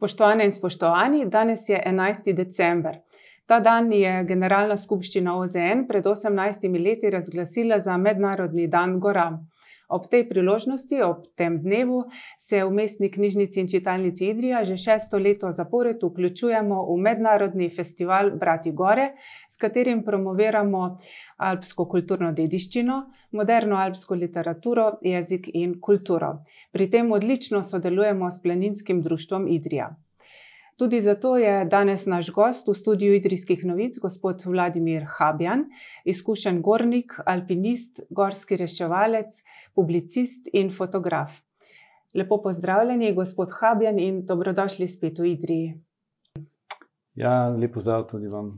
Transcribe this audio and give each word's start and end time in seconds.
Spoštovane 0.00 0.44
in 0.44 0.52
spoštovani, 0.52 1.26
danes 1.26 1.68
je 1.68 1.82
11. 1.86 2.32
december. 2.32 2.94
Ta 3.46 3.58
dan 3.60 3.92
je 3.92 4.24
Generalna 4.24 4.76
skupščina 4.76 5.34
OZN 5.36 5.82
pred 5.88 6.06
18 6.06 6.64
leti 6.84 7.10
razglasila 7.10 7.78
za 7.84 7.96
Mednarodni 7.96 8.64
dan 8.66 8.94
gora. 9.00 9.26
Ob 9.90 10.06
tej 10.10 10.28
priložnosti, 10.28 11.02
ob 11.02 11.24
tem 11.34 11.58
dnevu, 11.62 12.04
se 12.38 12.62
v 12.64 12.70
mestni 12.70 13.10
knjižnici 13.10 13.60
in 13.60 13.68
čitalnici 13.68 14.28
Idrija 14.30 14.64
že 14.64 14.76
šesto 14.76 15.18
leto 15.18 15.50
zapored 15.52 16.02
vključujemo 16.02 16.84
v 16.86 16.96
mednarodni 17.02 17.70
festival 17.70 18.30
Brati 18.30 18.72
Gore, 18.72 19.10
s 19.50 19.56
katerim 19.58 20.04
promoviramo 20.04 20.98
alpsko 21.36 21.88
kulturno 21.88 22.32
dediščino, 22.32 23.00
moderno 23.32 23.76
alpsko 23.76 24.14
literaturo, 24.14 24.92
jezik 25.02 25.50
in 25.54 25.80
kulturo. 25.80 26.44
Pri 26.72 26.90
tem 26.90 27.12
odlično 27.12 27.62
sodelujemo 27.62 28.30
s 28.30 28.42
Planinskim 28.42 29.02
društvom 29.02 29.48
Idrija. 29.48 29.90
Tudi 30.80 31.00
zato 31.00 31.36
je 31.36 31.64
danes 31.64 32.06
naš 32.06 32.30
gost 32.32 32.68
v 32.68 32.72
studiu 32.74 33.12
Idrijskih 33.12 33.64
novic, 33.68 33.98
gospod 34.00 34.40
Vladimir 34.46 35.02
Habjan, 35.18 35.66
izkušen 36.08 36.62
gornik, 36.62 37.18
alpinist, 37.26 38.00
gorski 38.10 38.56
reševalec, 38.56 39.42
publicist 39.74 40.48
in 40.52 40.70
fotograf. 40.72 41.34
Lepo 42.14 42.40
pozdravljeni, 42.42 43.12
gospod 43.14 43.52
Habjan, 43.60 43.98
in 43.98 44.24
dobrodošli 44.26 44.88
spet 44.88 45.18
v 45.18 45.26
Idriji. 45.34 45.74
Ja, 47.14 47.48
lepo 47.48 47.84
zdrav 47.84 48.06
tudi 48.08 48.32
vam. 48.32 48.48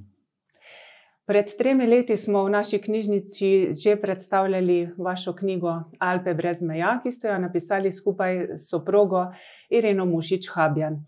Pred 1.26 1.56
tremi 1.58 1.86
leti 1.86 2.16
smo 2.16 2.44
v 2.44 2.50
naši 2.54 2.78
knjižnici 2.78 3.72
že 3.82 3.96
predstavljali 3.96 4.94
vašo 4.98 5.34
knjigo 5.34 5.74
Alpe 5.98 6.34
brez 6.34 6.62
meja, 6.62 7.00
ki 7.02 7.10
ste 7.10 7.34
jo 7.34 7.38
napisali 7.38 7.92
skupaj 7.92 8.46
s 8.58 8.70
soprogo 8.70 9.32
Ireno 9.70 10.06
Mušič 10.06 10.50
Habjan. 10.54 11.02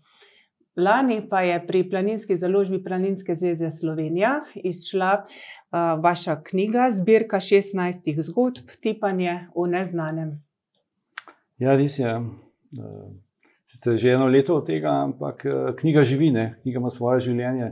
Lani 0.75 1.21
pa 1.29 1.41
je 1.41 1.59
pri 1.67 1.89
Planinski 1.89 2.35
založbi 2.37 2.83
Planinske 2.83 3.35
zveze 3.35 3.71
Slovenija 3.71 4.41
izšla 4.55 5.23
uh, 5.23 6.03
vaša 6.03 6.41
knjiga, 6.43 6.89
zbirka 6.91 7.37
16 7.39 8.21
zgodb, 8.21 8.71
tipanje 8.81 9.47
v 9.55 9.67
neznanem. 9.71 10.33
Ja, 11.57 11.75
res 11.75 11.99
je. 11.99 12.11
Sicer 13.71 13.95
že 13.97 14.15
eno 14.15 14.27
leto 14.27 14.55
od 14.55 14.67
tega, 14.67 14.91
ampak 15.03 15.45
knjiga 15.79 16.03
živi, 16.03 16.31
ne? 16.31 16.57
knjiga 16.61 16.79
ima 16.79 16.91
svoje 16.91 17.19
življenje. 17.29 17.71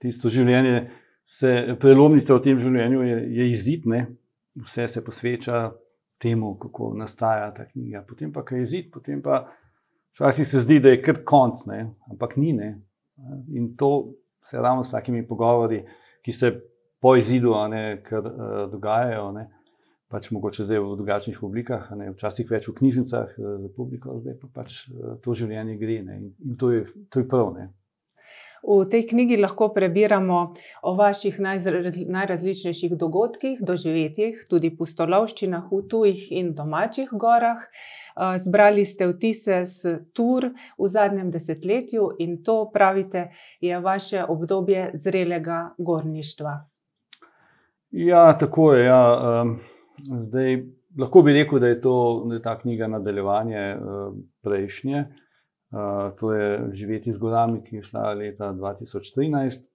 Tisto 0.00 0.28
življenje, 0.32 0.90
se, 1.28 1.76
prelomnica 1.80 2.36
v 2.36 2.42
tem 2.44 2.60
življenju 2.60 3.04
je, 3.04 3.18
je 3.36 3.50
izid, 3.50 3.86
ne? 3.86 4.06
vse 4.64 4.88
se 4.88 5.04
posveča 5.04 5.68
temu, 6.18 6.54
kako 6.58 6.94
nastaja 6.96 7.50
ta 7.54 7.68
knjiga. 7.68 8.02
Potem 8.08 8.32
pa, 8.32 8.44
je 8.50 8.62
izid, 8.62 8.90
potem 8.92 9.22
pa. 9.22 9.46
Včasih 10.18 10.46
se 10.48 10.60
zdi, 10.60 10.80
da 10.82 10.90
je 10.90 11.02
kar 11.02 11.20
konc, 11.24 11.60
ne? 11.70 11.94
ampak 12.10 12.36
ni. 12.36 12.52
Ne? 12.52 12.80
In 13.54 13.76
to 13.76 14.14
se 14.42 14.58
ravno 14.58 14.82
s 14.84 14.90
takimi 14.90 15.26
pogovori, 15.26 15.84
ki 16.26 16.32
se 16.32 16.50
po 17.00 17.14
izidu 17.16 17.54
ne, 17.70 18.02
kar, 18.02 18.26
uh, 18.26 18.56
dogajajo, 18.72 19.30
ne? 19.32 19.46
pač 20.08 20.30
mogoče 20.32 20.64
zdaj 20.64 20.80
v 20.80 20.96
drugačnih 20.96 21.42
oblikah, 21.44 21.90
ne? 21.94 22.10
včasih 22.16 22.50
več 22.50 22.66
v 22.66 22.74
knjižnicah 22.80 23.36
uh, 23.38 23.52
za 23.62 23.70
publiko, 23.76 24.18
zdaj 24.18 24.34
pa 24.40 24.50
pač 24.58 24.80
uh, 24.88 25.14
to 25.22 25.36
življenje 25.38 25.78
gre. 25.78 26.00
Ne? 26.02 26.18
In 26.42 26.58
to 26.58 26.72
je, 26.74 26.82
to 27.14 27.22
je 27.22 27.28
prav. 27.28 27.52
Ne? 27.54 27.68
V 28.62 28.84
tej 28.90 29.06
knjigi 29.06 29.36
lahko 29.38 29.68
prebiramo 29.74 30.38
o 30.82 30.94
vaših 30.98 31.38
najrazličnejših 32.08 32.96
dogodkih, 32.98 33.60
doživetjih, 33.62 34.42
tudi 34.50 34.70
pustolovščinah 34.76 35.70
v 35.70 35.82
tujih 35.88 36.32
in 36.32 36.54
domačih 36.54 37.12
gorah. 37.12 37.62
Zbrali 38.18 38.84
ste 38.84 39.06
vtise 39.12 39.62
s 39.62 39.86
tur 40.12 40.50
v 40.78 40.88
zadnjem 40.90 41.30
desetletju 41.30 42.16
in 42.18 42.42
to, 42.42 42.66
pravite, 42.74 43.30
je 43.60 43.78
vaše 43.78 44.24
obdobje 44.24 44.90
zrelega 44.94 45.74
gorništva. 45.78 46.58
Ja, 47.90 48.38
tako 48.38 48.72
je. 48.74 48.84
Ja. 48.84 49.44
Zdaj, 50.20 50.62
lahko 50.98 51.22
bi 51.22 51.32
rekel, 51.32 51.58
da 51.62 51.70
je, 51.70 51.80
to, 51.80 52.24
da 52.26 52.34
je 52.34 52.42
ta 52.42 52.58
knjiga 52.58 52.86
nadaljevanje 52.86 53.76
prejšnje. 54.42 55.04
To 56.20 56.32
je 56.32 56.70
Živeti 56.72 57.12
z 57.12 57.18
gorami, 57.18 57.62
ki 57.64 57.76
je 57.76 57.82
šla 57.82 58.12
leta 58.12 58.52
2013. 58.52 59.66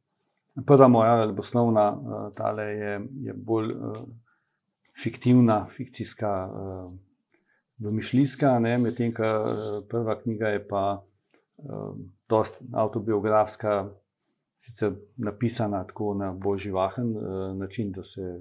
Prva 0.66 0.88
moja 0.88 1.26
ljuboslovna 1.26 1.86
tale 2.36 2.64
je, 2.64 3.02
je 3.22 3.34
bolj 3.34 3.74
fiktivna, 5.04 5.66
fikcijska 5.78 6.34
domišljijska, 7.78 8.60
medtem 8.60 9.14
ko 9.14 9.24
eh, 9.24 9.88
prva 9.90 10.22
knjiga 10.22 10.48
je 10.48 10.68
pa 10.68 11.04
uh, 11.58 12.46
autobiografska, 12.74 13.90
sicer 14.60 14.92
napisana 15.18 15.84
tako 15.88 16.14
na 16.14 16.32
bolj 16.32 16.58
živahen 16.58 17.18
uh, 17.18 17.58
način, 17.58 17.92
da, 17.92 18.04
se, 18.04 18.40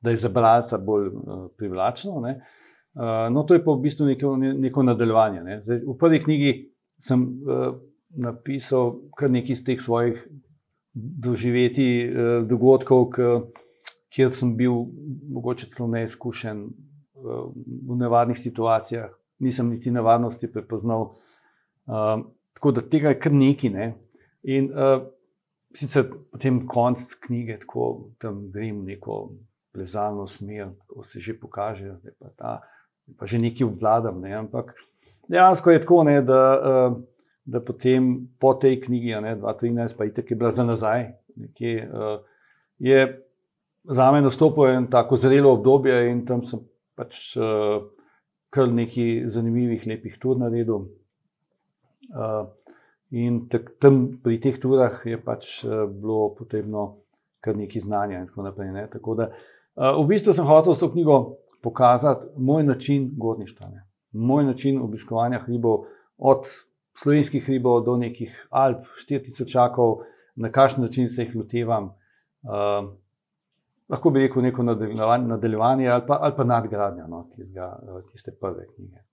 da 0.00 0.10
je 0.10 0.16
za 0.16 0.28
bralca 0.28 0.78
bolj 0.78 1.06
uh, 1.06 1.50
privlačno. 1.56 2.12
Uh, 2.12 2.30
no, 3.30 3.42
to 3.42 3.54
je 3.54 3.64
pa 3.64 3.72
v 3.72 3.80
bistvu 3.82 4.06
neko, 4.06 4.36
neko 4.36 4.82
nadaljevanje. 4.82 5.42
Ne. 5.42 5.60
Zdaj, 5.60 5.82
v 5.86 5.98
prvi 5.98 6.22
knjigi 6.22 6.52
sem 7.02 7.22
uh, 7.22 7.76
napisal 8.16 8.96
kar 9.16 9.30
nekaj 9.30 9.52
iz 9.52 9.64
teh 9.64 9.80
svojih 9.82 10.22
doživetij, 10.94 11.94
uh, 12.08 12.48
dogodkov, 12.48 13.12
kjer 14.14 14.30
sem 14.32 14.54
bil 14.56 14.86
mogoče 15.28 15.68
celo 15.68 15.88
neizkušen 15.92 16.62
v 17.86 17.96
nevarnih 17.96 18.38
situacijah, 18.38 19.10
nisem 19.38 19.70
niti 19.70 19.90
nevarnosti 19.90 20.52
prepoznal. 20.52 21.16
Uh, 21.86 22.24
tako 22.54 22.72
da 22.72 22.80
tega 22.80 23.12
je 23.12 23.20
kar 23.20 23.32
nekaj. 23.32 23.70
Ne? 23.70 23.94
In 24.42 24.70
uh, 24.72 25.02
sicer 25.76 26.06
potem 26.32 26.62
konc 26.66 27.02
knjige, 27.26 27.60
tako 27.64 28.10
tam 28.18 28.46
grem 28.52 28.84
neko 28.84 29.36
plezalno 29.72 30.26
smer, 30.26 30.72
ko 30.88 31.04
se 31.04 31.20
že 31.20 31.36
pokaže, 31.40 31.98
da 32.02 32.10
pa, 32.18 32.30
ta, 32.36 32.52
pa 33.18 33.26
že 33.26 33.38
nekaj 33.38 33.66
obvladam. 33.66 34.20
Ne? 34.20 34.34
Ampak 34.34 34.72
dejansko 35.28 35.70
je 35.70 35.80
tako, 35.80 36.02
ne, 36.04 36.20
da, 36.22 36.40
uh, 36.56 36.98
da 37.44 37.60
potem 37.60 38.28
po 38.40 38.54
tej 38.54 38.80
knjigi, 38.80 39.14
2013, 39.14 39.98
pa 39.98 40.04
itek 40.04 40.30
je 40.30 40.36
bila 40.36 40.50
za 40.50 40.64
nazaj. 40.64 41.08
Nekje, 41.36 41.88
uh, 41.92 42.20
je 42.78 43.22
za 43.84 44.12
me 44.12 44.20
nastopilo 44.20 44.68
eno 44.68 44.86
tako 44.90 45.16
zrelo 45.16 45.52
obdobje, 45.52 46.10
in 46.10 46.24
tam 46.26 46.42
sem 46.42 46.60
pač 46.96 47.36
uh, 47.36 47.82
kar 48.50 48.72
nekaj 48.72 49.28
zanimivih, 49.30 49.86
lepih 49.86 50.18
tur 50.18 50.38
na 50.38 50.48
redu. 50.48 50.86
In 53.10 53.40
tak, 53.50 53.74
tam 53.82 54.18
pri 54.22 54.38
teh 54.40 54.56
turah 54.62 55.02
je 55.04 55.18
pač 55.20 55.60
bilo 55.66 56.30
potrebno 56.38 56.86
kar 57.44 57.56
nekaj 57.58 57.82
znanja 57.84 58.22
in 58.22 58.30
tako 58.30 58.46
naprej. 58.46 58.70
Ne? 58.72 58.86
Tako 58.90 59.14
da, 59.18 59.26
v 59.76 60.06
bistvu 60.08 60.32
sem 60.32 60.46
hotel 60.46 60.74
s 60.74 60.80
to 60.80 60.88
knjigo 60.90 61.18
pokazati 61.62 62.26
moj 62.36 62.64
način 62.64 63.10
gorništva, 63.18 63.68
ne? 63.68 63.85
Moj 64.16 64.44
način 64.44 64.80
obiskovanja 64.82 65.38
hribov, 65.38 65.84
od 66.18 66.44
slovenskih 66.96 67.44
hribov 67.44 67.84
do 67.84 67.96
nekih 67.96 68.46
Alp, 68.50 68.86
4000 69.08 69.52
čakov, 69.52 69.98
na 70.36 70.52
kakšen 70.52 70.84
način 70.84 71.08
se 71.08 71.22
jih 71.22 71.36
lotevam. 71.36 71.84
Uh, 71.84 72.92
lahko 73.88 74.10
bi 74.10 74.20
rekel, 74.20 74.42
neko 74.42 74.62
nadaljevanje 74.62 75.88
ali 75.88 76.02
pa, 76.06 76.18
ali 76.20 76.34
pa 76.36 76.44
nadgradnja 76.44 77.06
no, 77.06 77.28
tiste 78.12 78.32
prve 78.40 78.66
knjige. 78.74 79.04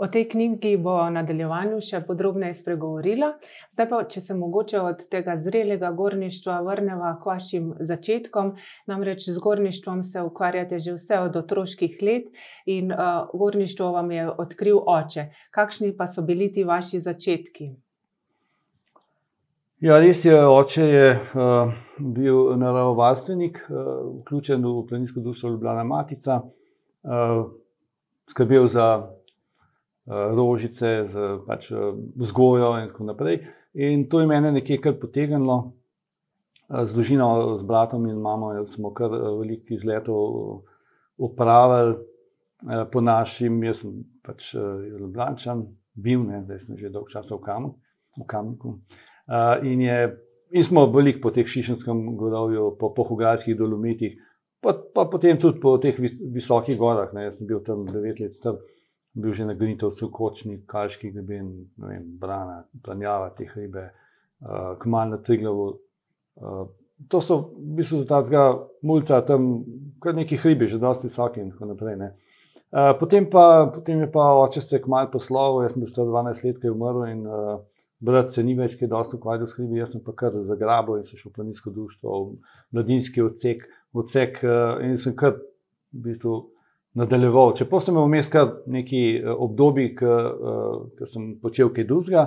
O 0.00 0.06
tej 0.08 0.28
knjigi 0.32 0.78
bo 0.80 0.94
v 0.96 1.10
nadaljevanju 1.12 1.82
še 1.84 1.98
podrobneje 2.08 2.54
spregovorila. 2.56 3.34
Zdaj 3.68 3.88
pa, 3.90 3.98
če 4.08 4.22
se 4.24 4.36
mogoče 4.38 4.78
od 4.80 5.02
tega 5.12 5.34
zrelega 5.36 5.90
gorništva 5.92 6.54
vrnemo 6.64 7.10
k 7.20 7.28
vašim 7.28 7.66
začetkom, 7.84 8.54
namreč 8.88 9.26
z 9.28 9.36
gorništvom 9.44 10.00
se 10.02 10.22
ukvarjate 10.24 10.78
že 10.80 10.96
vse 10.96 11.20
od 11.20 11.36
otroških 11.42 12.00
let 12.00 12.32
in 12.64 12.94
uh, 12.96 13.28
gorništvo 13.36 13.90
vam 13.92 14.08
je 14.16 14.24
odkril 14.30 14.80
oče. 14.80 15.26
Kakšni 15.52 15.92
pa 15.92 16.08
so 16.08 16.24
bili 16.24 16.48
ti 16.48 16.64
vaši 16.64 17.04
začetki? 17.04 17.68
Ja, 19.84 20.00
res 20.00 20.24
je, 20.24 20.32
oče 20.32 20.88
je 20.88 21.06
uh, 21.12 21.76
bil 22.00 22.56
naravovarstvenik, 22.56 23.66
uh, 23.68 23.94
vključen 24.22 24.64
v 24.64 24.80
Planinsko 24.88 25.20
društvo 25.20 25.52
Ljubljana 25.52 25.84
Matica, 25.84 26.40
uh, 26.40 27.48
skrbel 28.32 28.68
za 28.68 29.19
rožice, 30.06 31.08
za 31.10 31.26
pač, 31.46 31.70
uh, 31.72 31.92
vzgojo 32.16 32.76
in 32.82 32.88
tako 32.92 33.04
naprej. 33.04 33.42
In 33.74 34.08
to 34.10 34.20
je 34.20 34.26
mene 34.26 34.52
nekaj 34.52 34.80
kar 34.82 34.96
potegnilo. 35.00 35.76
Z 36.70 36.94
družino, 36.94 37.58
z 37.58 37.66
bratom 37.66 38.06
in 38.06 38.18
mamo 38.22 38.52
smo 38.66 38.92
kar 38.94 39.10
veliko 39.10 39.74
izletov 39.74 40.62
upravili 41.18 41.96
po 42.92 43.00
našim, 43.00 43.58
jaz 43.64 43.82
sem 43.82 44.04
pač 44.22 44.52
Ljubljana, 44.54 45.56
bil, 45.94 46.24
ne, 46.24 46.42
zdaj 46.44 46.60
sem 46.64 46.78
že 46.78 46.90
dolgo 46.92 47.10
časa 47.10 47.36
v 47.36 48.26
Kamniku. 48.26 48.78
Uh, 49.30 49.62
in, 49.66 49.80
je, 49.80 49.98
in 50.50 50.64
smo 50.64 50.86
veliko 50.90 51.28
po 51.28 51.30
teh 51.34 51.46
Šišenskem 51.46 52.16
gorovju, 52.18 52.74
po 52.80 52.92
pohogajskih 52.94 53.56
dolomitih, 53.56 54.18
pa, 54.60 54.74
pa 54.74 55.06
potem 55.06 55.38
tudi 55.38 55.60
po 55.60 55.76
teh 55.78 55.96
vis, 55.98 56.18
visokih 56.20 56.78
gorah. 56.78 57.12
Ne, 57.14 57.28
jaz 57.28 57.38
sem 57.38 57.46
bil 57.46 57.62
tam 57.66 57.86
devet 57.86 58.20
let 58.20 58.34
star. 58.34 58.58
Bil 59.14 59.34
že 59.34 59.44
na 59.44 59.54
Gnitovcu, 59.54 60.10
Kočni, 60.10 60.60
Kalški, 60.66 61.10
Greben, 61.10 61.70
vem, 61.76 62.04
Brana, 62.18 62.64
Planjava, 62.82 63.30
te 63.34 63.44
hribe, 63.44 63.90
uh, 64.40 64.76
Kmal 64.78 65.10
na 65.10 65.18
Triglavu. 65.18 65.80
Uh, 66.36 66.66
to 67.08 67.20
so 67.20 67.38
v 67.56 67.80
bistvu 67.80 68.04
ta 68.04 68.20
zga 68.22 68.60
mulca, 68.82 69.22
tam 69.26 69.64
kar 70.02 70.14
neki 70.14 70.36
hribi, 70.36 70.68
že 70.68 70.78
dosti 70.78 71.08
visoki 71.08 71.40
in 71.40 71.50
tako 71.50 71.72
naprej. 71.72 71.96
Uh, 72.70 72.92
potem, 73.00 73.26
pa, 73.26 73.66
potem 73.72 74.04
je 74.04 74.10
pa 74.12 74.30
oče 74.44 74.60
se 74.60 74.78
kmal 74.82 75.10
poslovil, 75.10 75.64
jaz 75.66 75.74
sem 75.74 75.82
bil 75.82 76.12
12 76.12 76.44
let, 76.44 76.60
ki 76.60 76.68
je 76.68 76.74
umrl 76.74 77.06
in 77.08 77.26
uh, 77.26 77.58
brat 78.00 78.30
se 78.30 78.44
ni 78.46 78.54
več, 78.54 78.76
ki 78.78 78.86
je 78.86 78.92
dosti 78.92 79.18
ukvarjal 79.18 79.48
s 79.48 79.56
hribi, 79.58 79.80
jaz 79.80 79.96
sem 79.96 80.04
pa 80.04 80.14
kar 80.14 80.36
zagrabil 80.46 81.00
in 81.00 81.04
se 81.08 81.18
šel 81.18 81.32
v 81.32 81.40
planinsko 81.40 81.72
društvo, 81.74 82.20
v 82.28 82.76
mladinski 82.76 83.24
odsek, 83.24 83.66
odsek 83.96 84.42
uh, 84.44 84.78
in 84.86 85.00
sem 85.02 85.16
kar 85.16 85.34
v 85.34 86.04
bistvu 86.06 86.36
nadaljeval. 86.94 87.54
Čeprav 87.56 87.82
sem 87.84 87.94
imel 87.94 88.08
vmes 88.08 88.28
kar 88.32 88.48
neki 88.66 89.02
eh, 89.18 89.30
obdobji, 89.30 89.94
ki 89.98 90.06
uh, 90.06 91.06
sem 91.06 91.32
počel 91.42 91.70
kaj 91.74 91.86
drugega, 91.86 92.26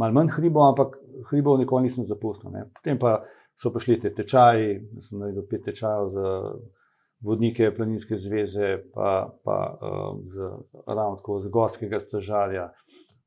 malo 0.00 0.16
manj 0.16 0.34
hribov, 0.36 0.66
ampak 0.70 0.98
hribov 1.30 1.60
nikoli 1.60 1.88
nisem 1.88 2.06
zapustil. 2.08 2.50
Ne. 2.54 2.66
Potem 2.74 2.98
pa 2.98 3.20
so 3.60 3.72
prišli 3.74 4.00
te 4.00 4.14
tečaji, 4.16 4.76
sem 5.04 5.20
naredil 5.20 5.46
pet 5.50 5.66
tečajev 5.68 6.12
za 6.14 6.36
vodnike 7.20 7.68
Planinske 7.76 8.16
zveze, 8.16 8.78
pa, 8.94 9.28
pa 9.44 9.58
uh, 9.76 10.12
z, 10.32 10.52
ravno 10.86 11.20
tako 11.20 11.40
za 11.44 11.52
gorskega 11.52 12.00
stražarja, 12.00 12.70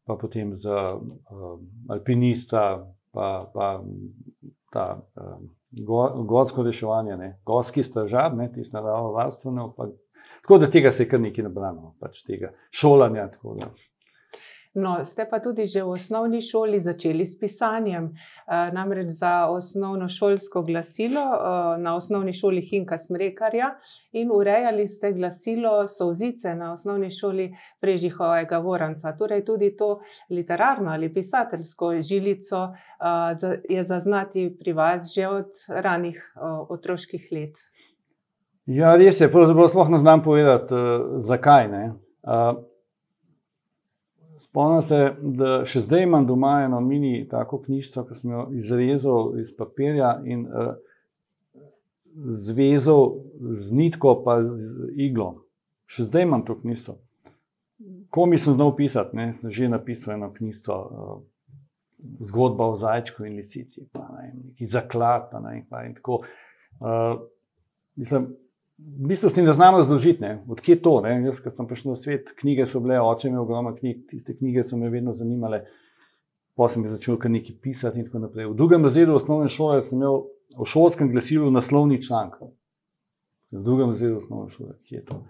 pa 0.07 0.17
potem 0.19 0.55
za 0.59 0.95
uh, 0.97 1.59
alpinista, 1.89 2.83
pa, 3.13 3.49
pa 3.53 3.75
ta. 4.73 4.87
Uh, 5.15 5.43
Gorsko 6.29 6.61
reševanje, 6.61 7.15
ne? 7.17 7.27
gorski 7.45 7.81
stražar, 7.83 8.35
tisti 8.53 8.75
naravo 8.75 9.07
varstveno, 9.15 9.71
pa 9.73 9.87
Tako 10.43 10.57
da 10.57 10.71
tega 10.71 10.91
se 10.91 11.03
je 11.03 11.09
kar 11.09 11.21
nekaj 11.23 11.43
nabrano, 11.43 11.95
pač 12.03 12.21
tega 12.27 12.51
šolanja. 12.71 13.29
No, 14.73 15.05
ste 15.05 15.27
pa 15.29 15.37
tudi 15.37 15.67
že 15.69 15.83
v 15.85 15.93
osnovni 15.93 16.41
šoli 16.41 16.79
začeli 16.81 17.25
s 17.25 17.37
pisanjem. 17.37 18.09
E, 18.09 18.13
namreč 18.73 19.13
za 19.13 19.45
osnovno 19.47 20.09
šolsko 20.09 20.63
glasilo 20.65 21.21
e, 21.21 21.37
na 21.77 21.93
osnovni 21.95 22.33
šoli 22.33 22.61
Hinka 22.61 22.97
Smrekarja 22.97 23.69
in 24.11 24.33
urejali 24.33 24.87
ste 24.87 25.13
glasilo 25.13 25.87
Souzice 25.87 26.55
na 26.55 26.71
osnovni 26.73 27.11
šoli 27.13 27.53
Prežihovega 27.79 28.57
Voranca. 28.57 29.13
Torej, 29.17 29.45
tudi 29.45 29.75
to 29.77 30.01
literarno 30.29 30.91
ali 30.91 31.13
pisateljsko 31.13 32.01
žilico 32.01 32.73
e, 32.73 32.73
je 33.69 33.83
zaznati 33.83 34.49
pri 34.59 34.73
vas 34.73 35.13
že 35.13 35.27
od 35.27 35.53
ranih 35.69 36.17
e, 36.17 36.39
otroških 36.69 37.29
let. 37.31 37.61
Ja, 38.65 38.93
res 38.95 39.19
je, 39.19 39.27
pravzaprav 39.31 39.67
sploh 39.67 39.89
ne 39.91 39.97
znam 39.99 40.23
povedati, 40.23 40.73
uh, 40.73 41.19
zakaj. 41.19 41.67
Uh, 42.23 42.63
Spomnim 44.39 44.81
se, 44.81 44.97
da 45.21 45.61
še 45.67 45.83
zdaj 45.85 46.03
imam 46.03 46.25
doma 46.27 46.63
eno 46.65 46.79
mini 46.83 47.21
tako 47.31 47.61
knjižico, 47.63 48.03
ki 48.07 48.15
sem 48.17 48.31
jo 48.33 48.45
izrezal 48.59 49.37
iz 49.39 49.53
papirja 49.55 50.17
in 50.27 50.45
uh, 50.47 50.73
zvezal 52.43 53.19
z 53.39 53.75
nitko, 53.75 54.15
pa 54.25 54.39
z 54.43 54.89
iglo. 55.07 55.29
Še 55.87 56.07
zdaj 56.09 56.27
imam 56.27 56.43
to 56.47 56.57
knjižico. 56.59 56.97
Ko 58.13 58.25
mi 58.29 58.39
sem 58.39 58.55
znal 58.55 58.73
pisati, 58.77 59.15
ne, 59.19 59.31
sem 59.39 59.51
že 59.51 59.71
napisal 59.71 60.15
eno 60.17 60.31
knjižico, 60.33 60.75
uh, 60.75 61.17
zgodba 62.31 62.67
o 62.71 62.79
zajčku 62.79 63.27
in 63.27 63.37
lisici, 63.39 63.85
pa 63.91 64.07
ne, 64.17 64.31
neki 64.49 64.67
zaklad, 64.67 65.29
pa 65.31 65.43
ne, 65.43 65.61
pa 65.69 65.85
in 65.87 65.95
tako. 65.99 66.23
Uh, 66.79 67.21
mislim, 67.99 68.31
v 68.77 69.07
bistvu 69.07 69.29
si 69.29 69.41
ne 69.41 69.53
znamo 69.53 69.77
razložiti, 69.77 70.25
odkje 70.49 70.81
to. 70.81 71.01
Ne? 71.01 71.15
Jaz, 71.25 71.39
ko 71.43 71.51
sem 71.53 71.67
prišel 71.67 71.93
na 71.93 71.97
svet, 71.99 72.33
knjige 72.39 72.65
so 72.65 72.81
bile, 72.83 72.99
oče 73.01 73.29
imel 73.29 73.43
ogromno 73.43 73.75
knjig, 73.75 74.05
tiste 74.09 74.35
knjige 74.37 74.63
so 74.63 74.77
me 74.77 74.89
vedno 74.89 75.13
zanimale. 75.13 75.63
Pa 76.57 76.67
sem 76.69 76.85
začel 76.89 77.17
kar 77.17 77.31
nekaj 77.33 77.55
pisati 77.61 77.99
in 77.99 78.05
tako 78.05 78.25
naprej. 78.27 78.51
V 78.51 78.57
drugem 78.57 78.83
razredu 78.85 79.15
osnovne 79.17 79.49
šole 79.49 79.81
sem 79.81 79.97
imel 79.97 80.25
v 80.57 80.67
šolskem 80.69 81.09
glasilu 81.11 81.51
naslovni 81.51 82.01
članek. 82.01 82.35
V 83.51 83.61
drugem 83.63 83.93
razredu 83.93 84.17
osnovne 84.17 84.49
šole, 84.53 84.75
kje 84.85 84.97
je 84.97 85.05
to. 85.05 85.23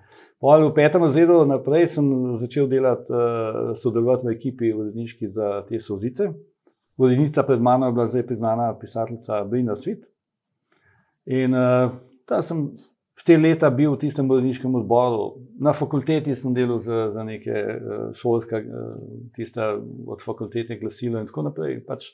Pol 0.43 0.65
v 0.67 0.73
petem 0.75 1.03
razredu 1.03 1.45
naprej 1.47 1.87
sem 1.95 2.07
začel 2.39 2.67
delati, 2.67 3.07
uh, 3.07 3.71
sodelovati 3.79 4.27
v 4.27 4.33
ekipi 4.35 4.73
uredniški 4.75 5.29
za 5.31 5.61
te 5.69 5.79
sozice. 5.79 6.33
Urednica 6.99 7.43
pred 7.47 7.61
mano 7.63 7.87
je 7.87 7.95
bila 7.95 8.07
zdaj 8.07 8.25
priznana 8.27 8.73
pisateljica 8.79 9.43
Brina 9.47 9.75
Svit. 9.75 10.03
In 11.25 11.55
uh, 11.55 11.95
ta 12.27 12.41
sem 12.41 12.73
štiri 13.15 13.42
leta 13.42 13.69
bil 13.69 13.94
v 13.94 14.01
tistem 14.01 14.27
bolniškem 14.27 14.75
odboru, 14.75 15.36
na 15.62 15.74
fakulteti 15.74 16.36
sem 16.36 16.54
delal 16.54 16.81
za, 16.81 17.10
za 17.13 17.24
neke 17.24 17.54
uh, 17.54 18.10
šolske, 18.18 18.60
uh, 18.63 18.98
tiste 19.36 19.62
od 20.07 20.24
fakultete 20.25 20.80
glasilo 20.81 21.21
in 21.21 21.30
tako 21.30 21.45
naprej. 21.50 21.80
Pač, 21.88 22.10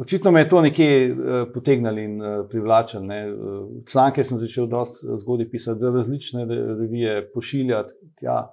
očitno 0.00 0.32
me 0.32 0.44
je 0.44 0.48
to 0.48 0.62
nekje 0.64 0.90
uh, 1.10 1.36
potegnilo 1.54 2.02
in 2.02 2.18
privlačilo. 2.50 3.04
Uh, 3.04 3.68
članke 3.90 4.24
sem 4.24 4.38
začel 4.38 4.70
dosti 4.70 5.18
zgodaj 5.22 5.50
pisati 5.50 5.80
za 5.80 5.90
različne 5.90 6.46
revije, 6.48 7.20
pošiljati. 7.34 7.94
Ja. 8.22 8.44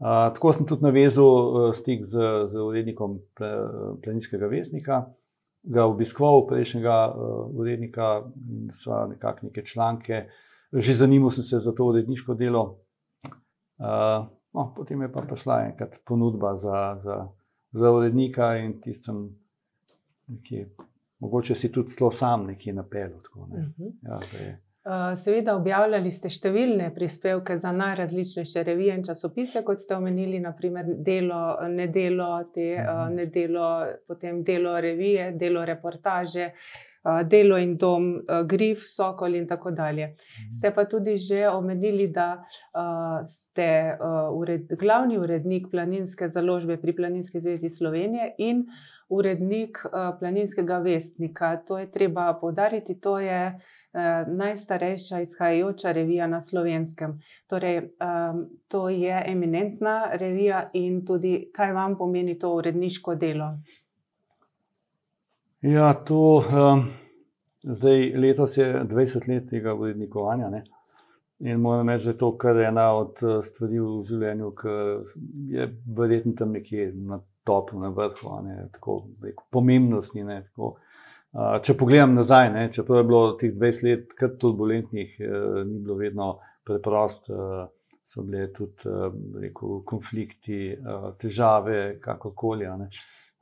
Uh, 0.00 0.30
tako 0.34 0.52
sem 0.56 0.66
tudi 0.66 0.86
navezal 0.86 1.26
uh, 1.26 1.72
stik 1.76 2.06
z, 2.06 2.16
z 2.52 2.68
urednikom 2.68 3.18
Planinskega 4.02 4.46
vesnika 4.46 5.04
ga 5.62 5.84
obiskoval, 5.86 6.46
prejšnjega 6.46 6.96
uh, 7.08 7.50
urednika, 7.60 8.22
sva 8.82 9.06
nekako 9.10 9.46
neke 9.46 9.64
članke, 9.64 10.24
že 10.72 10.94
zanimal 10.94 11.30
sem 11.30 11.44
se 11.44 11.58
za 11.58 11.72
to 11.72 11.84
uredniško 11.84 12.34
delo. 12.34 12.78
Uh, 13.80 14.26
no, 14.52 14.72
potem 14.76 15.02
je 15.02 15.12
pa 15.12 15.22
prišla 15.22 15.60
enkrat 15.66 16.00
ponudba 16.06 16.56
za, 16.56 17.00
za, 17.04 17.28
za 17.72 17.90
urednika 17.90 18.56
in 18.56 18.80
ti 18.80 18.94
sem 18.94 19.28
nekje, 20.28 20.68
mogoče 21.18 21.54
si 21.54 21.72
tudi 21.72 21.92
zelo 21.98 22.10
sam 22.12 22.46
nekje 22.46 22.72
napeljal. 22.72 23.20
Ne. 23.48 23.58
Uh 23.58 23.66
-huh. 23.78 23.92
ja, 24.02 24.56
seveda, 25.16 25.54
objavljali 25.56 26.10
ste 26.10 26.30
številne 26.32 26.90
prispevke 26.94 27.56
za 27.60 27.72
najrazličnejše 27.76 28.62
revije 28.64 28.96
in 28.96 29.02
časopise, 29.04 29.62
kot 29.64 29.80
ste 29.80 29.96
omenili, 29.96 30.40
naprimer 30.40 30.86
Delo, 31.04 31.58
Nedelo, 31.68 32.30
te, 32.54 32.72
uh, 32.80 33.08
nedelo 33.12 33.66
potem 34.08 34.42
Delo 34.44 34.78
revije, 34.80 35.34
Delo 35.36 35.64
reportaže, 35.68 36.46
uh, 37.04 37.20
Delo 37.28 37.58
in 37.60 37.74
dom, 37.76 38.06
Grif, 38.48 38.86
Sokol 38.88 39.36
in 39.36 39.44
tako 39.48 39.70
dalje. 39.76 40.14
Ste 40.48 40.72
pa 40.72 40.86
tudi 40.88 41.18
že 41.20 41.42
omenili, 41.48 42.08
da 42.08 42.40
ste 43.28 43.98
ured, 44.32 44.72
glavni 44.80 45.18
urednik 45.18 45.68
planinske 45.70 46.28
založbe 46.28 46.78
pri 46.80 46.96
Planinski 46.96 47.40
zvezi 47.40 47.68
Slovenije 47.68 48.34
in 48.38 48.64
urednik 49.08 49.82
planinskega 50.20 50.78
vestnika. 50.78 51.56
To 51.68 51.78
je 51.78 51.90
treba 51.90 52.32
podariti, 52.40 52.96
to 53.00 53.18
je 53.18 53.42
Eh, 53.50 53.79
najstarejša 54.26 55.20
izhajajoča 55.20 55.92
revija 55.92 56.26
na 56.26 56.40
slovenskem. 56.40 57.20
Torej, 57.46 57.78
um, 57.78 58.46
to 58.68 58.88
je 58.88 59.22
eminentna 59.26 60.10
revija 60.12 60.70
in 60.72 61.06
tudi, 61.06 61.50
kaj 61.52 61.72
vam 61.72 61.98
pomeni 61.98 62.38
to 62.38 62.54
uredniško 62.54 63.14
delo? 63.14 63.54
Ja, 65.60 65.94
to 65.94 66.44
um, 66.72 66.90
zdaj 67.62 68.12
letos 68.16 68.56
je 68.56 68.84
20 68.84 69.28
let 69.28 69.50
tega 69.50 69.74
urednikovanja. 69.74 70.50
Ne? 70.50 70.64
In 71.40 71.60
moram 71.60 71.88
reči, 71.88 72.04
da 72.04 72.10
je 72.10 72.18
to 72.18 72.36
kar 72.38 72.56
ena 72.60 72.92
od 72.94 73.16
eh, 73.22 73.42
stvari 73.42 73.80
v 73.80 74.04
življenju, 74.08 74.50
ki 74.60 74.72
je 75.56 75.66
verjetno 75.96 76.32
tam 76.38 76.52
nekje 76.52 76.92
na 76.94 77.20
topu, 77.44 77.80
na 77.80 77.88
vrhu, 77.88 78.34
tako 78.72 78.96
rekel, 79.22 79.44
pomembnosti. 79.50 80.24
Ne, 80.24 80.42
tako, 80.42 80.74
uh, 80.74 80.89
Če 81.30 81.76
pogledam 81.78 82.16
nazaj, 82.18 82.48
ne, 82.50 82.62
čeprav 82.74 82.98
je 82.98 83.06
bilo 83.06 83.20
teh 83.38 83.52
20 83.54 83.84
let 83.86 84.14
kar 84.18 84.32
turbulentnih, 84.38 85.12
eh, 85.20 85.34
ni 85.66 85.78
bilo 85.78 85.94
vedno 86.00 86.30
preprosto, 86.66 87.34
eh, 87.34 87.68
so 88.10 88.24
bile 88.26 88.48
tudi 88.52 88.88
eh, 88.90 89.12
rekel, 89.44 89.82
konflikti, 89.86 90.72
eh, 90.72 91.06
težave, 91.18 92.00
kakorkoli. 92.02 92.66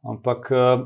Ampak, 0.02 0.50
eh, 0.52 0.84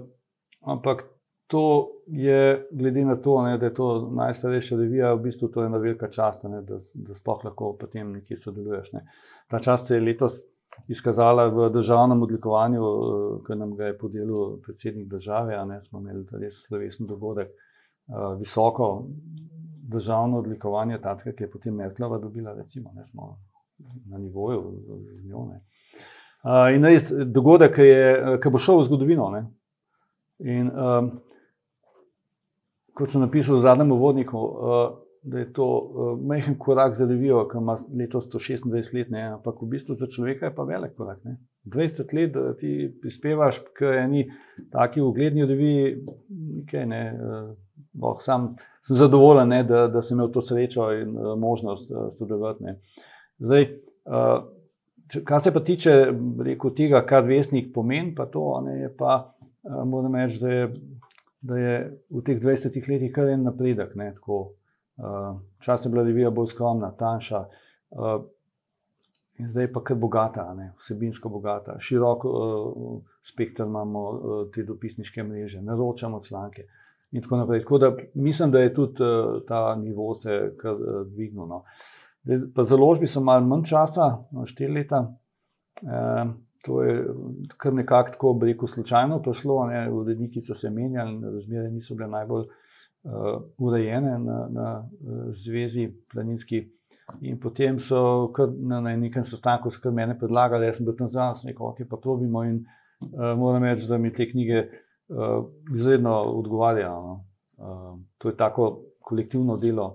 ampak 0.60 1.02
to 1.50 1.64
je, 2.06 2.68
glede 2.70 3.04
na 3.04 3.16
to, 3.16 3.42
ne, 3.42 3.58
da 3.58 3.66
je 3.66 3.74
to 3.74 3.88
najstarejša 4.14 4.78
revija, 4.78 5.12
v 5.14 5.26
bistvu 5.26 5.50
to 5.52 5.64
je 5.64 5.68
ena 5.68 5.82
velika 5.82 6.08
čast, 6.08 6.46
ne, 6.48 6.62
da, 6.62 6.78
da 6.94 7.18
sploh 7.18 7.42
lahko 7.44 7.74
potem 7.80 8.14
nekje 8.14 8.38
sodeluješ. 8.46 8.92
Ne. 8.92 9.02
Ta 9.50 9.58
čas 9.58 9.88
se 9.88 9.98
je 9.98 10.06
letos 10.06 10.38
izkazala 10.88 11.46
v 11.48 11.70
državnem 11.70 12.22
odlikovanju, 12.22 12.82
eh, 12.82 13.46
ki 13.46 13.58
nam 13.58 13.76
ga 13.76 13.84
je 13.84 13.98
podelil 13.98 14.58
predsednik 14.62 15.08
države. 15.08 15.66
Ne, 15.66 15.82
smo 15.82 16.00
imeli 16.00 16.26
res 16.40 16.66
slovesen 16.66 17.06
dogodek, 17.06 17.48
eh, 17.48 18.36
visoko 18.38 19.06
državno 19.88 20.38
odlikovanje, 20.38 20.98
tako 20.98 21.32
ki 21.36 21.44
je 21.44 21.50
potem 21.50 21.74
Merklova 21.74 22.18
dobila, 22.18 22.54
recimo, 22.54 22.92
ne, 22.94 23.06
smo 23.06 23.36
na 24.10 24.18
nivoju 24.18 24.74
z 25.22 25.28
njo. 25.28 25.46
Ne. 25.50 25.60
Eh, 26.44 26.74
in 26.76 26.84
res 26.84 27.12
dogodek, 27.26 27.74
ki, 27.74 27.82
je, 27.82 28.38
ki 28.42 28.50
bo 28.50 28.58
šel 28.58 28.80
v 28.80 28.84
zgodovino. 28.84 29.30
Ne. 29.30 29.46
In 30.42 30.70
um, 30.74 31.10
kot 32.98 33.12
sem 33.12 33.22
napisal 33.22 33.56
v 33.56 33.62
zadnjem 33.62 33.92
uvodniku, 33.94 34.38
uh, 34.38 35.01
da 35.22 35.38
je 35.38 35.52
to 35.52 35.66
uh, 35.78 36.20
majhen 36.26 36.58
korak 36.58 36.94
za 36.94 37.04
Levijo, 37.04 37.48
ki 37.48 37.58
ima 37.58 37.76
letos 37.98 38.26
126 38.26 38.94
let, 38.94 39.10
ne? 39.10 39.22
ampak 39.22 39.62
v 39.62 39.68
bistvu 39.70 39.94
za 39.94 40.06
človeka 40.06 40.46
je 40.46 40.54
pa 40.54 40.62
velik 40.62 40.96
korak. 40.96 41.24
Ne? 41.24 41.36
20 41.64 42.14
let, 42.14 42.32
da 42.32 42.56
ti 42.58 42.90
prispevaš 43.00 43.60
k 43.78 43.92
eni 44.02 44.24
taki 44.72 45.00
ugledni 45.00 45.46
reviji, 45.46 45.96
nekaj 46.28 46.86
ne. 46.86 47.02
Uh, 47.14 47.52
boh, 47.92 48.18
sam 48.20 48.54
sem 48.82 48.96
zadovoljen, 48.96 49.48
ne, 49.48 49.62
da, 49.64 49.86
da 49.88 50.02
sem 50.02 50.16
imel 50.16 50.32
to 50.32 50.42
srečo 50.42 50.90
in 50.96 51.14
uh, 51.16 51.36
možnost 51.38 51.90
uh, 51.90 52.08
sodelovati. 52.18 52.74
Zdaj, 53.38 53.68
uh, 54.06 55.22
kar 55.24 55.40
se 55.40 55.52
pa 55.54 55.60
tiče 55.60 55.94
rekel, 56.44 56.74
tega, 56.74 57.04
kar 57.06 57.22
vesnik 57.28 57.70
pomeni, 57.74 58.14
pa 58.14 58.26
to 58.26 58.60
ne, 58.66 58.80
je 58.80 58.90
pa, 58.98 59.20
uh, 59.62 59.84
moram 59.86 60.16
reči, 60.18 60.40
da 60.42 60.50
je, 60.50 60.66
da 61.40 61.58
je 61.58 61.78
v 62.10 62.24
teh 62.26 62.42
20 62.42 62.90
letih 62.90 63.14
kar 63.14 63.30
en 63.30 63.46
napredek. 63.46 63.94
Ne, 63.94 64.10
tako, 64.18 64.56
čas 65.58 65.84
je 65.84 65.90
bila 65.90 66.04
revija 66.04 66.30
bolj 66.30 66.46
skromna, 66.46 66.92
tanjša. 66.98 67.44
In 69.40 69.48
zdaj 69.48 69.72
pa 69.72 69.80
kar 69.84 69.96
bogata, 69.96 70.44
ne, 70.54 70.72
vsebinsko 70.78 71.28
bogata, 71.32 71.78
široko 71.80 72.30
uh, 72.30 72.98
spektr 73.24 73.64
imamo 73.64 74.02
uh, 74.10 74.42
te 74.54 74.62
dopisniške 74.62 75.22
mreže, 75.22 75.62
naročamo 75.62 76.20
članke. 76.22 76.66
In 77.12 77.22
tako 77.22 77.36
naprej. 77.36 77.60
Tako 77.60 77.78
da 77.78 77.90
mislim, 78.14 78.50
da 78.50 78.58
je 78.58 78.74
tudi 78.74 79.04
ta 79.48 79.74
nivo 79.76 80.14
se 80.14 80.54
kar 80.60 80.76
dvignil. 81.06 81.46
No. 81.46 81.62
Pa 82.54 82.64
založbi 82.64 83.06
so 83.06 83.20
malo 83.20 83.46
manj 83.46 83.66
časa, 83.68 84.06
no, 84.30 84.46
štiri 84.46 84.72
leta. 84.72 85.02
E, 85.82 86.24
to 86.64 86.82
je 86.82 87.04
kar 87.56 87.74
nekako 87.74 88.10
tako, 88.10 88.38
rekel, 88.42 88.68
slučajno 88.68 89.20
prišlo. 89.22 89.58
Uredniki 89.92 90.40
so 90.40 90.54
se 90.54 90.70
menjali, 90.70 91.20
razmere 91.34 91.70
niso 91.70 91.94
bile 91.94 92.08
najbolj 92.08 92.46
urejene 93.58 94.18
na, 94.18 94.48
na 94.50 94.88
uh, 95.00 95.32
zvezi 95.32 95.90
planinski. 96.12 96.68
In 97.20 97.38
potem 97.40 97.78
so 97.82 98.30
kar, 98.32 98.48
na, 98.48 98.80
na 98.80 98.94
nekem 98.96 99.24
sestanku 99.24 99.70
se 99.70 99.80
kar 99.82 99.92
mene 99.92 100.14
predlagali, 100.18 100.68
jaz 100.68 100.78
sem 100.78 100.86
bil 100.86 100.96
tam 100.96 101.10
zraven, 101.10 101.42
rekel, 101.50 101.66
ok, 101.66 101.82
pa 101.90 101.98
probimo. 102.00 102.44
In 102.46 102.62
uh, 102.62 103.34
moram 103.38 103.66
reči, 103.66 103.88
da 103.90 103.98
mi 103.98 104.12
te 104.14 104.28
knjige 104.30 104.62
uh, 104.62 105.42
izredno 105.74 106.14
odgovarjajo. 106.38 107.02
No. 107.02 107.18
Uh, 107.58 107.98
to 108.18 108.30
je 108.30 108.36
tako 108.38 108.70
kolektivno 109.02 109.58
delo, 109.58 109.88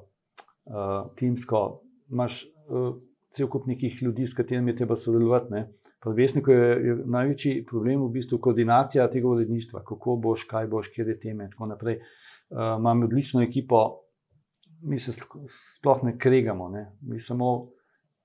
uh, 0.68 1.08
timsko. 1.16 1.82
Imáš 2.12 2.44
uh, 2.68 2.94
cel 3.32 3.48
kup 3.48 3.68
nekih 3.68 4.04
ljudi, 4.04 4.28
s 4.28 4.36
katerimi 4.36 4.72
je 4.72 4.84
treba 4.84 4.96
sodelovati. 5.00 5.54
Ne. 5.54 5.66
Pri 6.04 6.14
Vesniku 6.14 6.52
je, 6.52 6.70
je 6.86 7.02
največji 7.08 7.66
problem 7.66 8.04
v 8.04 8.14
bistvu 8.20 8.38
koordinacija 8.44 9.08
tega 9.12 9.28
uredništva, 9.28 9.82
kako 9.88 10.20
boš, 10.22 10.44
kaj 10.48 10.68
boš, 10.68 10.92
kje 10.94 11.08
je 11.08 11.20
teme 11.20 11.48
in 11.48 11.52
tako 11.56 11.72
naprej. 11.72 11.98
Uh, 11.98 12.27
imam 12.52 13.04
odlično 13.04 13.42
ekipo, 13.42 13.82
mi 14.82 15.00
se 15.00 15.12
sploh 15.50 16.04
ne 16.04 16.18
kregamo, 16.18 16.70
ne. 16.70 16.86
mi 17.02 17.20
samo 17.20 17.70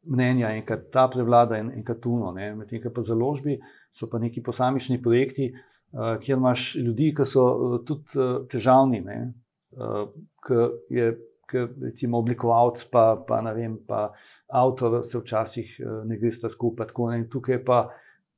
mnenja, 0.02 0.52
enkrat 0.56 0.90
ta 0.92 1.08
prevlada 1.08 1.58
in 1.58 1.70
enkrat 1.70 2.00
tuno. 2.00 2.32
Medtem 2.32 2.82
ko 2.82 2.90
pa 2.94 3.02
založbi 3.02 3.58
so 3.92 4.06
pa 4.10 4.18
neki 4.18 4.42
posamični 4.42 5.02
projekti, 5.02 5.50
uh, 5.52 5.60
uh, 5.92 6.20
kjer 6.20 6.38
imaš 6.38 6.74
ljudi, 6.74 7.12
ki 7.16 7.26
so 7.28 7.44
uh, 7.44 7.76
tudi 7.86 8.18
uh, 8.18 8.34
težavni, 8.50 9.02
uh, 9.02 10.08
ki 10.46 10.60
je, 10.96 11.08
ki, 11.50 11.66
recimo, 11.86 12.22
oblikovalec, 12.22 12.84
pa, 12.92 13.04
pa 13.28 13.40
ne 13.44 13.54
vem, 13.56 13.76
pa 13.88 14.08
avtor, 14.52 15.02
se 15.08 15.20
včasih 15.20 15.76
uh, 15.80 16.00
ne 16.08 16.18
gre 16.20 16.32
sta 16.32 16.50
skupaj. 16.52 16.92
Tako, 16.92 17.10
ne, 17.12 17.24
tukaj 17.30 17.62
pa 17.64 17.84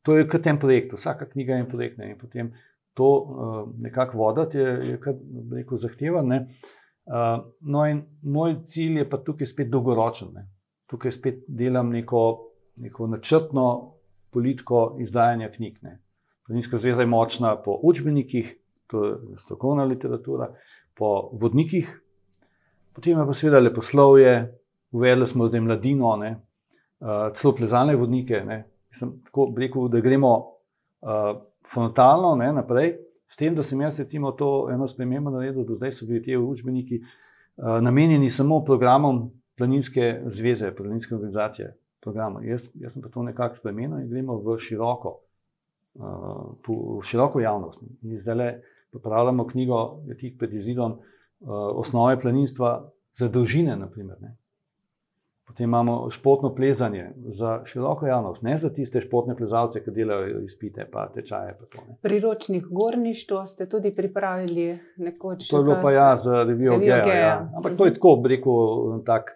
to 0.05 0.19
je 0.19 0.29
kot 0.29 0.47
en 0.47 0.61
projekt, 0.61 0.93
vsaka 0.99 1.31
knjiga 1.31 1.57
je 1.57 1.65
en 1.65 1.71
projekt. 1.71 1.99
Ne, 1.99 2.15
potem 2.21 2.53
to 2.95 3.07
uh, 3.07 3.69
nekako 3.79 4.19
voditi 4.19 4.59
je, 4.59 4.89
je 4.89 5.01
kar 5.01 5.15
rekel, 5.53 5.79
zahtevano. 5.79 6.41
Uh, 7.05 7.45
no, 7.61 7.87
in 7.87 8.03
moj 8.23 8.57
cilj 8.65 9.03
je 9.03 9.09
pa 9.11 9.19
tukaj 9.19 9.47
spet 9.47 9.71
dolgoročen. 9.71 10.31
Ne. 10.35 10.47
Tukaj 10.91 11.13
spet 11.13 11.43
delam 11.49 11.91
neko, 11.91 12.23
neko 12.77 13.07
načrtno 13.07 13.95
politiko 14.31 14.97
izdajanja 15.01 15.51
knjig. 15.57 15.79
Ne. 15.83 15.99
Planinska 16.47 16.79
zveza 16.79 17.03
je 17.03 17.07
močna 17.07 17.57
po 17.63 17.79
učbenikih, 17.83 18.55
to 18.87 19.05
je 19.05 19.17
strokovna 19.39 19.85
literatura, 19.85 20.51
po 20.95 21.31
vodnikih, 21.41 21.89
potem 22.95 23.19
pa 23.27 23.35
seveda 23.35 23.59
leposlovje, 23.59 24.35
uvedli 24.95 25.27
smo 25.27 25.49
zdaj 25.49 25.61
mladino, 25.61 26.17
ne, 26.17 26.37
uh, 27.01 27.33
celo 27.35 27.55
plezalne 27.57 27.97
vodnike. 27.97 28.45
Ne. 28.47 28.61
Sem 28.95 29.17
tako 29.25 29.49
rekel, 29.59 29.89
da 29.91 30.01
gremo 30.01 30.35
uh, 30.39 31.41
frontalno 31.75 32.35
ne, 32.39 32.53
naprej, 32.53 32.97
s 33.29 33.37
tem, 33.37 33.55
da 33.55 33.63
sem 33.63 33.81
jaz 33.81 33.99
recimo 33.99 34.33
to 34.33 34.69
eno 34.73 34.89
spremembo 34.89 35.31
naredil, 35.35 35.65
do 35.67 35.77
zdaj 35.77 35.93
so 35.93 36.07
bili 36.07 36.23
ti 36.23 36.37
učbeniki 36.37 37.01
uh, 37.03 37.81
namenjeni 37.83 38.31
samo 38.31 38.63
programom 38.65 39.27
planinske 39.59 40.23
zveze, 40.27 40.73
planinske 40.75 41.15
organizacije. 41.15 41.75
Jaz, 42.45 42.69
jaz 42.75 42.93
sem 42.93 43.03
pa 43.03 43.09
to 43.09 43.23
nekako 43.23 43.57
spremenil 43.57 44.03
in 44.03 44.11
gremo 44.11 44.37
v 44.45 44.59
široko 44.61 45.15
v 45.95 47.03
široko 47.03 47.41
javnost. 47.41 47.81
Mi 48.03 48.19
zdaj 48.19 48.35
le 48.35 48.63
popravljamo 48.93 49.47
knjigo, 49.47 50.01
je 50.07 50.17
tik 50.17 50.39
pred 50.39 50.55
izidom, 50.55 50.99
osnove 51.41 52.21
planinstva 52.21 52.91
za 53.15 53.29
dolžine. 53.29 53.77
Naprimer, 53.77 54.17
Potem 55.47 55.65
imamo 55.65 56.11
športno 56.11 56.55
plezanje 56.55 57.11
za 57.17 57.63
široko 57.65 58.07
javnost, 58.07 58.43
ne 58.43 58.59
za 58.59 58.71
tiste 58.73 59.01
športne 59.01 59.37
plezalce, 59.37 59.83
ki 59.85 59.93
delajo 59.93 60.41
izpite, 60.41 60.87
pa 60.93 61.05
tečaje. 61.15 61.53
Pa 61.59 61.67
to, 61.67 61.85
Priročnik 62.03 62.65
gorništvo 62.71 63.47
ste 63.47 63.69
tudi 63.69 63.93
pripravili 63.95 64.79
nekoč. 64.97 65.49
To 65.51 65.59
je 65.59 65.65
bilo 65.65 65.77
za... 65.77 65.83
pa 65.83 65.93
ja, 65.93 66.17
za 66.17 66.43
revijo 66.43 66.79
Geja. 66.79 67.19
Ja. 67.19 67.51
Ampak 67.57 67.77
to 67.77 67.87
je 67.87 67.95
tako, 67.95 68.17
bi 68.17 68.29
rekel, 68.29 69.03
tak 69.07 69.31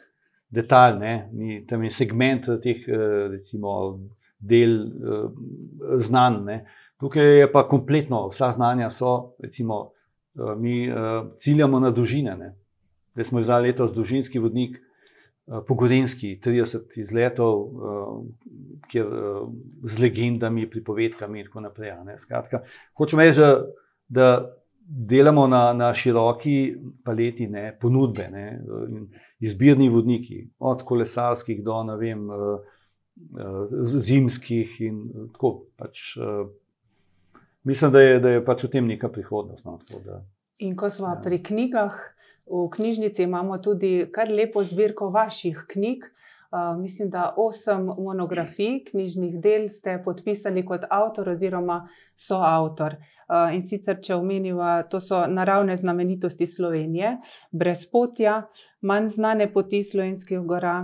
detalj, 0.51 0.99
ne? 0.99 1.29
Ni, 1.33 1.67
tam 1.67 1.85
je 1.85 1.91
segment 1.91 2.49
teh, 2.63 2.89
eh, 2.89 3.29
recimo, 3.37 3.99
del 4.39 4.81
uh, 4.81 5.31
znanj. 6.01 6.43
Ne. 6.45 6.59
Tukaj 7.01 7.39
je 7.41 7.53
pa 7.53 7.67
kompletno, 7.69 8.29
vsa 8.33 8.53
znanja 8.53 8.91
so, 8.91 9.35
recimo, 9.39 9.91
mi 10.57 10.93
ciljamo 11.37 11.81
na 11.81 11.91
dolžine. 11.91 12.55
Zdaj 13.13 13.25
smo 13.25 13.43
za 13.43 13.59
letos 13.59 13.93
dolžinski 13.93 14.39
vodnik, 14.39 14.79
uh, 15.49 15.63
pogodenski, 15.67 16.37
30 16.45 16.99
izletov, 17.01 17.59
uh, 17.59 18.79
kjer, 18.91 19.07
uh, 19.07 19.49
z 19.83 19.99
legendami, 19.99 20.69
pripovedkami 20.71 21.41
in 21.41 21.47
tako 21.47 21.65
naprej. 21.67 21.93
Skratka, 22.19 22.63
hočemo 22.95 23.23
reči, 23.23 23.41
da, 24.09 24.29
delamo 24.89 25.47
na, 25.47 25.73
na 25.73 25.93
široki 25.95 26.77
paleti 27.05 27.47
ne, 27.47 27.73
ponudbe 27.81 28.29
ne, 28.33 28.47
in 28.89 29.09
izbirni 29.41 29.89
vodniki, 29.93 30.47
od 30.59 30.83
kolesarskih 30.85 31.65
do 31.65 31.83
ne 31.83 31.97
vem. 31.97 32.29
Zimskih 33.83 34.77
in 34.87 34.99
tako. 35.35 35.65
Pač, 35.77 36.13
mislim, 37.67 37.93
da 37.93 38.01
je, 38.01 38.21
da 38.21 38.31
je 38.31 38.45
pač 38.47 38.63
v 38.65 38.71
tem 38.71 38.87
neka 38.87 39.09
prihodnost. 39.11 39.65
No, 39.67 39.81
in 40.59 40.77
ko 40.77 40.91
smo 40.91 41.11
ja. 41.11 41.17
pri 41.23 41.41
knjigah, 41.43 41.99
v 42.51 42.69
knjižnici 42.75 43.23
imamo 43.23 43.59
tudi 43.59 44.07
kar 44.13 44.31
lepo 44.31 44.63
zbirko 44.65 45.11
vaših 45.11 45.65
knjig. 45.69 46.05
Uh, 46.49 46.81
mislim, 46.81 47.11
da 47.11 47.35
osem 47.37 47.91
monografij 47.99 48.85
knjižnih 48.85 49.35
del 49.41 49.67
ste 49.69 49.99
podpisali 50.05 50.63
kot 50.65 50.87
avtor 50.91 51.29
oziroma 51.29 51.83
soavtor. 52.17 52.97
Uh, 53.29 53.53
in 53.53 53.61
sicer, 53.63 53.99
če 54.01 54.15
omeniva, 54.17 54.83
to 54.89 55.01
so 55.01 55.27
naravne 55.29 55.77
znamenitosti 55.77 56.47
Slovenije, 56.47 57.19
brezpotja, 57.53 58.47
manj 58.81 59.11
znane 59.19 59.53
poti 59.53 59.83
slovenskih 59.85 60.41
gora, 60.41 60.79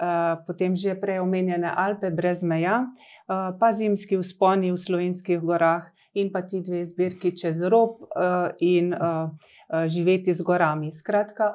Eh, 0.00 0.34
potem 0.48 0.72
že 0.72 0.96
prej 0.96 1.20
omenjene 1.20 1.68
Alpe 1.68 2.08
brez 2.08 2.40
meja, 2.40 2.88
eh, 2.88 3.52
pa 3.60 3.68
zimski 3.68 4.16
vzponi 4.16 4.72
v 4.72 4.80
slovenskih 4.80 5.36
gorah 5.44 5.92
in 6.14 6.32
pa 6.32 6.42
ti 6.42 6.60
dve 6.60 6.84
zbirki 6.84 7.34
čez 7.36 7.62
rob 7.62 8.02
eh, 8.10 8.50
in 8.60 8.94
živeti 9.86 10.34
z 10.34 10.42
gorami. 10.42 10.92
Skratka, 10.92 11.54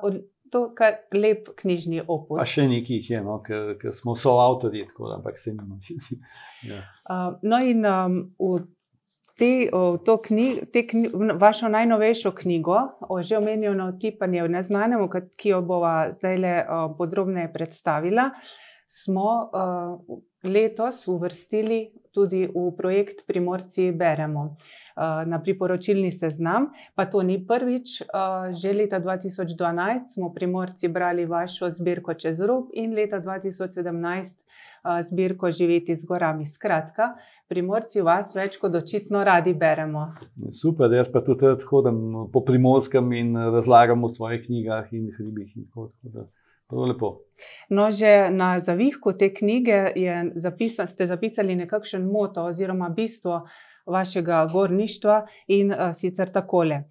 to 0.51 0.71
je 0.79 1.19
lep 1.19 1.49
knjižni 1.55 2.05
opus. 2.07 2.39
Pa 2.39 2.45
še 2.47 2.67
nekaj 2.71 3.01
je, 3.09 3.19
no, 3.23 3.41
ker 3.43 3.91
smo 3.91 4.15
soavtori, 4.15 4.85
ampak 5.17 5.39
se 5.41 5.51
ne 5.51 5.65
vsi. 5.83 6.15
Ja. 6.63 6.79
No, 7.43 7.59
in 7.59 7.83
um, 7.83 8.15
v 8.39 8.61
te, 9.35 9.69
to 10.05 10.17
knjig, 10.23 10.69
te 10.71 10.85
knjig, 10.87 11.15
vašo 11.39 11.67
najnovejšo 11.71 12.31
knjigo, 12.31 12.77
o 13.09 13.21
že 13.21 13.37
omenjeno 13.37 13.91
tipanje 13.99 14.45
v 14.45 14.53
neznanem, 14.55 15.03
ki 15.11 15.51
jo 15.51 15.61
bova 15.61 16.11
zdaj 16.15 16.39
le 16.39 16.53
podrobneje 16.97 17.51
predstavila, 17.53 18.29
smo 18.87 19.49
letos 20.45 21.07
uvrstili 21.07 21.91
tudi 22.13 22.47
v 22.47 22.71
projekt 22.77 23.27
Primorci 23.27 23.91
Beremo. 23.91 24.55
Na 25.27 25.41
priporočilni 25.43 26.07
seznam, 26.11 26.69
pa 26.95 27.03
to 27.05 27.19
ni 27.19 27.35
prvič. 27.47 27.99
Že 28.55 28.73
leta 28.73 28.99
2012 29.03 30.15
smo 30.15 30.31
primorci 30.31 30.87
brali 30.87 31.25
vašo 31.27 31.67
zbirko 31.69 32.15
čez 32.15 32.39
rob, 32.39 32.71
in 32.73 32.95
leta 32.95 33.19
2017 33.19 34.39
zbirko 35.11 35.51
Živeti 35.51 35.95
z 35.95 36.07
gorami. 36.07 36.45
Skratka, 36.47 37.09
primorci 37.51 38.01
vas 38.01 38.31
več 38.35 38.55
kot 38.61 38.75
očitno 38.75 39.23
radi 39.27 39.51
beremo. 39.53 40.13
Super, 40.55 40.87
jaz 40.95 41.11
pa 41.11 41.19
tudi 41.19 41.51
hodim 41.67 41.99
po 42.31 42.45
primorskem 42.47 43.11
in 43.19 43.35
razlagam 43.35 44.07
v 44.07 44.13
svojih 44.15 44.47
knjigah 44.47 44.87
in 44.95 45.11
hribih. 45.17 45.51
In 45.57 45.67
tako, 45.67 45.91
tako 46.07 46.29
Prav 46.67 46.87
lepo. 46.89 47.11
No, 47.69 47.91
že 47.91 48.29
na 48.31 48.59
zavihku 48.59 49.13
te 49.13 49.33
knjige 49.33 49.93
zapisan, 50.35 50.87
ste 50.87 51.05
zapisali 51.05 51.55
nekakšen 51.55 52.05
moto 52.11 52.45
oziroma 52.45 52.89
bistvo 52.89 53.47
vašega 53.85 54.45
gorništva 54.53 55.25
in 55.47 55.71
uh, 55.71 55.93
sicer 55.93 56.31
takole. 56.31 56.83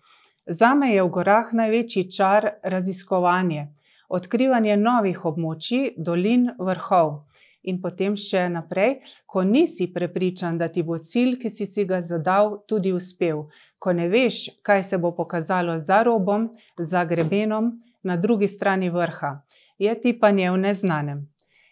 Za 0.47 0.75
me 0.75 0.93
je 0.93 1.02
v 1.02 1.09
gorah 1.09 1.52
največji 1.52 2.11
čar 2.11 2.50
raziskovanje, 2.62 3.69
odkrivanje 4.09 4.76
novih 4.76 5.25
območij, 5.25 5.95
dolin, 5.97 6.50
vrhov. 6.59 7.25
In 7.64 7.81
potem 7.81 8.12
še 8.21 8.45
naprej, 8.52 8.99
ko 9.26 9.43
nisi 9.43 9.88
prepričan, 9.93 10.59
da 10.61 10.69
ti 10.69 10.83
bo 10.85 10.99
cilj, 10.99 11.38
ki 11.40 11.50
si, 11.50 11.66
si 11.66 11.87
ga 11.88 12.02
zadal, 12.04 12.59
tudi 12.69 12.93
uspel, 12.93 13.47
ko 13.81 13.93
ne 13.97 14.11
veš, 14.12 14.61
kaj 14.62 14.85
se 14.85 14.99
bo 15.00 15.14
pokazalo 15.16 15.78
za 15.81 16.02
robom, 16.04 16.50
za 16.78 17.07
grebenom, 17.09 17.73
na 18.04 18.16
drugi 18.21 18.49
strani 18.49 18.90
vrha, 18.93 19.38
je 19.78 20.00
ti 20.00 20.12
pa 20.19 20.31
nje 20.31 20.50
v 20.50 20.59
neznanem. 20.59 21.21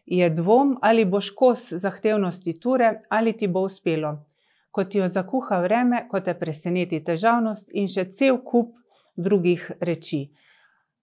Je 0.07 0.31
dvom, 0.31 0.79
ali 0.83 1.05
boš 1.05 1.31
kos 1.31 1.73
zahtevnosti 1.73 2.59
ture, 2.61 3.01
ali 3.09 3.33
ti 3.33 3.49
bo 3.49 3.61
uspelo. 3.61 4.27
Ko 4.71 4.85
ti 4.85 4.99
jo 4.99 5.09
zakuha 5.09 5.61
vreme, 5.63 6.07
ko 6.11 6.21
te 6.21 6.35
preseneti 6.35 7.03
težavnost 7.05 7.71
in 7.73 7.89
še 7.89 8.09
cel 8.11 8.41
kup 8.45 8.75
drugih 9.17 9.71
reči. 9.81 10.31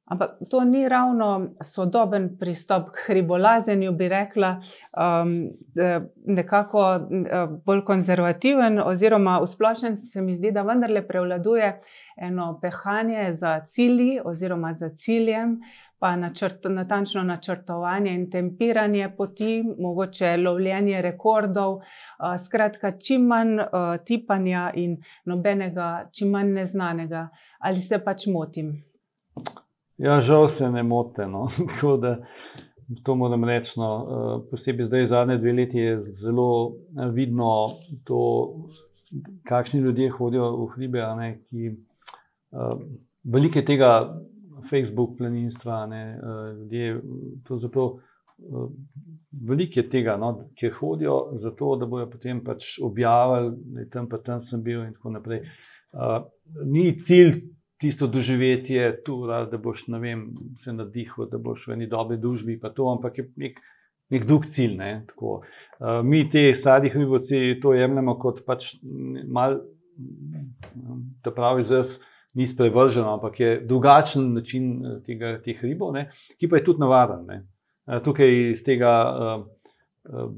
Ampak 0.10 0.32
to 0.50 0.64
ni 0.66 0.88
ravno 0.90 1.52
sodoben 1.62 2.38
pristop 2.40 2.88
k 2.90 3.04
hribolazenju, 3.08 3.92
bi 3.92 4.08
rekla, 4.10 4.56
um, 4.98 5.36
nekako 6.26 6.86
bolj 7.66 7.84
konzervativen, 7.86 8.82
oziroma 8.82 9.38
v 9.44 9.48
splošnem 9.48 9.96
se 9.96 10.22
mi 10.22 10.34
zdi, 10.34 10.50
da 10.52 10.64
vendarle 10.66 11.04
prevladuje 11.08 11.76
eno 12.18 12.56
pehanje 12.62 13.28
za 13.34 13.60
cilji 13.66 14.18
oziroma 14.26 14.74
za 14.74 14.90
ciljem, 14.90 15.60
pa 16.00 16.16
načrt, 16.16 16.66
natančno 16.70 17.24
načrtovanje 17.24 18.14
in 18.14 18.30
tempiranje 18.32 19.10
poti, 19.18 19.64
mogoče 19.80 20.38
lovljenje 20.38 21.02
rekordov, 21.02 21.80
skratka, 22.46 22.92
čim 22.98 23.28
manj 23.28 23.58
tipanja 24.06 24.72
in 24.76 24.98
nobenega, 25.26 26.10
čim 26.12 26.32
manj 26.32 26.54
neznanega. 26.54 27.28
Ali 27.60 27.82
se 27.82 28.00
pač 28.04 28.28
motim? 28.28 28.78
Ja, 30.00 30.22
žal 30.22 30.48
se 30.48 30.70
ne 30.72 30.84
mote. 30.84 31.28
No. 31.28 31.48
Tako 31.76 31.98
da 31.98 32.16
to 33.04 33.16
moram 33.16 33.44
reči. 33.44 33.80
No. 33.80 34.46
Posebej 34.52 34.86
zdaj, 34.86 35.08
zadnje 35.08 35.38
dve 35.38 35.54
leti, 35.54 35.78
je 35.78 36.00
zelo 36.02 36.76
vidno, 37.14 37.68
to, 38.08 38.22
kakšni 39.48 39.80
ljudje 39.80 40.10
hodijo 40.10 40.52
v 40.64 40.68
hribe. 40.76 41.04
Ne, 41.20 41.30
ki, 41.50 41.76
veliko 43.24 43.60
je 43.60 43.66
tega 43.66 43.92
Facebook 44.70 45.18
planinstva, 45.18 45.86
ne, 45.90 46.04
uh, 46.22 46.60
ljudje. 46.60 47.02
Uh, 48.40 48.70
veliko 49.32 49.80
je 49.80 49.90
tega, 49.90 50.18
no, 50.18 50.32
ki 50.56 50.72
hodijo 50.80 51.32
zato, 51.34 51.76
da 51.76 51.86
bodo 51.86 52.08
potem 52.10 52.44
pač 52.44 52.78
objavili, 52.84 53.56
da 53.74 53.84
je 53.84 53.90
tam 53.90 54.10
pa 54.10 54.18
tam 54.24 54.42
sem 54.42 54.64
bil 54.64 54.84
in 54.86 54.94
tako 54.94 55.16
naprej. 55.18 55.44
Uh, 55.92 56.22
ni 56.66 56.94
cilj 57.00 57.42
tisto 57.80 58.08
doživetje, 58.08 59.04
tu, 59.06 59.22
da 59.28 59.58
boš 59.58 59.86
vem, 59.88 60.30
se 60.60 60.74
nadihal, 60.74 61.30
da 61.32 61.40
boš 61.40 61.68
v 61.68 61.78
eni 61.78 61.88
dobri 61.88 62.18
družbi, 62.20 62.60
pa 62.60 62.74
to, 62.76 62.90
ampak 62.92 63.18
je 63.18 63.28
nek, 63.40 63.60
nek 64.12 64.26
drug 64.28 64.48
cilj. 64.52 64.76
Ne, 64.78 64.92
uh, 65.24 65.44
mi, 66.04 66.26
te 66.30 66.50
stari 66.56 66.92
hribovci, 66.92 67.60
to 67.62 67.74
jemljemo 67.74 68.18
kot 68.20 68.44
pač 68.46 68.74
mal, 69.28 69.62
da 71.24 71.32
pravi 71.36 71.64
zas. 71.68 72.00
Ni 72.34 72.48
sprevrženo, 72.48 73.14
ampak 73.14 73.40
je 73.40 73.62
drugačen 73.66 74.34
način 74.34 74.86
eh, 74.86 75.00
tega, 75.06 75.38
teh 75.42 75.64
ribov, 75.64 75.94
ne, 75.94 76.10
ki 76.38 76.50
pa 76.50 76.60
je 76.60 76.64
tudi 76.64 76.84
navaden. 76.84 77.26
Ne. 77.28 77.40
Eh, 77.88 78.02
tukaj 78.06 78.36
iz 78.52 78.64
tega, 78.64 78.92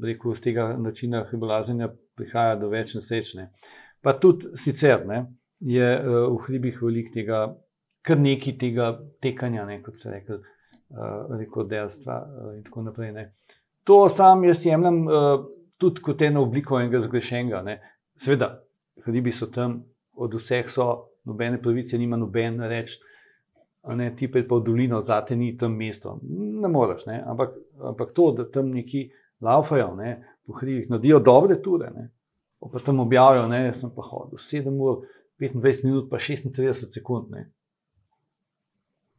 rekel, 0.03 0.31
iz 0.31 0.41
tega 0.41 0.71
načina 0.79 1.25
hribolazenja 1.29 1.91
prihaja 2.17 2.55
do 2.59 2.69
več 2.71 2.95
nesečne. 2.95 3.51
Pa 4.01 4.15
tudi 4.19 4.55
sicer, 4.57 5.05
ne, 5.07 5.25
je 5.59 5.89
v 6.01 6.39
hribih 6.47 6.79
veliko 6.81 7.13
tega, 7.13 7.41
kar 8.01 8.17
nekaj 8.17 8.57
tega 8.57 8.87
tekanja, 9.21 9.65
ne, 9.67 9.77
kot 9.83 9.99
se 9.99 10.09
reče, 10.09 10.39
reko 11.37 11.63
delstva 11.69 12.15
uh, 12.17 12.47
in 12.57 12.63
tako 12.65 12.81
naprej. 12.87 13.11
Ne. 13.15 13.27
To 13.87 14.07
sam 14.09 14.43
jaz 14.43 14.65
jemljem 14.65 15.05
tudi 15.81 16.01
kot 16.01 16.21
eno 16.21 16.43
obliko 16.43 16.79
enega 16.79 16.99
zgrešenega. 17.01 17.61
Ne. 17.65 17.77
Sveda, 18.21 18.51
hribi 19.05 19.31
so 19.33 19.47
tam, 19.53 19.79
od 20.13 20.33
vseh 20.37 20.69
so, 20.69 20.87
nobene 21.25 21.61
pravice 21.61 21.97
nima 21.97 22.17
noben 22.17 22.59
reči. 22.61 22.99
Ne, 23.97 24.11
ti 24.15 24.27
pa 24.29 24.43
v 24.45 24.61
dolino, 24.61 25.01
zate 25.01 25.35
ni 25.35 25.55
tam 25.57 25.73
mesto. 25.73 26.19
Ne 26.21 26.69
moreš, 26.69 27.07
ne. 27.09 27.17
Ampak, 27.25 27.55
ampak 27.81 28.11
to, 28.13 28.27
da 28.37 28.45
tam 28.45 28.69
neki 28.69 29.07
laufajo 29.41 29.95
ne, 29.97 30.11
po 30.45 30.53
hribih, 30.59 30.89
nadijo 30.89 31.17
dobre 31.19 31.57
ture, 31.61 31.89
ne, 31.95 32.11
pa 32.61 32.79
tam 32.85 32.99
objavijo, 33.01 33.47
ne, 33.49 33.71
sem 33.73 33.89
pa 33.95 34.05
hodil 34.05 34.37
sedem 34.37 34.77
ur, 34.77 35.01
25 35.41 35.83
minut, 35.83 36.09
pa 36.11 36.19
36 36.21 36.93
sekund. 36.93 37.31
Ne. 37.33 37.47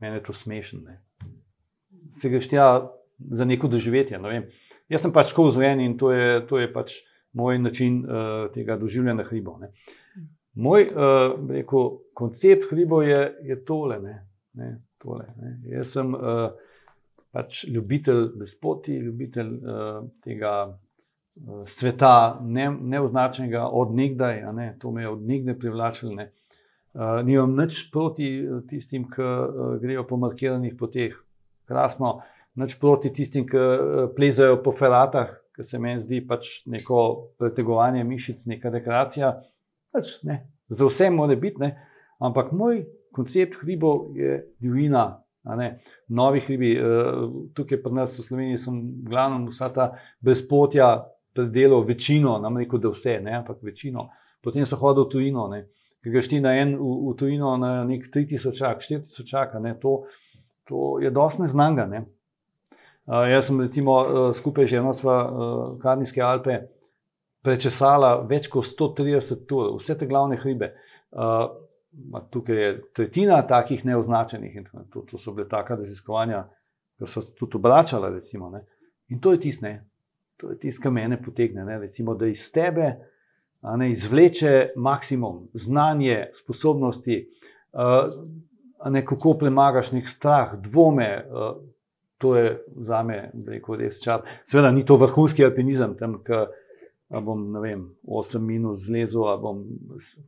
Mene 0.00 0.20
je 0.20 0.22
to 0.22 0.32
smešno. 0.32 0.94
Se 2.22 2.30
ga 2.30 2.40
štija 2.40 2.66
za 3.18 3.44
neko 3.44 3.68
doživetje. 3.68 4.18
Ne 4.18 4.46
Jaz 4.92 5.02
sem 5.02 5.12
pač 5.14 5.30
tako 5.32 5.48
vzgojen 5.48 5.80
in 5.80 5.96
to 5.98 6.10
je, 6.12 6.42
to 6.46 6.58
je 6.58 6.68
pač 6.72 6.94
moj 7.32 7.58
način 7.58 8.02
uh, 8.04 8.50
tega 8.54 8.76
doživljanja 8.76 9.24
hribov. 9.24 9.60
Ne. 9.62 9.72
Moj 10.54 10.86
uh, 10.90 11.32
rekel, 11.48 11.90
koncept 12.14 12.68
hribov 12.70 13.06
je, 13.06 13.20
je 13.48 13.56
tole. 13.64 13.98
Ne. 14.02 14.18
Ne, 14.58 14.74
tole 15.00 15.26
ne. 15.40 15.56
Jaz 15.72 15.94
sem 15.96 16.12
uh, 16.14 16.50
pač 17.32 17.64
ljubitelj 17.72 18.34
despoti, 18.40 18.98
ljubitelj 19.00 19.52
uh, 19.56 20.02
tega 20.24 20.54
sveta, 21.66 22.40
neoznačenega 22.44 23.58
ne 23.58 23.66
od 23.72 23.94
nekdaj, 23.94 24.42
ne, 24.52 24.76
to 24.80 24.90
me 24.90 25.02
je 25.02 25.08
od 25.08 25.22
nekdaj 25.26 25.58
privlačilo. 25.58 26.14
Ne. 26.14 26.30
Uh, 26.92 27.22
nimam 27.24 27.56
nič 27.56 27.86
proti 27.92 28.28
tistim, 28.68 29.08
ki 29.08 29.22
uh, 29.22 29.78
grejo 29.80 30.04
po 30.08 30.18
markiranih 30.20 30.74
poteh, 30.78 31.16
krasno, 31.64 32.18
nič 32.60 32.76
proti 32.80 33.12
tistim, 33.16 33.46
ki 33.48 33.56
uh, 33.56 34.02
plezajo 34.16 34.60
po 34.62 34.74
feratah, 34.76 35.32
ki 35.56 35.64
se 35.64 35.80
meni 35.80 36.04
zdi 36.04 36.20
pač 36.28 36.60
neko 36.68 37.00
pretegovanje 37.40 38.04
mišic, 38.04 38.44
neka 38.52 38.72
rekreacija. 38.76 39.32
Pač, 39.92 40.16
ne. 40.26 40.40
Za 40.72 40.88
vse 40.88 41.10
mora 41.10 41.36
biti, 41.36 41.60
ne. 41.60 41.74
ampak 42.22 42.52
moj 42.52 42.84
koncept 43.12 43.60
hribov 43.60 44.16
je 44.16 44.40
divina. 44.60 45.18
Novi 46.08 46.40
hribi, 46.40 46.68
tukaj 47.54 47.80
pri 47.82 47.92
nas 47.92 48.14
v 48.14 48.22
Sloveniji, 48.22 48.60
sem 48.62 48.76
glavno 49.02 49.50
vsa 49.50 49.72
ta 49.74 49.88
brezpotja, 50.22 51.02
predelal 51.34 51.82
večino, 51.82 52.36
nam 52.38 52.56
rekel, 52.60 52.78
da 52.78 52.92
vse, 52.92 53.18
ne, 53.24 53.34
ampak 53.40 53.62
večino. 53.62 54.08
Potem 54.42 54.66
so 54.66 54.78
hodili 54.78 55.06
v 55.06 55.10
tujino, 55.10 55.46
ki 56.02 56.10
ga 56.14 56.22
šti 56.22 56.40
na 56.42 56.54
en, 56.60 56.76
v, 56.78 56.94
v 57.10 57.14
tujino 57.18 57.56
na 57.58 57.72
nek 57.88 58.06
3000, 58.14 58.54
4000, 58.54 59.60
ne, 59.62 59.74
to, 59.82 60.04
to 60.68 60.98
je 61.02 61.10
dosti 61.10 61.42
neznanga. 61.42 61.86
Ne. 61.90 62.04
Uh, 63.06 63.26
jaz 63.26 63.48
sem 63.48 63.58
recimo 63.60 63.98
uh, 63.98 64.30
skupaj 64.36 64.68
z 64.70 64.78
eno 64.78 64.94
sva 64.94 65.16
uh, 65.26 65.62
Karnijske 65.82 66.22
Alpe 66.22 66.60
prečesala 67.42 68.14
več 68.28 68.48
kot 68.50 68.66
130 68.68 69.46
tur, 69.48 69.74
vse 69.78 69.98
te 69.98 70.06
glavne 70.06 70.38
hribe. 70.40 70.72
Uh, 71.12 71.50
tukaj 72.30 72.56
je 72.56 72.82
tretjina 72.96 73.42
takih 73.46 73.84
neoznačenih 73.84 74.56
in 74.56 74.68
to, 74.92 75.02
to 75.10 75.18
so 75.18 75.34
bile 75.36 75.48
taka 75.48 75.76
raziskovanja, 75.76 76.46
ki 76.98 77.08
so 77.10 77.22
tudi 77.38 77.58
obračala. 77.58 78.08
Recimo, 78.14 78.52
in 79.08 79.20
to 79.20 79.32
je 79.32 79.40
tisto, 79.40 79.74
to 80.40 80.54
je 80.54 80.58
tisto, 80.58 80.82
kar 80.86 80.92
mene 80.92 81.20
potegne. 81.22 81.64
Ne? 81.64 81.78
Recimo, 81.78 82.14
da 82.14 82.30
iz 82.30 82.46
tebe 82.52 82.94
ne, 83.76 83.90
izvleče 83.92 84.72
maksimum 84.76 85.48
znanja, 85.54 86.26
sposobnosti, 86.34 87.18
ne, 88.90 89.04
kako 89.06 89.36
premagaš 89.38 89.92
nek 89.92 90.08
strah, 90.08 90.56
dvome. 90.60 91.26
To 92.22 92.36
je 92.36 92.50
za 92.86 93.00
me 93.02 93.32
rekel, 93.48 93.80
res 93.80 93.96
čar. 93.98 94.22
Seveda 94.46 94.70
ni 94.70 94.84
to 94.86 94.94
vrhunski 94.96 95.42
alpinizem, 95.44 95.96
tam 95.98 96.20
bom 97.20 97.60
vem, 97.60 97.90
8 98.06 98.40
minut 98.40 98.78
zlezel. 98.78 99.24
Bom, 99.40 99.64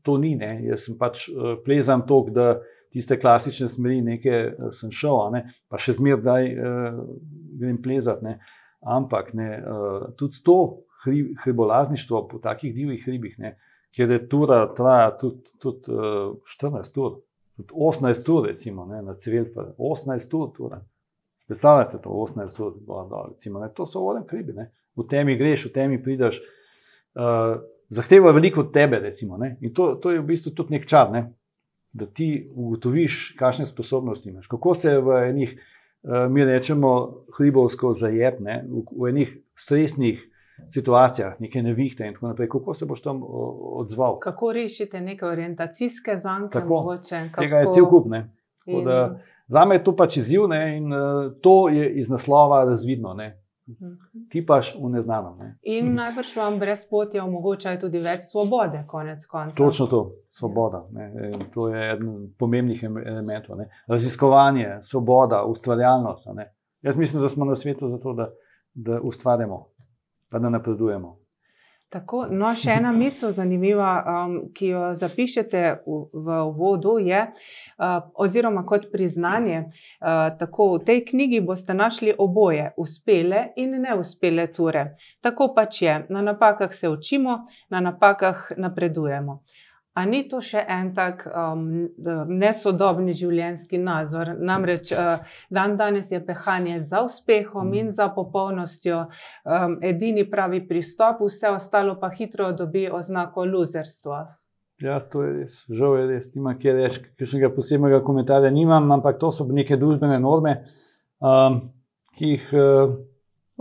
to 0.02 0.18
ni, 0.18 0.34
ne. 0.36 0.58
jaz 0.68 0.88
sem 0.88 0.98
pač 0.98 1.28
plezam 1.64 2.04
tok, 2.06 2.30
da 2.34 2.58
tiste 2.92 3.18
klasične 3.18 3.68
smeri, 3.68 4.02
nekaj 4.04 4.72
sem 4.76 4.92
šel, 4.94 5.30
ne. 5.34 5.44
pa 5.68 5.80
še 5.80 5.96
zmeraj 5.98 6.50
uh, 6.52 7.00
grem 7.58 7.80
plezati. 7.82 8.36
Ampak 8.84 9.32
ne, 9.34 9.48
uh, 9.58 10.08
tudi 10.18 10.42
to 10.44 10.58
hribolazništvo 11.44 12.26
po 12.28 12.38
takih 12.44 12.74
divjih 12.74 13.02
hribih, 13.04 13.38
ne, 13.40 13.54
kjer 13.96 14.10
je 14.10 14.20
tura 14.28 14.62
traja 14.76 15.10
tudi, 15.20 15.42
tudi 15.60 15.92
uh, 15.92 16.36
14 16.52 17.00
ur, 17.00 17.18
tudi 17.56 17.72
18 17.72 18.32
ur, 18.32 18.46
recimo 18.48 18.86
ne, 18.88 19.02
na 19.02 19.16
Cvelju, 19.16 19.72
18 19.78 20.36
ur. 20.36 20.52
Tura. 20.56 20.80
Predstavljate 21.48 21.98
to 22.00 22.08
18 22.08 22.62
ur, 22.64 22.78
recimo, 23.32 23.60
ne, 23.60 23.68
to 23.76 23.86
so 23.86 24.00
voden 24.04 24.24
hribi. 24.28 24.56
Ne. 24.56 24.70
v 24.96 25.06
temi 25.10 25.36
greš, 25.36 25.68
v 25.68 25.74
temi 25.74 25.98
prideš. 26.02 26.40
Uh, 27.14 27.60
zahteva 27.88 28.32
veliko 28.32 28.60
od 28.60 28.72
tebe, 28.72 28.98
recimo, 28.98 29.38
in 29.60 29.74
to, 29.74 29.94
to 29.94 30.10
je 30.10 30.20
v 30.20 30.26
bistvu 30.26 30.50
tudi 30.54 30.74
nek 30.74 30.86
čar, 30.86 31.10
ne? 31.12 31.32
da 31.94 32.06
ti 32.06 32.50
ugotoviš, 32.50 33.36
kakšne 33.38 33.66
sposobnosti 33.66 34.28
imaš. 34.28 34.48
Kako 34.50 34.74
se 34.74 34.96
v 34.98 35.18
enih, 35.28 35.52
uh, 36.02 36.26
mi 36.30 36.44
rečemo, 36.44 36.90
hribovsko 37.36 37.92
zajetne, 37.94 38.64
v, 38.66 38.82
v 38.90 39.12
enih 39.12 39.36
stresnih 39.54 40.24
situacijah, 40.74 41.38
neke 41.40 41.62
nevihte 41.62 42.06
in 42.06 42.14
tako 42.14 42.32
naprej, 42.32 42.48
kako 42.48 42.74
se 42.74 42.86
boš 42.86 43.02
tam 43.02 43.22
odzval. 43.22 44.18
Kako 44.18 44.52
rešite 44.52 45.00
neke 45.00 45.26
orientacijske 45.26 46.16
zanke? 46.16 46.58
Tako, 46.58 46.74
mogoče, 46.74 47.28
kako... 47.30 47.42
Tega 47.42 47.62
je 47.62 47.70
cel 47.74 47.86
kup. 47.86 48.10
In... 48.66 48.90
Za 49.46 49.64
me 49.64 49.74
je 49.74 49.84
to 49.84 49.92
pač 49.96 50.16
izziv 50.16 50.48
ne? 50.48 50.76
in 50.76 50.92
uh, 50.92 51.32
to 51.42 51.68
je 51.68 51.90
iz 52.00 52.10
naslova 52.10 52.64
razvidno. 52.64 53.14
Ne? 53.14 53.43
Mhm. 53.68 54.28
Ti 54.30 54.46
paš 54.46 54.74
v 54.76 54.90
neznanem. 54.92 55.38
Ne? 55.38 55.58
In 55.62 55.94
najbrž 55.94 56.36
vam 56.36 56.58
brez 56.58 56.84
poti 56.90 57.18
omogočajo 57.18 57.80
tudi 57.80 57.98
več 57.98 58.26
svobode, 58.28 58.84
konec 58.86 59.26
koncev. 59.26 59.56
Točno 59.56 59.86
to, 59.86 60.00
svoboda. 60.30 60.84
Ne? 60.92 61.10
To 61.54 61.68
je 61.68 61.92
eden 61.92 62.08
od 62.08 62.34
pomembnih 62.38 62.82
elementov. 62.84 63.56
Ne? 63.56 63.70
Raziskovanje, 63.88 64.78
svoboda, 64.82 65.44
ustvarjalnost. 65.44 66.28
Ne? 66.34 66.52
Jaz 66.82 66.98
mislim, 66.98 67.22
da 67.22 67.28
smo 67.28 67.44
na 67.44 67.56
svetu 67.56 67.88
zato, 67.88 68.12
da, 68.12 68.30
da 68.74 69.00
ustvarjamo 69.00 69.74
pa 70.34 70.38
da 70.38 70.50
napredujemo. 70.50 71.18
Tako, 71.94 72.24
no, 72.26 72.48
še 72.58 72.72
ena 72.74 72.90
misel, 72.90 73.30
zanimiva, 73.30 73.88
um, 74.02 74.32
ki 74.50 74.72
jo 74.72 74.80
zapišete 74.98 75.60
v, 75.86 75.98
v 76.26 76.38
uvodu, 76.48 76.96
je, 76.98 77.20
uh, 77.30 77.92
oziroma 78.18 78.64
kot 78.66 78.88
priznanje, 78.90 79.60
uh, 80.02 80.32
tako 80.40 80.72
v 80.72 80.80
tej 80.88 81.04
knjigi 81.12 81.38
boste 81.46 81.76
našli 81.78 82.16
oboje, 82.18 82.72
uspele 82.82 83.44
in 83.62 83.78
neuspele 83.84 84.48
ture. 84.50 84.88
Tako 85.22 85.52
pač 85.54 85.84
je, 85.84 86.00
na 86.10 86.24
napakah 86.32 86.74
se 86.74 86.90
učimo, 86.90 87.44
na 87.70 87.84
napakah 87.84 88.48
napredujemo. 88.58 89.44
A 89.94 90.02
ni 90.10 90.24
to 90.26 90.40
še 90.42 90.58
en 90.58 90.88
tak 90.94 91.20
um, 91.30 91.86
nesodobni 92.26 93.12
življenjski 93.14 93.78
nazor? 93.78 94.32
Namreč 94.34 94.90
uh, 94.90 95.22
dan 95.54 95.76
danes 95.78 96.10
je 96.10 96.18
pehanje 96.18 96.80
za 96.82 97.04
uspehom 97.06 97.70
in 97.78 97.92
za 97.94 98.08
popolnostjo 98.10 99.04
um, 99.06 99.76
edini 99.86 100.24
pravi 100.30 100.64
pristop, 100.66 101.22
vse 101.22 101.52
ostalo 101.54 101.94
pa 102.00 102.10
hitro 102.10 102.50
dobi 102.58 102.88
oznako 102.90 103.46
luzerstva. 103.46 104.24
Ja, 104.82 104.98
to 104.98 105.22
je 105.22 105.32
res, 105.36 105.60
žal 105.70 105.94
je 106.00 106.08
res. 106.08 106.32
Nima 106.34 106.56
kje 106.58 106.74
reči, 106.74 107.02
kakšnega 107.14 107.52
posebnega 107.54 108.00
komentarja 108.02 108.50
nimam, 108.50 108.90
ampak 108.96 109.20
to 109.20 109.30
so 109.30 109.46
neke 109.46 109.78
družbene 109.78 110.18
norme, 110.18 110.56
um, 111.22 111.60
ki 112.18 112.32
jih 112.32 112.48
uh, 112.50 112.96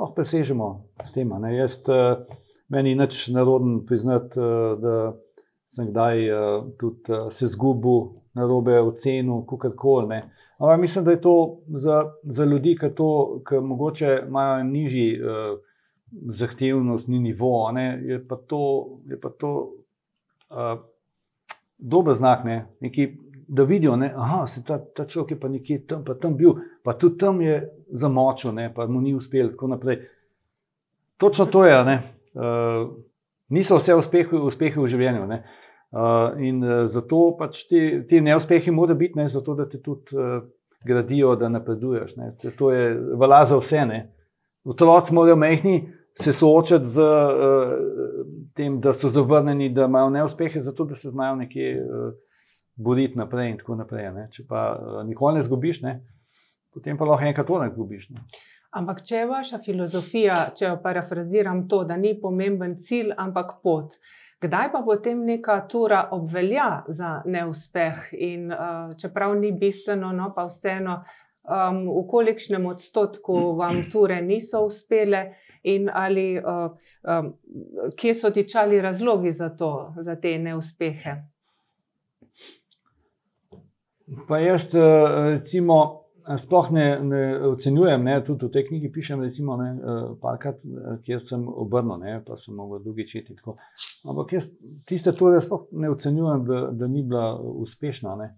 lahko 0.02 0.18
presežemo 0.18 0.72
s 1.06 1.14
tem. 1.14 1.30
Jaz, 1.54 1.78
uh, 1.94 2.26
meni 2.74 2.96
nič 2.98 3.28
narodno 3.30 3.84
priznati, 3.86 4.42
uh, 4.42 4.74
da 4.82 4.98
sem 5.74 5.90
kdaj 5.90 6.28
uh, 6.30 6.66
tudi 6.78 7.12
uh, 7.12 7.28
se 7.34 7.48
zgubil 7.48 8.14
na 8.34 8.46
robe 8.50 8.80
ocenil, 8.82 9.42
kako 9.50 9.72
koli. 9.78 10.22
Ampak 10.58 10.80
mislim, 10.80 11.06
da 11.06 11.12
je 11.12 11.22
to 11.22 11.60
za, 11.68 12.12
za 12.24 12.46
ljudi, 12.46 12.78
ki 12.80 12.90
to, 12.96 13.42
ki 13.50 13.56
mogoče 13.56 14.24
imajo 14.28 14.64
nižji 14.64 15.20
uh, 15.22 15.60
zahtevnost, 16.30 17.08
ni 17.08 17.20
nivo, 17.20 17.72
je 18.02 18.28
pa 18.28 18.36
to, 18.36 18.90
je 19.10 19.20
pa 19.22 19.30
to 19.30 19.74
uh, 20.50 20.80
dober 21.78 22.14
znak, 22.14 22.46
ne? 22.46 22.66
Neki, 22.80 23.18
da 23.48 23.64
vidijo, 23.64 23.96
da 23.98 24.48
se 24.48 24.64
ta, 24.64 24.80
ta 24.96 25.06
človek 25.06 25.32
je 25.32 25.40
pa 25.40 25.48
nekje 25.48 25.88
tam, 25.88 26.06
pa 26.06 26.14
tam 26.14 26.38
bil, 26.38 26.54
pa 26.84 26.94
tudi 26.94 27.18
tam 27.18 27.42
je 27.42 27.70
zamočil, 27.90 28.54
ne? 28.54 28.74
pa 28.74 28.88
mu 28.88 29.02
ni 29.02 29.16
uspel. 29.16 29.50
Točno 31.18 31.46
to 31.46 31.66
je. 31.66 32.02
Uh, 32.34 32.94
niso 33.50 33.78
vse 33.78 33.96
uspehi 33.96 34.80
v 34.80 34.88
življenju. 34.88 35.28
Ne? 35.28 35.44
Uh, 35.94 36.42
in 36.42 36.64
uh, 36.64 36.88
zato 36.90 37.36
pač 37.38 37.68
ti, 37.70 37.80
ti 38.10 38.22
neuspehi 38.22 38.72
morajo 38.74 38.98
biti, 38.98 39.18
ne, 39.20 39.28
zato 39.30 39.54
da 39.54 39.68
te 39.70 39.78
tudi 39.82 40.16
uh, 40.18 40.40
gradijo, 40.86 41.36
da 41.36 41.50
napreduješ. 41.54 42.16
Ne. 42.18 42.32
To 42.58 42.72
je 42.72 42.96
vala 43.14 43.44
za 43.46 43.60
vse. 43.60 43.84
Ne. 43.86 44.00
Otroci 44.66 45.14
morajo 45.14 45.36
mehni 45.36 45.76
se 46.18 46.34
soočati 46.34 46.88
z 46.88 47.04
uh, 47.04 47.76
tem, 48.56 48.80
da 48.82 48.94
so 48.94 49.10
zavrnjeni, 49.10 49.70
da 49.70 49.86
imajo 49.86 50.10
neuspehe, 50.10 50.62
zato 50.62 50.86
da 50.86 50.96
se 50.96 51.10
znajo 51.10 51.36
nekje 51.36 51.76
uh, 51.84 52.10
boriti 52.76 53.18
naprej 53.18 53.52
in 53.52 53.62
tako 53.62 53.76
naprej. 53.76 54.10
Ne. 54.18 54.26
Če 54.34 54.48
pa 54.50 54.64
uh, 54.74 54.98
nikoli 55.06 55.38
ne 55.38 55.46
zgubiš, 55.46 55.84
ne, 55.86 56.00
potem 56.74 56.98
pa 56.98 57.06
lahko 57.06 57.30
enkrat 57.30 57.48
to 57.48 57.62
ne 57.62 57.70
zgubiš. 57.70 58.10
Ne. 58.18 58.26
Ampak, 58.74 59.04
če 59.06 59.20
je 59.22 59.30
vaša 59.30 59.62
filozofija, 59.62 60.38
če 60.58 60.66
jo 60.66 60.76
parafraziram, 60.82 61.68
to, 61.70 61.84
da 61.86 61.98
ni 61.98 62.16
pomemben 62.18 62.80
cilj, 62.82 63.14
ampak 63.22 63.60
pot. 63.62 64.00
Kdaj 64.44 64.72
pa 64.72 64.82
potem 64.84 65.22
neka 65.26 65.62
tura 65.72 66.10
obvelja 66.12 66.84
za 66.88 67.22
neuspeh, 67.26 68.10
in 68.12 68.52
uh, 68.52 68.92
čeprav 69.00 69.36
ni 69.40 69.54
bistveno, 69.56 70.12
no 70.12 70.34
pa 70.36 70.46
vseeno, 70.50 70.98
um, 71.48 71.80
v 71.88 72.04
kolikšnem 72.12 72.66
odstotku 72.66 73.54
vam 73.56 73.86
ture 73.92 74.22
niso 74.22 74.66
uspele, 74.68 75.24
in 75.64 75.88
ali 75.94 76.36
uh, 76.38 76.76
um, 77.08 77.34
kje 77.96 78.14
so 78.14 78.30
tičali 78.36 78.82
razlogi 78.82 79.32
za, 79.32 79.50
to, 79.50 79.94
za 80.04 80.16
te 80.16 80.38
neuspehe? 80.38 81.16
Pa 84.28 84.40
jaz, 84.40 84.70
recimo. 85.32 86.03
Sploh 86.38 86.72
ne, 86.72 87.00
ne 87.04 87.22
ocenjujem, 87.48 88.04
ne, 88.04 88.14
tudi 88.24 88.48
v 88.48 88.52
tej 88.54 88.64
knjigi 88.68 88.92
pišem, 88.92 89.22
recimo, 89.22 89.58
ne, 89.60 89.70
eh, 89.76 90.04
parkrat, 90.22 90.62
eh, 90.64 90.94
kjer 91.04 91.20
sem 91.20 91.44
obrnil, 91.48 91.98
ne, 92.00 92.14
pa 92.26 92.38
sem 92.40 92.56
mogel 92.56 92.80
drugi 92.84 93.08
četi. 93.08 93.36
Tako. 93.36 93.58
Ampak 94.08 94.32
jaz 94.38 94.48
tiste 94.88 95.12
torej 95.12 95.44
sploh 95.44 95.68
ne 95.72 95.92
ocenjujem, 95.92 96.46
da, 96.48 96.62
da 96.72 96.88
ni 96.88 97.04
bila 97.04 97.36
uspešna. 97.40 98.16
Ne. 98.16 98.30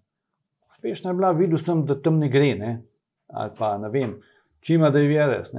Uspešna 0.73 1.13
je 1.13 1.19
bila, 1.21 1.31
videl 1.37 1.61
sem, 1.61 1.85
da 1.85 1.99
tam 2.01 2.17
ne 2.19 2.29
gre, 2.29 2.55
ne, 2.57 2.73
ali 3.29 3.53
pa 3.57 3.75
ne 3.77 3.93
vem, 3.93 4.17
čima 4.65 4.89
da 4.89 4.99
je 4.99 5.11
vjeres. 5.13 5.53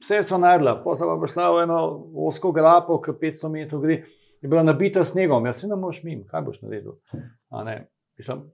Vse 0.00 0.22
so 0.24 0.38
najdla, 0.40 0.78
potem 0.84 1.08
pa 1.20 1.28
šla 1.28 1.50
v 1.52 1.64
eno 1.64 1.80
osko 2.28 2.52
grapo, 2.56 3.00
ki 3.04 3.16
500 3.20 3.52
metrov 3.52 3.82
gre, 3.84 4.02
je 4.40 4.48
bila 4.48 4.62
nabita 4.64 5.04
snegom, 5.04 5.44
jaz 5.46 5.60
se 5.60 5.68
ne 5.68 5.76
moreš 5.76 6.02
mim, 6.04 6.24
kaj 6.28 6.44
boš 6.46 6.62
naredil. 6.62 6.96
Mislim, 8.16 8.46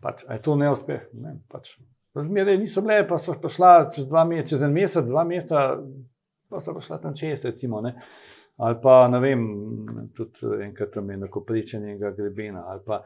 pač, 0.00 0.24
je 0.28 0.40
to 0.42 0.56
neuspeh. 0.56 1.08
Ne, 1.12 1.38
pač. 1.52 1.76
Razmere 2.16 2.56
niso 2.56 2.80
bile, 2.80 3.02
pa 3.08 3.18
so 3.20 3.34
šla 3.36 3.90
čez, 3.94 4.08
mesec, 4.08 4.50
čez 4.50 4.62
en 4.64 4.72
mesec, 4.72 5.04
dva 5.04 5.24
meseca, 5.28 5.66
pa 6.48 6.60
so 6.64 6.76
šla 6.80 6.98
tam 7.02 7.16
čez, 7.16 7.44
recimo. 7.44 7.82
Ne. 7.84 7.96
Ali 8.56 8.78
pa 8.82 9.02
ne 9.12 9.20
vem, 9.20 9.42
tudi 10.16 10.62
enkrat 10.64 10.94
tam 10.94 11.10
je 11.10 11.16
neko 11.26 11.42
pričenega 11.44 12.14
grebena. 12.16 12.64
Pa, 12.86 13.02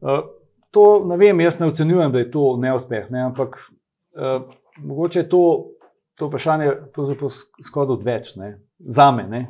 uh, 0.00 0.22
to 0.70 1.04
ne 1.08 1.16
vem, 1.16 1.40
jaz 1.40 1.60
ne 1.60 1.68
ocenjujem, 1.68 2.12
da 2.12 2.18
je 2.18 2.30
to 2.30 2.56
neuspeh, 2.60 3.10
ne, 3.10 3.22
ampak 3.28 3.56
uh, 3.58 4.48
mogoče 4.78 5.20
je 5.20 5.28
to, 5.28 5.42
to 6.14 6.26
vprašanje 6.26 6.72
skoraj 7.64 7.92
odveč, 7.98 8.34
ne, 8.36 8.54
za 8.78 9.10
me. 9.12 9.44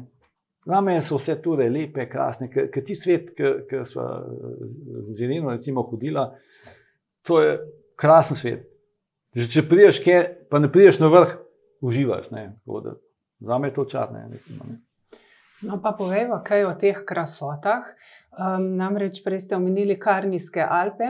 Za 0.66 0.80
me 0.80 0.98
so 1.02 1.16
vse 1.16 1.38
ture 1.42 1.70
lepe, 1.70 2.08
krasne, 2.10 2.50
ker 2.50 2.84
ti 2.84 2.94
svet, 2.98 3.30
ki 3.36 3.84
so 3.88 4.04
z 5.14 5.22
Irino 5.22 5.54
hodila, 5.82 6.32
to 7.28 7.40
je 7.44 7.58
krasen 8.00 8.36
svet. 8.36 8.64
Že 9.36 9.48
če 9.52 9.64
prideš, 9.68 10.00
kje, 10.02 10.20
pa 10.50 10.58
ne 10.58 10.70
prideš 10.72 10.98
na 11.02 11.10
vrh, 11.12 11.36
uživaš. 11.84 12.30
Za 13.40 13.58
me 13.58 13.68
je 13.68 13.74
to 13.74 13.84
čarne. 13.84 14.24
No, 15.62 15.80
pa 15.82 15.92
povejmo, 15.92 16.40
kaj 16.46 16.64
o 16.64 16.74
teh 16.78 17.02
krasotah. 17.06 17.92
Um, 18.38 18.76
namreč 18.78 19.18
prej 19.24 19.40
ste 19.42 19.56
omenili 19.56 19.96
Karnijske 19.98 20.62
Alpe, 20.62 21.08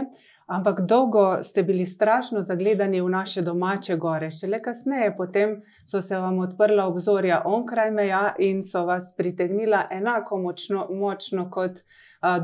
ampak 0.48 0.80
dolgo 0.88 1.42
ste 1.44 1.62
bili 1.62 1.84
strašno 1.86 2.40
zagledani 2.42 3.02
v 3.04 3.10
naše 3.12 3.42
domače 3.44 3.96
gore. 4.00 4.30
Šele 4.32 4.62
kasneje 4.64 5.12
potem 5.16 5.58
so 5.84 6.00
se 6.00 6.16
vam 6.16 6.38
odprla 6.40 6.86
obzorja 6.88 7.42
onkraj 7.44 7.90
meja 7.90 8.22
in 8.38 8.62
so 8.64 8.86
vas 8.88 9.12
pritegnila 9.16 9.84
enako 9.92 10.38
močno, 10.40 10.86
močno 10.90 11.50
kot 11.50 11.84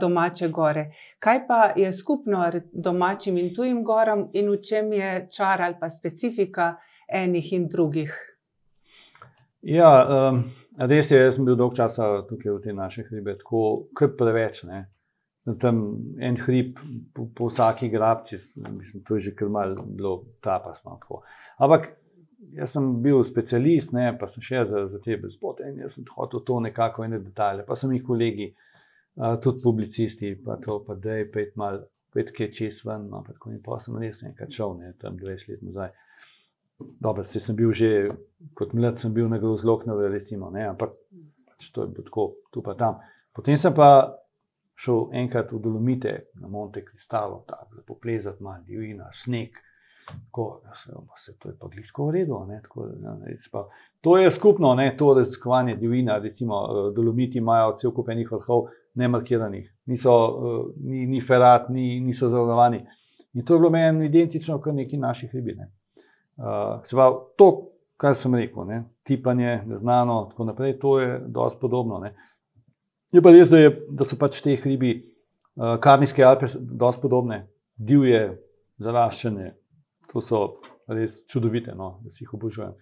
domače 0.00 0.48
gore. 0.48 0.90
Kaj 1.18 1.46
pa 1.46 1.72
je 1.76 1.92
skupno 1.92 2.50
domačim 2.72 3.38
in 3.38 3.54
tujim 3.54 3.84
goram, 3.84 4.28
in 4.32 4.50
v 4.50 4.60
čem 4.62 4.92
je 4.92 5.26
čar 5.36 5.62
ali 5.62 5.74
pa 5.80 5.90
specifika 5.90 6.76
enih 7.08 7.52
in 7.52 7.68
drugih? 7.68 8.14
Ja, 9.62 9.90
um, 10.28 10.44
res 10.78 11.10
je, 11.10 11.18
jaz 11.18 11.38
sem 11.38 11.44
bil 11.44 11.56
dolg 11.56 11.74
časa 11.76 12.22
tukaj 12.28 12.52
v 12.52 12.62
tej 12.62 12.76
naši 12.76 13.04
hribi, 13.08 13.38
tako 13.40 13.88
kot 13.96 14.16
preveč. 14.18 14.62
Ne? 14.68 14.84
Tam 15.60 15.80
en 16.20 16.38
hrib 16.40 16.78
po, 17.14 17.26
po 17.36 17.48
vsaki 17.48 17.88
grabci, 17.92 18.38
mislim, 18.68 19.04
to 19.04 19.16
je 19.16 19.30
že 19.30 19.34
kar 19.36 19.48
malo 19.48 19.82
bilo 19.84 20.14
trapasno. 20.44 20.98
Ampak 21.58 21.88
jaz 22.54 22.76
sem 22.76 23.02
bil 23.02 23.24
specialist, 23.24 23.92
ne, 23.92 24.12
pa 24.20 24.28
sem 24.28 24.44
še 24.44 24.66
za, 24.68 24.86
za 24.92 25.00
te 25.00 25.16
brezpote 25.16 25.64
in 25.68 25.80
jaz 25.80 25.96
sem 25.96 26.04
hotel 26.12 26.44
to 26.44 26.60
nekako 26.60 27.04
ene 27.04 27.18
detalje, 27.18 27.64
pa 27.66 27.76
sem 27.76 27.92
jih 27.92 28.04
kolegi 28.04 28.50
uh, 28.52 28.73
tudi 29.42 29.60
publicisti, 29.62 30.34
pa 30.44 30.56
to, 30.56 30.80
pa 30.86 30.94
da 30.94 31.18
je 31.20 31.30
pet 31.32 31.56
mal, 31.56 31.82
pet 32.14 32.32
kje 32.34 32.50
čez 32.52 32.80
ven, 32.86 33.08
no, 33.10 33.22
tako 33.26 33.52
in 33.52 33.60
pa 33.62 33.78
sem 33.80 33.98
res 33.98 34.22
nekaj 34.22 34.50
čovne, 34.50 34.94
tam 35.00 35.18
20 35.18 35.52
let 35.52 35.62
nazaj. 35.62 35.92
dobro, 36.78 37.24
se 37.24 37.40
sem 37.40 37.56
bil 37.56 37.72
že 37.72 38.10
kot 38.54 38.72
mlad, 38.72 38.98
sem 38.98 39.14
bil 39.14 39.28
na 39.28 39.38
grozloknu, 39.38 39.94
recimo, 40.10 40.50
ne, 40.50 40.66
ampak 40.68 40.96
pač 41.46 41.70
to 41.70 41.82
je 41.82 41.88
bilo 41.88 42.04
tako, 42.04 42.24
tu 42.50 42.62
pa 42.62 42.74
tam. 42.74 42.98
Potem 43.32 43.56
sem 43.58 43.74
pa 43.74 44.14
šel 44.74 45.08
enkrat 45.14 45.52
v 45.52 45.60
Dolomite, 45.62 46.14
na 46.40 46.48
Monte 46.48 46.84
Cristalo, 46.84 47.44
tako 47.46 47.76
da 47.76 47.82
poplezati 47.86 48.42
malo 48.42 48.62
divjina, 48.66 49.10
sneg. 49.12 49.54
Ko, 50.30 50.60
se, 51.16 51.32
to 51.38 51.48
je 51.48 51.54
pa 51.58 51.68
gliško 51.68 52.06
v 52.06 52.12
redu. 52.12 52.38
Ne, 52.48 52.60
tako, 52.62 52.86
ne, 52.92 53.36
pa, 53.52 53.68
to 54.00 54.18
je 54.18 54.30
skupno, 54.30 54.74
ne, 54.74 54.90
to 54.98 55.14
raziskovanje 55.14 55.76
divjina. 55.76 56.18
Recimo, 56.18 56.90
Dolomiti 56.92 57.38
imajo 57.38 57.76
cel 57.80 57.94
kup 57.94 58.10
enih 58.12 58.32
vrhov, 58.32 58.68
ne 58.94 59.08
markiranih, 59.08 59.68
niso, 59.86 60.14
uh, 60.14 60.66
ni, 60.84 61.06
ni 61.06 61.20
ferat, 61.20 61.68
ni, 61.68 62.00
niso 62.00 62.28
zavarovani. 62.28 62.84
In 63.34 63.44
to 63.44 63.54
je 63.54 63.58
bilo 63.58 63.70
meni 63.70 64.06
identično, 64.06 64.60
kot 64.62 64.74
neki 64.74 64.96
naših 64.96 65.34
ribine. 65.34 65.70
Uh, 66.36 66.84
se 66.84 66.96
pravi, 66.96 67.16
to, 67.38 67.48
kar 67.96 68.14
sem 68.14 68.34
rekel, 68.34 68.66
ne, 68.66 68.82
tipanje, 69.06 69.62
neznano, 69.66 70.24
tako 70.30 70.44
naprej, 70.44 70.78
to 70.78 70.98
je 71.00 71.18
dosti 71.26 71.60
podobno. 71.60 71.98
Ne. 71.98 72.14
Je 73.12 73.22
pa 73.22 73.30
res, 73.34 73.50
da, 73.50 73.58
je, 73.58 73.74
da 73.90 74.06
so 74.06 74.18
pač 74.18 74.40
te 74.42 74.56
hribi, 74.58 74.94
uh, 75.56 75.76
Karnijske 75.82 76.24
Alpe, 76.26 76.50
dosti 76.60 77.02
podobne, 77.02 77.44
divje, 77.76 78.22
zaraščene, 78.82 79.52
to 80.10 80.22
so 80.22 80.44
res 80.90 81.22
čudovite, 81.30 81.74
no, 81.74 81.98
da 82.04 82.14
si 82.14 82.24
jih 82.24 82.34
obožujem. 82.34 82.74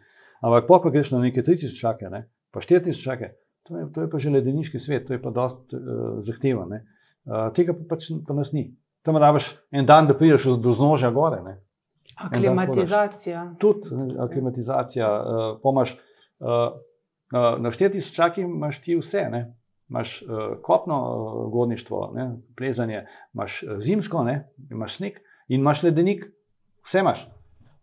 Ampak, 0.42 0.68
pa 0.68 0.90
greš 0.90 1.12
na 1.14 1.22
neke 1.22 1.44
3000 1.44 1.78
čake, 1.78 2.10
ne, 2.12 2.26
pa 2.52 2.60
4000 2.60 3.04
čake, 3.04 3.32
to 3.72 3.78
je, 3.78 3.92
to 3.92 4.00
je 4.04 4.10
pa 4.10 4.18
že 4.18 4.30
ledeniški 4.30 4.80
svet, 4.80 5.06
to 5.06 5.16
je 5.16 5.22
pa 5.22 5.30
dosti 5.30 5.76
uh, 5.76 6.20
zahteven. 6.24 6.78
Uh, 7.24 7.48
tega 7.56 7.74
pa 7.76 7.94
pač 7.94 8.10
pa 8.26 8.36
nas 8.36 8.52
ni. 8.52 8.70
Tam 9.02 9.16
rabiš 9.16 9.50
en 9.74 9.86
dan, 9.86 10.06
da 10.06 10.14
prideš 10.14 10.52
do 10.62 10.74
znožja 10.76 11.10
gore. 11.10 11.40
Ne. 11.42 11.56
Aklimatizacija. 12.16 13.54
Tudi 13.58 13.90
aklimatizacija. 14.20 15.08
Uh, 15.08 15.42
pomaš, 15.62 15.96
uh, 16.38 16.76
uh, 17.32 17.48
na 17.58 17.72
4000 17.74 18.14
čakih 18.14 18.44
imaš 18.44 18.82
ti 18.82 18.96
vse. 19.00 19.26
Ne. 19.32 19.42
Imáš 19.90 20.22
uh, 20.22 20.56
kopno 20.62 21.00
uh, 21.02 21.52
gorništvo, 21.52 22.12
ne, 22.14 22.30
plezanje, 22.56 23.06
imaš 23.34 23.62
uh, 23.62 23.76
zimsko, 23.84 24.22
ne, 24.24 24.48
imaš 24.70 24.96
sneg 24.96 25.18
in 25.48 25.60
imaš 25.60 25.82
ledenik, 25.82 26.24
vse 26.86 27.02
imaš 27.02 27.26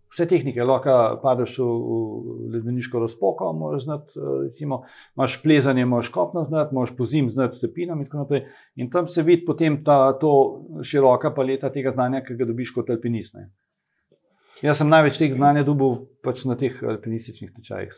vse 0.09 0.25
tehnike, 0.29 0.63
lahko 0.65 1.19
padeš 1.23 1.57
v, 1.59 1.67
v 1.67 2.49
ledeniško 2.55 2.99
razpoko, 2.99 3.51
znati, 3.79 4.11
eh, 4.17 4.35
recimo, 4.47 4.83
imaš 5.15 5.39
plezanje, 5.43 5.81
imaš 5.81 6.09
kopno 6.13 6.43
znati, 6.43 6.75
imaš 6.75 6.95
po 6.97 7.05
zim 7.05 7.29
znati 7.29 7.55
stepinami 7.55 8.03
in 8.03 8.09
tako 8.09 8.17
naprej. 8.17 8.45
In 8.75 8.89
tam 8.89 9.07
se 9.07 9.23
vidi 9.23 9.45
potem 9.45 9.83
ta 9.83 10.17
široka 10.83 11.33
paleta 11.35 11.69
tega 11.69 11.91
znanja, 11.91 12.23
ki 12.25 12.35
ga 12.35 12.45
dobiš 12.45 12.73
kot 12.75 12.89
alpinist. 12.89 13.35
Ne. 13.35 13.49
Jaz 14.61 14.81
sem 14.81 14.89
največ 14.91 15.17
teh 15.21 15.33
znanja 15.35 15.63
dobil 15.63 16.01
pač 16.23 16.43
na 16.45 16.57
teh 16.59 16.75
alpinističnih 16.83 17.53
tečajih. 17.55 17.93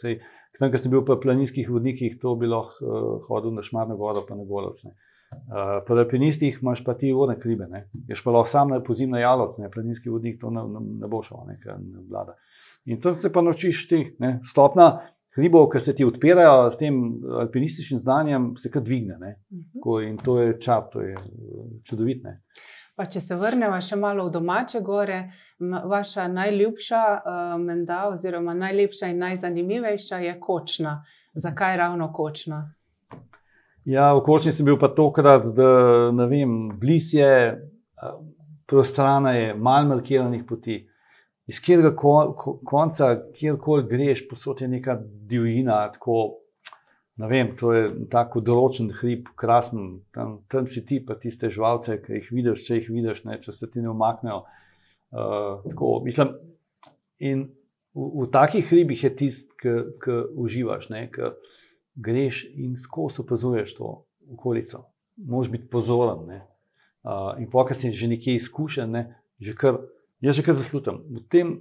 Tam, 0.59 0.69
ko 0.69 0.77
sem 0.77 0.91
bil 0.93 1.01
v 1.01 1.15
planinskih 1.17 1.69
vodnikih, 1.69 2.19
to 2.21 2.35
bi 2.37 2.45
lahko 2.45 2.85
uh, 2.85 3.23
hodil 3.25 3.55
na 3.55 3.63
Šmarno 3.65 3.95
goro, 3.97 4.21
pa 4.27 4.35
na 4.37 4.45
Golovce. 4.45 4.91
Pri 5.87 5.99
alpinistih 5.99 6.59
imaš 6.61 6.83
pa 6.83 6.93
ti 6.93 7.11
vodne 7.13 7.39
kribe, 7.39 7.67
ne. 7.67 7.85
ješ 8.07 8.23
pa 8.23 8.31
lahko 8.31 8.49
sam 8.49 8.69
na 8.69 8.79
pozim 8.83 9.09
na 9.11 9.19
jalovce, 9.19 9.61
ne 9.61 9.71
planinski 9.71 10.09
vodnik 10.09 10.39
to 10.41 10.49
ne, 10.49 10.63
ne, 10.67 10.81
ne 11.01 11.07
bo 11.07 11.21
šel, 11.23 11.45
ne, 11.47 11.57
ne 11.65 12.03
vlada. 12.09 12.35
In 12.85 13.01
tam 13.01 13.15
se 13.15 13.31
pa 13.33 13.41
naučiš 13.41 13.87
ti, 13.87 14.01
ne, 14.19 14.39
stopna 14.47 15.01
hribov, 15.35 15.69
ki 15.71 15.79
se 15.79 15.95
ti 15.95 16.05
odpirajo 16.05 16.71
s 16.71 16.77
tem 16.77 16.99
alpinističnim 17.39 17.99
znanjem, 17.99 18.51
se 18.59 18.71
kar 18.71 18.83
dvigne. 18.83 19.17
Ne, 19.19 19.35
uh 19.51 19.57
mhm. 19.57 19.79
-huh. 19.83 20.09
In 20.09 20.17
to 20.17 20.39
je 20.41 20.59
čap, 20.59 20.91
to 20.93 21.01
je 21.01 21.15
čudovitne. 21.83 22.41
Pa 22.95 23.05
če 23.05 23.19
se 23.19 23.35
vrnemo 23.35 23.81
še 23.81 23.95
malo 23.95 24.27
v 24.27 24.31
domače 24.31 24.79
gore, 24.79 25.31
vaša 25.85 26.27
najljubša, 26.27 27.03
uh, 27.25 27.61
menda, 27.61 28.07
oziroma 28.09 28.53
najlepša 28.53 29.07
in 29.07 29.17
najzanimivejša 29.17 30.17
je 30.17 30.39
kočna. 30.39 31.03
Zakaj 31.33 31.77
ravno 31.77 32.13
kočna? 32.13 32.73
Ja, 33.85 34.11
v 34.13 34.21
Kočni 34.21 34.51
sem 34.53 34.67
bil 34.67 34.77
pa 34.77 34.91
tokrat, 34.93 35.47
da 35.57 36.11
ne 36.13 36.27
vem, 36.29 36.51
blizu 36.77 37.17
je, 37.17 37.37
prostrana 38.69 39.33
je, 39.33 39.55
malo 39.57 39.95
markiranih 39.95 40.43
poti. 40.45 40.83
Iz 41.49 41.57
katerega 41.59 41.95
konca, 42.67 43.09
kjerkoli 43.35 43.87
greš, 43.89 44.27
posod 44.29 44.61
je 44.61 44.69
neka 44.69 44.99
divjina. 45.01 45.79
Tako, 45.95 46.19
ne 47.17 47.29
vem, 47.31 47.55
to 47.57 47.73
je 47.73 47.87
tako 48.11 48.43
določen 48.45 48.91
hrib, 48.99 49.31
krasen, 49.35 49.89
tam, 50.13 50.37
tam 50.51 50.69
si 50.69 50.85
ti, 50.85 51.01
pa 51.01 51.17
tiste 51.19 51.49
žvalce, 51.49 51.97
ki 52.05 52.19
jih 52.19 52.29
vidiš, 52.37 52.67
če 52.67 52.77
jih 52.79 52.91
vidiš, 52.93 53.23
ne, 53.25 53.39
če 53.41 53.55
se 53.55 53.71
ti 53.71 53.81
ne 53.81 53.89
umaknejo. 53.91 54.43
Uh, 55.11 55.65
tako, 55.65 55.95
mislim, 56.05 56.37
in 57.17 57.47
v, 57.97 58.11
v 58.21 58.29
takih 58.31 58.69
hribih 58.69 59.09
je 59.09 59.11
tisti, 59.23 59.73
ki 60.05 60.21
uživaš. 60.37 60.87
Ne, 60.93 61.07
ki, 61.11 61.33
greš 62.01 62.45
in 62.55 62.77
skozi 62.77 63.21
opazuješ 63.21 63.75
to 63.75 64.05
okolico. 64.33 64.85
Moš 65.17 65.51
biti 65.51 65.67
pozoren. 65.67 66.41
Uh, 67.03 67.41
in 67.41 67.49
pokaj 67.49 67.75
si 67.75 67.91
že 67.91 68.07
nekaj 68.07 68.35
izkušen, 68.35 68.91
ne? 68.91 69.15
že 69.39 69.55
kar, 69.57 69.79
jaz 70.21 70.35
že 70.35 70.43
kar 70.45 70.55
zaslutam. 70.55 71.01
V 71.09 71.23
tem 71.29 71.55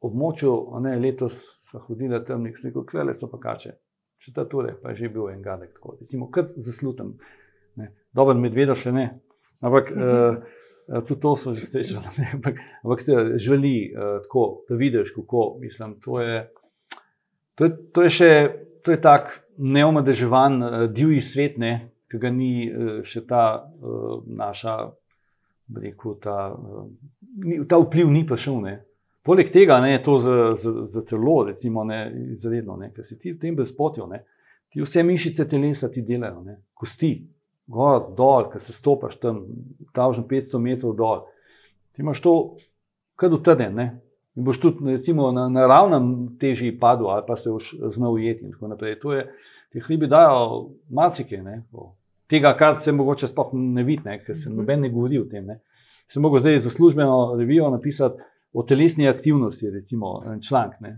območju, 0.00 0.52
ne, 0.80 0.94
letos 0.98 1.42
so 1.70 1.82
hodili 1.88 2.18
tam 2.26 2.46
nek 2.46 2.58
sliko, 2.58 2.84
klele 2.86 3.14
so 3.14 3.28
pa 3.30 3.40
kače. 3.42 3.74
Če 4.20 4.32
ta 4.36 4.44
ture, 4.44 4.76
pa 4.82 4.92
je 4.92 5.02
že 5.02 5.10
bil 5.10 5.30
en 5.32 5.42
gadek, 5.42 5.74
tako 5.74 5.96
recimo, 6.00 6.30
kar 6.30 6.52
zaslutam. 6.56 7.16
Dobro, 8.14 8.34
medvedo 8.38 8.74
še 8.78 8.92
ne. 8.92 9.06
Ampak 9.60 9.90
uh, 9.90 11.02
tudi 11.06 11.20
to 11.20 11.34
so 11.36 11.54
že 11.54 11.66
srečali. 11.66 12.30
Ampak, 12.36 12.62
ampak 12.84 13.04
te 13.06 13.38
želi 13.42 13.90
uh, 13.90 14.22
tako, 14.22 14.64
da 14.68 14.78
vidiš, 14.78 15.14
kako 15.16 15.58
mislim. 15.60 15.98
To 16.04 16.20
je, 16.20 16.40
to 17.54 17.64
je, 17.64 17.76
to 17.92 18.06
je 18.06 18.10
še 18.10 18.32
to 18.82 18.90
je 18.90 19.00
tak 19.00 19.44
neomadeževan, 19.60 20.62
uh, 20.62 20.84
divji 20.92 21.20
svet, 21.24 21.58
ne, 21.60 21.74
ki 22.10 22.18
ga 22.18 22.32
ni 22.34 22.52
uh, 22.66 22.92
še 23.06 23.22
ta 23.28 23.44
uh, 23.60 24.20
naša, 24.26 24.76
rekel, 25.76 26.16
ta, 26.22 26.36
ta 27.68 27.80
vpliv 27.84 28.10
ni 28.10 28.24
prišel. 28.26 28.60
Ne. 28.64 28.76
Poleg 29.22 29.52
tega 29.52 29.78
ne, 29.84 29.92
je 29.94 30.02
to 30.04 30.18
za, 30.24 30.36
za, 30.58 30.72
za 30.96 31.04
telo, 31.06 31.42
recimo, 31.46 31.84
ne, 31.84 32.06
izredno, 32.34 32.78
ker 32.94 33.06
si 33.06 33.18
ti 33.20 33.34
v 33.34 33.40
tem 33.42 33.56
brezpotju, 33.56 34.08
ti 34.70 34.80
vse 34.80 35.04
mišice 35.04 35.46
telesa 35.48 35.90
ti 35.92 36.02
delajo, 36.06 36.40
ne, 36.46 36.56
kosti, 36.74 37.12
gor, 37.70 38.08
dol, 38.16 38.48
ki 38.50 38.60
se 38.62 38.74
stopaš 38.74 39.18
tam, 39.22 39.44
1500 39.94 40.62
metrov 40.62 40.96
dol. 40.98 41.26
Ti 41.94 42.02
imaš 42.02 42.22
to, 42.24 42.34
kar 43.20 43.34
utrden, 43.36 43.76
in 44.36 44.44
boš 44.44 44.60
tudi 44.60 44.92
recimo, 44.92 45.32
na 45.32 45.48
naravnem 45.48 46.36
težji 46.40 46.78
padel, 46.78 47.10
ali 47.10 47.24
pa 47.26 47.36
se 47.36 47.50
boš 47.50 47.74
znal 47.94 48.12
ujeti. 48.12 48.50
Je, 49.16 49.24
te 49.72 49.80
hribi 49.80 50.06
dajo 50.06 50.70
marsikaj, 50.88 51.42
tega, 52.30 52.54
kar 52.58 52.78
se 52.78 52.92
mogoče 52.92 53.28
sploh 53.28 53.52
ne 53.52 53.82
vidi, 53.82 54.18
ker 54.26 54.36
se 54.36 54.48
mhm. 54.48 54.58
noben 54.58 54.80
ne 54.80 54.90
govori 54.90 55.18
o 55.18 55.26
tem. 55.30 55.46
Ne. 55.46 55.60
Se 56.10 56.20
lahko 56.20 56.38
zdaj 56.38 56.58
za 56.58 56.70
službeno 56.70 57.36
revijo 57.38 57.70
napisati 57.70 58.22
o 58.52 58.62
telesni 58.62 59.08
aktivnosti, 59.08 59.70
recimo 59.70 60.22
članek. 60.48 60.78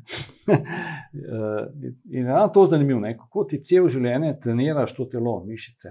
Eh, 1.14 1.92
in 2.10 2.26
je 2.26 2.48
to 2.54 2.64
zanimivo, 2.64 3.00
ne. 3.00 3.18
kako 3.18 3.44
ti 3.44 3.58
cel 3.62 3.88
življenje 3.88 4.38
treniraš 4.42 4.94
to 4.96 5.04
telo, 5.04 5.34
mišice. 5.44 5.90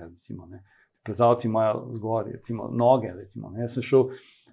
Plezalci 1.06 1.48
imajo 1.48 1.84
zgoraj, 1.96 2.32
recimo 2.32 2.70
noge. 2.74 3.12
Recimo, 3.14 3.52
Jaz 3.58 3.76
sem 3.78 3.84
šel 3.84 4.08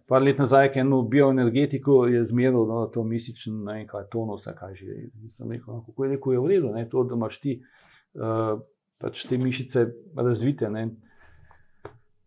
par 0.09 0.23
let 0.23 0.39
nazaj, 0.41 0.71
ki 0.73 0.81
je 0.81 0.85
eno 0.87 1.03
bioenergetiko 1.03 1.99
zmeril, 2.25 2.65
no, 2.67 2.87
to 2.93 3.05
misično, 3.05 3.53
ne 3.67 3.75
vem, 3.75 3.87
kaj 3.89 4.07
je 4.07 4.09
tonus, 4.13 4.47
kaj 4.57 4.75
že 4.75 4.87
je. 4.87 5.11
Rekel, 5.39 5.75
no, 5.75 5.83
kako 5.87 6.05
je 6.05 6.11
rekel, 6.15 6.33
je 6.33 6.41
v 6.41 6.53
redu, 6.55 6.73
ne, 6.73 6.87
to, 6.89 7.05
da 7.05 7.19
imaš 7.19 7.41
ti 7.43 7.59
uh, 7.61 8.61
pač 8.99 9.27
te 9.29 9.39
mišice 9.39 9.85
razvite. 10.17 10.71
Ne, 10.73 10.87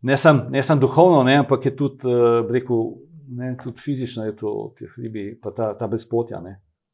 ne 0.01 0.17
samo 0.17 0.63
sam 0.63 0.79
duhovno, 0.79 1.23
ne, 1.25 1.39
ampak 1.41 1.65
je 1.65 1.75
tudi, 1.75 2.05
uh, 2.05 2.45
rekel, 2.53 2.85
ne, 3.33 3.55
tudi 3.63 3.81
fizično 3.81 4.29
je 4.29 4.35
to, 4.37 4.55
ti 4.77 4.89
hribi, 4.95 5.31
pa 5.41 5.51
ta, 5.51 5.73
ta 5.77 5.89
brezpotja. 5.89 6.43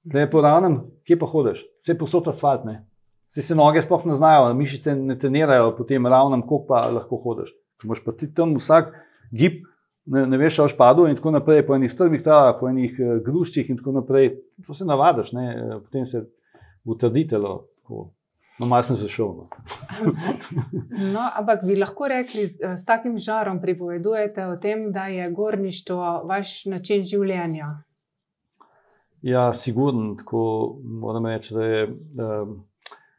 Tle 0.07 0.23
je 0.23 0.31
po 0.31 0.41
ravnem, 0.41 0.85
kje 1.03 1.19
pa 1.19 1.27
hodiš, 1.27 1.65
vse 1.83 1.97
posod 1.99 2.31
asfalt. 2.31 2.63
Ne. 2.63 2.85
Vse 3.27 3.43
se 3.43 3.55
noge 3.59 3.81
sploh 3.83 4.05
ne 4.07 4.15
znajo, 4.15 4.53
mišice 4.55 4.95
ne 4.95 5.17
trenirajo 5.19 5.73
po 5.75 5.83
tem 5.83 6.07
ravnem, 6.07 6.47
koliko 6.47 6.71
pa 6.71 6.85
lahko 6.95 7.19
hodiš. 7.25 7.51
Moš 7.83 7.99
pa 8.05 8.15
ti 8.15 8.29
tam 8.33 8.55
vsak 8.55 8.95
gib 9.35 9.65
ne, 10.07 10.25
ne 10.27 10.37
veš, 10.37 10.59
ali 10.59 10.73
špadu 10.73 11.07
in 11.07 11.15
tako 11.15 11.31
naprej, 11.35 11.65
po 11.67 11.75
enih 11.75 11.91
strmih 11.91 12.23
travah, 12.23 12.57
po 12.59 12.69
enih 12.69 12.99
uh, 12.99 13.15
gruščih 13.25 13.71
in 13.71 13.79
tako 13.79 13.97
naprej. 13.99 14.31
To 14.67 14.75
se 14.75 14.85
navadiš, 14.85 15.33
ne? 15.37 15.47
Eh, 15.53 15.79
potem 15.83 16.05
se 16.05 16.23
utrditelo. 16.87 17.55
No, 18.57 18.65
malo 18.65 18.83
sem 18.83 18.95
zašel. 18.97 19.33
No. 19.37 19.49
no, 21.15 21.25
ampak 21.39 21.65
bi 21.67 21.75
lahko 21.77 22.07
rekli, 22.09 22.47
s, 22.49 22.57
s 22.57 22.85
takim 22.85 23.19
žarom 23.21 23.61
pripovedujete 23.61 24.47
o 24.47 24.55
tem, 24.61 24.87
da 24.91 25.05
je 25.13 25.29
gorništvo 25.31 26.23
vaš 26.25 26.63
način 26.65 27.05
življenja. 27.05 27.75
Ja, 29.21 29.51
sigurno, 29.53 30.15
tako 30.17 30.41
moram 30.83 31.25
reči, 31.25 31.53
da 31.53 31.63
je, 31.65 31.85
um, 31.89 32.57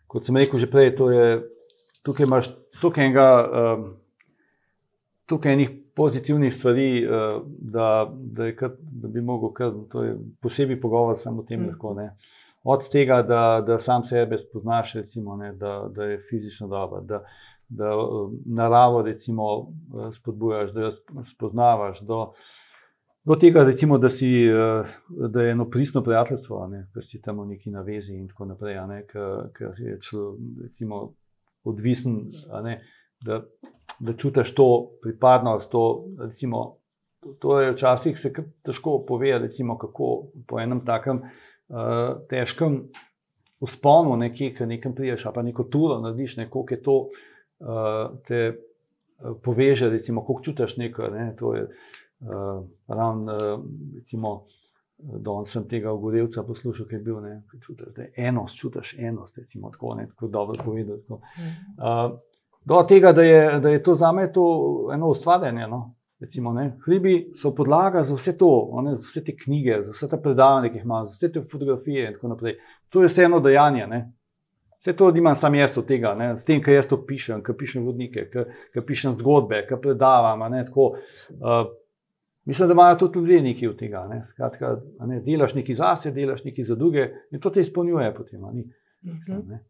kot 0.07 0.27
sem 0.27 0.37
rekel 0.39 0.63
že 0.63 0.71
prej, 0.71 0.93
je, 0.95 1.25
tukaj 2.07 2.27
imaš 2.27 2.51
tukaj 2.81 3.09
enega, 3.09 3.29
um, 3.45 3.89
tukaj 5.27 5.59
enih 5.59 5.73
pozitivnih 5.99 6.55
stvari, 6.55 6.89
uh, 7.05 7.43
da, 7.59 7.91
da, 8.39 8.49
kar, 8.57 8.71
da 8.81 9.11
bi 9.13 9.21
lahko 9.21 9.53
kar 9.53 9.75
posebej 10.41 10.81
pogovor 10.81 11.19
samo 11.19 11.43
o 11.43 11.49
tem. 11.49 11.61
Mm. 11.61 11.75
Lahko, 11.75 11.95
Od 12.65 12.89
tega, 12.93 13.23
da, 13.23 13.43
da 13.67 13.79
sam 13.79 14.03
sebe 14.03 14.39
spoznaš, 14.39 14.95
recimo, 14.95 15.37
ne, 15.37 15.53
da, 15.53 15.89
da 15.95 16.05
je 16.05 16.23
fizično 16.31 16.69
dobro, 16.69 17.01
da, 17.01 17.23
da 17.69 17.91
naravo 18.47 19.03
recimo, 19.03 19.73
spodbujaš, 20.13 20.73
da 20.73 20.81
jo 20.81 20.91
spoznavaš. 21.25 22.01
Do, 22.01 22.33
do 23.25 23.37
tega, 23.37 23.65
recimo, 23.65 23.99
da, 23.99 24.11
si, 24.11 24.31
da 25.29 25.43
je 25.43 25.51
eno 25.51 25.71
pristno 25.71 26.03
prijateljstvo, 26.03 26.69
da 26.95 27.03
si 27.03 27.23
tam 27.23 27.41
v 27.41 27.47
neki 27.47 27.71
navezi 27.71 28.17
in 28.17 28.29
tako 28.29 28.45
naprej, 28.45 28.79
ker 29.57 29.79
je 29.79 29.99
človek 30.01 31.13
odvisen. 31.65 32.21
Ne, 32.65 32.81
da, 33.25 33.43
da 34.01 34.13
čutiš 34.13 34.55
to 34.55 34.91
pripadnost. 35.03 35.71
To, 35.73 36.05
recimo, 36.19 36.77
to 37.39 37.61
je 37.61 37.73
včasih 37.73 38.19
se 38.19 38.33
težko 38.63 39.05
pove, 39.09 39.39
recimo, 39.39 39.79
kako 39.79 40.27
po 40.47 40.61
enem 40.61 40.85
takem 40.87 41.23
uh, 41.23 42.27
težkem 42.31 42.83
usponu, 43.61 44.17
nekje, 44.17 44.55
ki 44.55 44.67
nekam 44.67 44.95
priješ, 44.95 45.27
pa 45.35 45.43
neko 45.43 45.65
turo 45.65 46.01
narediš, 46.01 46.37
neko, 46.37 46.65
ki 46.65 46.83
to 46.83 46.99
uh, 47.09 48.19
te 48.27 48.43
uh, 48.53 49.35
poveže, 49.43 49.91
recimo, 49.91 50.23
kako 50.27 50.43
čutiš 50.43 50.77
nekaj. 50.77 51.11
Ne, 51.11 51.35
to 51.39 51.55
je 51.55 51.67
uh, 51.67 52.63
ravno, 52.89 53.35
uh, 53.35 53.67
recimo. 53.97 54.45
Danes 54.99 55.53
sem 55.55 55.63
tega 55.71 55.93
ogorevca 55.95 56.43
poslušal, 56.43 56.89
ki 56.91 56.97
je 56.97 57.03
bil 57.07 57.21
ne, 57.23 57.37
čutiš, 57.63 58.09
enost, 58.19 58.57
čutiš 58.59 58.97
enost, 58.99 59.37
recimo, 59.39 59.71
tako, 59.71 59.93
ne, 59.95 60.09
tako 60.11 60.27
dobro 60.27 60.59
povedati. 60.65 61.07
Uh, 61.07 62.17
do 62.69 62.83
tega, 62.89 63.13
da 63.13 63.23
je, 63.23 63.61
da 63.61 63.69
je 63.69 63.83
to 63.83 63.95
za 63.95 64.13
me 64.13 64.33
to 64.33 64.45
eno 64.95 65.09
ustvarjanje. 65.09 65.67
No? 65.67 65.95
Recimo, 66.21 66.55
Hribi 66.85 67.33
so 67.37 67.55
podlaga 67.55 68.03
za 68.03 68.15
vse 68.15 68.39
to, 68.39 68.81
ne, 68.85 68.97
za 68.97 69.07
vse 69.07 69.25
te 69.25 69.37
knjige, 69.37 69.83
za 69.83 69.93
vse 69.93 70.09
te 70.09 70.19
predavanja, 70.23 70.69
ki 70.69 70.81
jih 70.81 70.85
imam, 70.85 71.07
za 71.07 71.15
vse 71.15 71.33
te 71.33 71.43
fotografije 71.53 72.09
in 72.09 72.15
tako 72.17 72.29
naprej. 72.29 72.57
To 72.89 73.03
je 73.03 73.09
vse 73.09 73.25
eno 73.25 73.41
dejanje. 73.41 73.87
Ne? 73.87 74.01
Vse 74.81 74.97
to 74.97 75.13
imam 75.17 75.35
sam 75.35 75.55
jaz 75.55 75.79
od 75.79 75.87
tega, 75.87 76.15
ne? 76.15 76.33
s 76.39 76.45
tem, 76.45 76.61
kar 76.63 76.75
jaz 76.75 76.91
to 76.91 76.99
pišem, 77.07 77.43
kar 77.43 77.57
pišem 77.59 77.87
vodnike, 77.87 78.27
kar 78.75 78.85
pišem 78.87 79.17
zgodbe, 79.19 79.63
kar 79.69 79.81
predavam. 79.83 80.45
Ne, 80.51 80.65
tako, 80.67 80.91
uh, 81.39 81.65
mislim, 82.45 82.69
da 82.69 82.77
imajo 82.77 83.01
tudi 83.05 83.19
ljudje 83.19 83.41
nekaj 83.43 83.69
od 83.69 83.79
tega. 83.79 84.05
Ne? 84.11 84.21
Skratka, 84.35 84.77
ne? 85.07 85.23
Delaš 85.27 85.55
nekaj 85.55 85.81
zase, 85.81 86.13
delaš 86.13 86.45
nekaj 86.45 86.65
za 86.65 86.77
druge 86.77 87.09
in 87.31 87.41
to 87.41 87.51
te 87.51 87.65
izpolnjuje 87.65 88.15
potem. 88.15 88.43
Ne? 88.43 88.65
Mislim, 89.03 89.43
ne? 89.49 89.65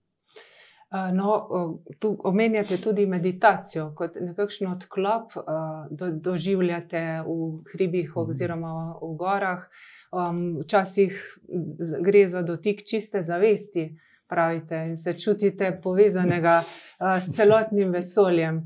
No, 0.90 1.48
tu 1.98 2.16
omenjate 2.24 2.76
tudi 2.80 3.06
meditacijo 3.06 3.90
kot 3.96 4.14
nekakšen 4.20 4.70
odklop, 4.72 5.36
da 5.90 6.10
doživljate 6.10 7.02
v 7.26 7.36
hribih 7.72 8.10
mhm. 8.10 8.30
oziroma 8.30 8.74
v 9.02 9.14
gorah. 9.16 9.68
Včasih 10.62 11.38
gre 12.00 12.28
za 12.28 12.42
dotik 12.42 12.80
čiste 12.88 13.22
zavesti, 13.22 13.90
pravite, 14.28 14.76
in 14.88 14.96
se 14.96 15.12
čutite 15.18 15.80
povezanega 15.82 16.62
s 17.20 17.36
celotnim 17.36 17.92
vesoljem, 17.92 18.62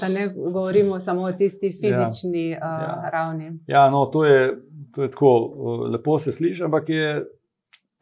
da 0.00 0.08
ne 0.08 0.28
govorimo 0.28 1.00
samo 1.00 1.22
o 1.22 1.32
tisti 1.32 1.66
ja, 1.66 1.72
fizični 1.72 2.50
ja, 2.50 2.58
ja. 2.58 3.10
ravni. 3.12 3.58
Ja, 3.66 3.90
no, 3.90 4.06
to 4.06 4.24
je, 4.24 4.58
to 4.94 5.02
je 5.02 5.10
tako 5.10 5.32
lepo 5.92 6.18
se 6.18 6.32
sliši, 6.32 6.64
ampak 6.64 6.88
je 6.88 7.24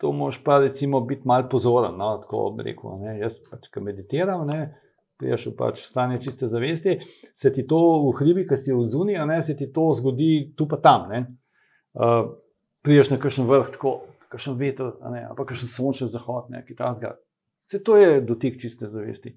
to 0.04 0.12
moš 0.12 0.42
pa 0.44 0.58
recimo 0.58 1.00
biti 1.00 1.22
malo 1.24 1.48
pozoren. 1.48 1.96
No, 1.96 2.18
tako 2.20 2.56
rekel, 2.60 2.98
ne, 3.00 3.14
jaz 3.22 3.38
pač, 3.50 3.70
ki 3.72 3.80
meditiram, 3.80 4.42
ne, 4.44 4.74
priješ 5.16 5.46
v 5.46 5.52
pač 5.56 5.78
stanje 5.80 6.18
čiste 6.20 6.48
zavesti, 6.52 6.98
se 7.32 7.52
ti 7.52 7.62
to 7.64 7.78
v 8.04 8.10
hribi, 8.18 8.42
ki 8.44 8.58
si 8.60 8.74
v 8.76 8.82
zuniji, 8.92 9.22
se 9.46 9.56
ti 9.56 9.70
to 9.72 9.86
zgodi 9.96 10.52
tu 10.58 10.66
pa 10.68 10.76
tam. 10.76 11.06
Uh, 11.08 12.34
priješ 12.84 13.14
na 13.14 13.18
kakšen 13.22 13.48
vrh, 13.48 13.70
tako 13.72 13.94
kakšen 14.28 14.58
veter, 14.60 14.92
ali 15.00 15.22
pa 15.38 15.46
kakšen 15.48 15.72
sončen 15.72 16.10
zahod, 16.12 16.50
nekaj 16.52 16.76
tasga. 16.76 17.14
Vse 17.64 17.80
to 17.80 17.96
je 17.96 18.18
dotik 18.20 18.60
čiste 18.60 18.90
zavesti. 18.92 19.32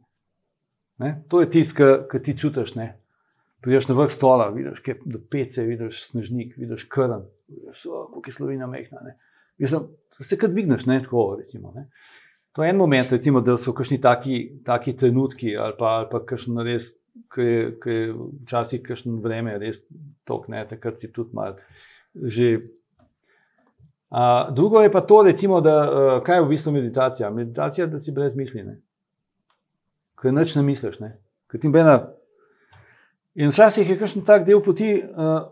Ne? 1.00 1.14
To 1.32 1.46
je 1.46 1.52
tisto, 1.54 1.88
kar 2.12 2.24
ti 2.26 2.36
čutiš. 2.36 2.74
Priješ 3.64 3.88
na 3.88 3.96
vrh 4.02 4.12
stola, 4.12 4.50
vidiš, 4.52 4.84
do 5.06 5.24
pece, 5.32 5.64
vidiš 5.64 6.04
snežnik, 6.10 6.58
vidiš 6.60 6.84
krn, 6.92 7.24
vidiš, 7.48 7.88
kako 7.88 8.26
je 8.26 8.36
slovina 8.36 8.68
mehna. 8.68 9.16
Mislim, 9.58 9.88
se 10.24 10.38
kar 10.38 10.50
dvigneš, 10.50 10.86
ne 10.86 11.02
tako. 11.04 11.36
Recimo, 11.40 11.72
ne. 11.76 11.88
To 12.58 12.64
je 12.64 12.70
en 12.70 12.78
moment, 12.78 13.12
recimo, 13.12 13.42
da 13.42 13.54
so 13.58 13.74
kakšni 13.74 14.00
taki, 14.02 14.38
taki 14.66 14.96
trenutki, 14.98 15.52
ali 15.58 15.76
pa, 15.78 15.92
ali 16.00 16.08
pa 16.10 16.24
kakšno 16.26 16.64
res, 16.66 16.88
ki 17.34 17.44
je, 17.46 17.66
ki 17.84 17.98
je 17.98 18.08
včasih 18.48 18.82
kakšno 18.82 19.20
vreme, 19.22 19.54
res 19.62 19.84
tok, 20.26 20.48
ne, 20.50 20.64
takrat 20.66 20.98
si 20.98 21.12
tudi 21.14 21.38
mal. 21.38 21.60
Že. 22.18 22.48
A, 24.10 24.50
drugo 24.56 24.82
je 24.82 24.92
pa 24.92 25.04
to, 25.06 25.22
recimo, 25.28 25.60
da, 25.62 25.76
uh, 25.86 26.12
kaj 26.26 26.40
je 26.40 26.46
v 26.46 26.50
bistvu 26.50 26.74
meditacija. 26.74 27.30
Meditacija 27.30 27.86
je, 27.86 27.92
da 27.92 28.00
si 28.02 28.14
brez 28.16 28.34
misli, 28.36 28.64
ker 30.18 30.34
noč 30.34 30.56
ne 30.58 30.64
misliš. 30.66 30.98
Ne? 31.04 31.14
Bena... 31.70 32.00
In 33.38 33.54
včasih 33.54 33.86
je 33.86 34.00
kakšen 34.00 34.26
tak 34.26 34.48
del 34.48 34.64
poti, 34.66 34.96
uh, 34.98 35.44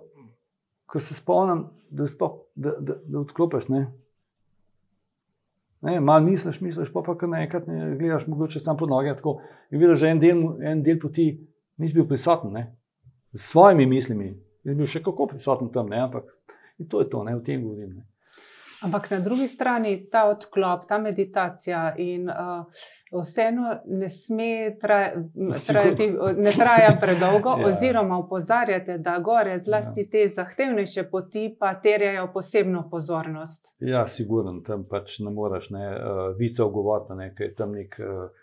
ko 0.89 0.99
se 0.99 1.13
spomnim, 1.13 1.67
da, 1.93 2.09
da, 2.55 2.73
da, 2.79 2.97
da 2.97 3.19
odklopiš. 3.19 3.69
Malo 5.85 6.25
misliš, 6.25 6.61
misliš, 6.61 6.89
pa 6.93 7.03
pa 7.05 7.17
kar 7.17 7.29
naenkrat 7.29 7.67
ne 7.67 7.91
gledaš, 7.99 8.27
mogoče 8.27 8.59
samo 8.59 8.77
po 8.77 8.87
noge. 8.89 9.13
Tako, 9.15 9.37
in 9.71 9.79
vidiš, 9.79 10.01
da 10.01 10.09
en 10.09 10.19
del, 10.19 10.41
en 10.65 10.83
del 10.83 10.99
poti 10.99 11.27
nisi 11.77 11.93
bil 11.93 12.07
prisoten, 12.09 12.53
ne? 12.55 12.65
s 13.35 13.51
svojimi 13.51 13.85
mislimi. 13.85 14.31
Nisi 14.63 14.77
bil 14.77 14.89
še 14.89 15.03
kako 15.03 15.27
prisoten 15.33 15.69
tam, 15.73 15.91
ne? 15.91 16.01
ampak 16.07 16.29
to 16.89 17.03
je 17.03 17.09
to, 17.09 17.23
ne? 17.23 17.35
o 17.35 17.43
tem 17.45 17.63
govorim. 17.63 17.97
Ne? 17.99 18.07
Ampak 18.85 19.11
na 19.11 19.19
drugi 19.19 19.47
strani 19.47 20.09
ta 20.11 20.27
odklop, 20.29 20.85
ta 20.87 20.97
meditacija 20.97 21.95
in 21.97 22.29
uh, 22.29 22.65
vseeno 23.21 23.79
ne 23.85 24.09
sme 24.09 24.77
trajati, 24.81 26.07
ne 26.37 26.51
traja 26.51 26.97
predolgo, 27.01 27.55
ja. 27.59 27.67
oziroma 27.67 28.17
upozarjate, 28.17 28.97
da 28.97 29.17
gore, 29.19 29.57
zlasti 29.59 30.01
ja. 30.01 30.09
te 30.11 30.27
zahtevnejše 30.27 31.07
poti, 31.09 31.49
pa 31.59 31.73
terjajo 31.81 32.29
posebno 32.33 32.87
pozornost. 32.91 33.73
Ja, 33.79 34.07
sigurno, 34.07 34.59
tam 34.61 34.85
pač 34.89 35.19
ne 35.19 35.31
moreš 35.31 35.69
ne, 35.73 35.85
uh, 35.89 36.23
vice 36.37 36.63
ogovoriti, 36.63 37.17
ne, 37.17 37.31
ker 37.35 37.49
je 37.49 37.55
tam 37.55 37.77
nek. 37.77 37.99
Uh, 37.99 38.41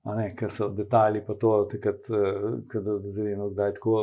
Ne, 0.00 0.30
ker 0.32 0.48
so 0.48 0.70
detajli, 0.72 1.20
pa 1.26 1.34
to, 1.36 1.50
takrat, 1.68 2.06
da 2.08 2.92
je 2.96 3.10
zelo 3.12 3.50
tako 3.52 3.96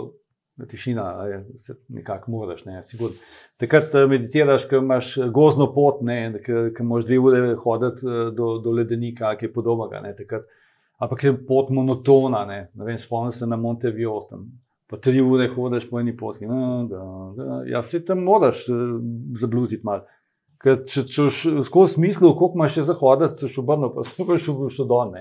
tišina, 0.66 1.16
se 1.62 1.76
nekako 1.88 2.32
moraš, 2.32 2.66
ne, 2.66 2.84
sigurno. 2.84 3.16
Takrat 3.58 3.96
eh, 3.96 4.08
meditiraš, 4.08 4.66
ker 4.70 4.82
imaš 4.82 5.18
eh, 5.18 5.30
gozno 5.34 5.70
pot, 5.74 6.02
ki 6.46 6.84
imaš 6.84 7.06
dve 7.06 7.20
ure 7.20 7.56
hoditi 7.56 8.06
eh, 8.06 8.32
do, 8.36 8.58
do 8.64 8.72
ledenika, 8.72 9.36
ki 9.38 9.46
je 9.46 9.54
podobnega. 9.54 10.02
Ampak 10.98 11.24
je 11.24 11.36
pot 11.48 11.70
monotona, 11.70 12.46
ne, 12.46 12.62
ne 12.74 12.86
vem, 12.86 12.98
spomnim 12.98 13.32
se 13.32 13.48
na 13.48 13.56
Montevideo, 13.56 14.22
pa 14.90 14.98
tri 14.98 15.22
ure 15.22 15.50
hodiš 15.54 15.90
po 15.90 16.00
eni 16.00 16.16
poti. 16.18 16.48
No, 16.50 16.88
da, 16.90 17.02
da, 17.38 17.62
ja, 17.70 17.84
vse 17.86 18.02
tam 18.06 18.24
moraš 18.26 18.66
zabluziti 19.38 19.86
malo. 19.86 20.08
Ker 20.58 20.80
če 20.90 21.04
češ 21.06 21.44
skozi 21.68 22.00
smislu, 22.00 22.32
koliko 22.34 22.58
imaš 22.58 22.80
še 22.80 22.88
zahoditi, 22.88 23.38
se 23.38 23.52
še 23.54 23.62
obrnil, 23.62 23.92
pa 23.94 24.06
se 24.08 24.26
boš 24.26 24.48
še 24.74 24.88
dol. 24.90 25.14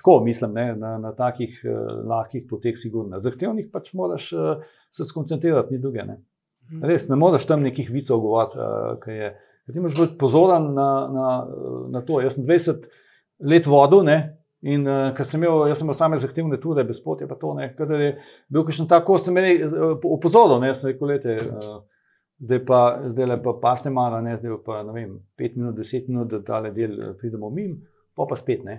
Tako 0.00 0.22
mislim, 0.24 0.54
ne, 0.56 0.66
na, 0.80 0.94
na 0.98 1.12
takih 1.12 1.58
uh, 1.64 2.00
lahkih 2.08 2.46
poteh, 2.48 2.78
sigurno. 2.80 3.20
Zahtevnih 3.20 3.66
pač 3.72 3.92
moraš 3.92 4.30
uh, 4.32 4.62
se 4.90 5.04
skoncentrirati, 5.04 5.74
ni 5.74 5.80
druge. 5.82 6.06
Ne. 6.08 6.16
Mhm. 6.70 6.84
Res 6.88 7.04
ne 7.10 7.18
moreš 7.20 7.44
tam 7.46 7.60
nekih 7.66 7.90
vicev 7.92 8.22
govoriti, 8.22 8.56
uh, 8.56 8.96
kaj 9.02 9.22
je. 9.24 9.30
Ti 9.70 9.78
moraš 9.80 9.98
biti 10.00 10.16
pozoren 10.18 10.72
na, 10.74 10.88
na, 11.12 11.26
na 11.92 12.02
to. 12.06 12.22
Jaz 12.24 12.38
sem 12.38 12.48
20 12.48 12.88
let 13.52 13.68
vodil 13.68 14.02
ne, 14.08 14.16
in 14.64 14.88
uh, 14.88 15.12
ker 15.16 15.28
sem 15.28 15.44
imel, 15.44 15.68
sem 15.76 15.84
imel 15.84 15.98
same 16.00 16.18
zahtevne 16.24 16.56
ture, 16.64 16.86
brez 16.88 17.04
poti, 17.04 17.28
pa 17.28 17.36
to 17.36 17.52
ne. 17.60 17.68
Kadar 17.76 18.00
je 18.00 18.10
bil 18.48 18.64
kakšen 18.64 18.88
tako, 18.88 19.20
sem 19.20 19.36
me 19.36 19.44
uh, 19.68 19.92
opozoril, 20.16 20.56
ne, 20.64 20.72
sem 20.74 20.94
rekel, 20.94 21.12
lete. 21.12 21.38
Uh, 21.44 21.80
Zdaj 22.40 22.60
pa, 22.64 22.76
zdaj 23.12 23.26
le 23.26 23.34
pa 23.44 23.52
pasne 23.60 23.90
malo, 23.92 24.16
ne, 24.24 24.32
zdaj 24.40 24.54
pa 24.64 24.78
ne 24.80 24.94
vem, 24.96 25.10
pet 25.36 25.58
minut, 25.60 25.74
deset 25.76 26.06
minut, 26.08 26.30
da 26.32 26.38
ta 26.40 26.70
del 26.72 26.94
pridemo 27.20 27.50
mimo, 27.52 27.82
pa 28.16 28.24
pa 28.24 28.38
spet 28.40 28.62
ne. 28.64 28.78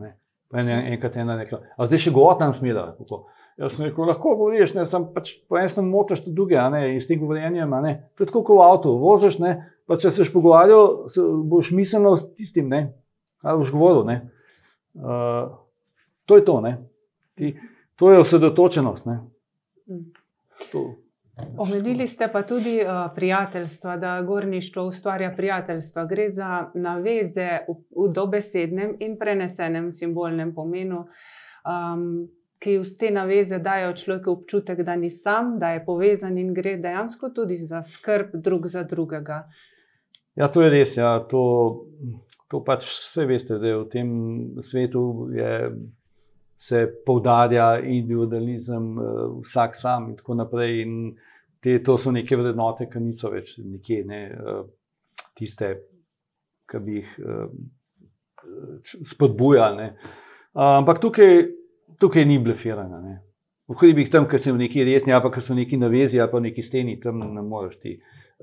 ne. 0.00 0.14
En, 0.54 0.68
enkrat 0.70 1.16
ena 1.18 1.34
rekla, 1.38 1.58
a 1.74 1.86
zdaj 1.88 2.04
še 2.04 2.12
govorim 2.14 2.52
smer. 2.54 2.78
Jaz 3.58 3.76
sem 3.76 3.86
rekel, 3.86 4.06
lahko 4.06 4.32
govoriš, 4.34 4.72
ne, 4.74 4.84
sem 4.86 5.04
pač 5.14 5.36
po 5.46 5.58
enem 5.58 5.86
motoš 5.86 6.24
tudi 6.24 6.34
druge, 6.34 6.58
ne, 6.74 6.80
in 6.94 7.02
s 7.02 7.06
tem 7.06 7.20
govorjenjem, 7.20 7.74
ne, 7.84 7.92
to 8.14 8.24
je 8.24 8.30
tako 8.30 8.42
kot 8.48 8.58
v 8.58 8.64
avtu, 8.66 8.94
voziš, 8.98 9.38
ne, 9.42 9.52
pa 9.86 9.98
če 9.98 10.10
se 10.10 10.24
boš 10.24 10.32
pogovarjal, 10.34 10.88
se 11.14 11.26
boš 11.50 11.70
mislil 11.74 12.16
s 12.18 12.26
tistim, 12.34 12.66
ne, 12.70 12.80
kaj 13.42 13.60
boš 13.62 13.70
govoril, 13.74 14.02
ne. 14.10 14.16
Uh, 14.94 15.54
to 16.26 16.40
je 16.40 16.46
to, 16.46 16.58
ne. 16.66 16.74
Ti, 17.38 17.54
to 17.98 18.10
je 18.10 18.24
osredotočenost, 18.24 19.06
ne. 19.06 19.20
Mm. 19.86 20.04
To. 20.72 20.86
Omenili 21.58 22.06
ste 22.08 22.28
pa 22.32 22.42
tudi 22.42 22.78
uh, 22.82 22.88
prijateljstva, 23.14 23.96
da 23.96 24.22
gorništvo 24.22 24.84
ustvarja 24.86 25.32
prijateljstva. 25.36 26.04
Gre 26.06 26.28
za 26.30 26.70
naveze 26.74 27.48
v, 27.68 27.74
v 27.74 28.12
dobesednem 28.12 28.96
in 29.00 29.18
prenesenem 29.18 29.92
simbolnem 29.92 30.54
pomenu, 30.54 31.04
um, 31.66 32.28
ki 32.58 32.78
v 32.78 32.92
te 32.98 33.10
naveze 33.10 33.58
dajo 33.58 33.92
človeku 33.92 34.30
občutek, 34.30 34.82
da 34.86 34.96
ni 34.96 35.10
sam, 35.10 35.58
da 35.58 35.74
je 35.74 35.84
povezan 35.84 36.38
in 36.38 36.54
gre 36.54 36.76
dejansko 36.76 37.30
tudi 37.34 37.56
za 37.56 37.82
skrb 37.82 38.36
drug 38.38 38.66
za 38.66 38.82
drugega. 38.82 39.42
Ja, 40.34 40.48
to 40.48 40.62
je 40.62 40.70
res. 40.70 40.96
Ja. 40.96 41.18
To, 41.30 41.42
to 42.50 42.62
pač 42.64 42.86
vse 42.86 43.26
veste, 43.26 43.58
da 43.58 43.68
je 43.72 43.82
v 43.82 43.88
tem 43.90 44.08
svetu 44.62 45.28
je, 45.34 45.50
se 46.56 46.86
poudarja 47.06 47.78
individualizem, 47.80 48.98
eh, 48.98 49.24
vsak 49.42 49.76
sam 49.76 50.10
in 50.10 50.16
tako 50.16 50.34
naprej. 50.34 50.82
In 50.82 51.16
te, 51.60 51.78
to 51.82 51.98
so 51.98 52.12
neke 52.12 52.36
vrednote, 52.36 52.88
ki 52.90 53.00
niso 53.00 53.30
več 53.30 53.56
nekje, 53.58 54.04
ne, 54.04 54.22
eh, 54.24 54.62
tiste, 55.36 55.74
ki 56.70 56.78
bi 56.78 57.00
jih 57.00 57.18
eh, 57.18 57.48
spodbujali. 59.04 59.90
Ampak 60.54 61.00
tukaj 61.00 61.46
tukaj 61.98 62.24
ni 62.24 62.38
blefiranja. 62.38 63.00
Ne. 63.00 63.18
V 63.68 63.76
hribih 63.80 64.10
tam, 64.12 64.26
ki 64.28 64.38
so 64.38 64.54
neki 64.56 64.84
resni, 64.84 65.12
ali 65.12 65.24
pa 65.24 65.40
so 65.40 65.54
neki 65.56 65.78
navezi, 65.80 66.20
ali 66.20 66.30
pa 66.30 66.40
neki 66.40 66.62
steni, 66.62 66.98
tam 67.00 67.22
ne 67.34 67.42
moreš 67.42 67.78
ti 67.80 67.94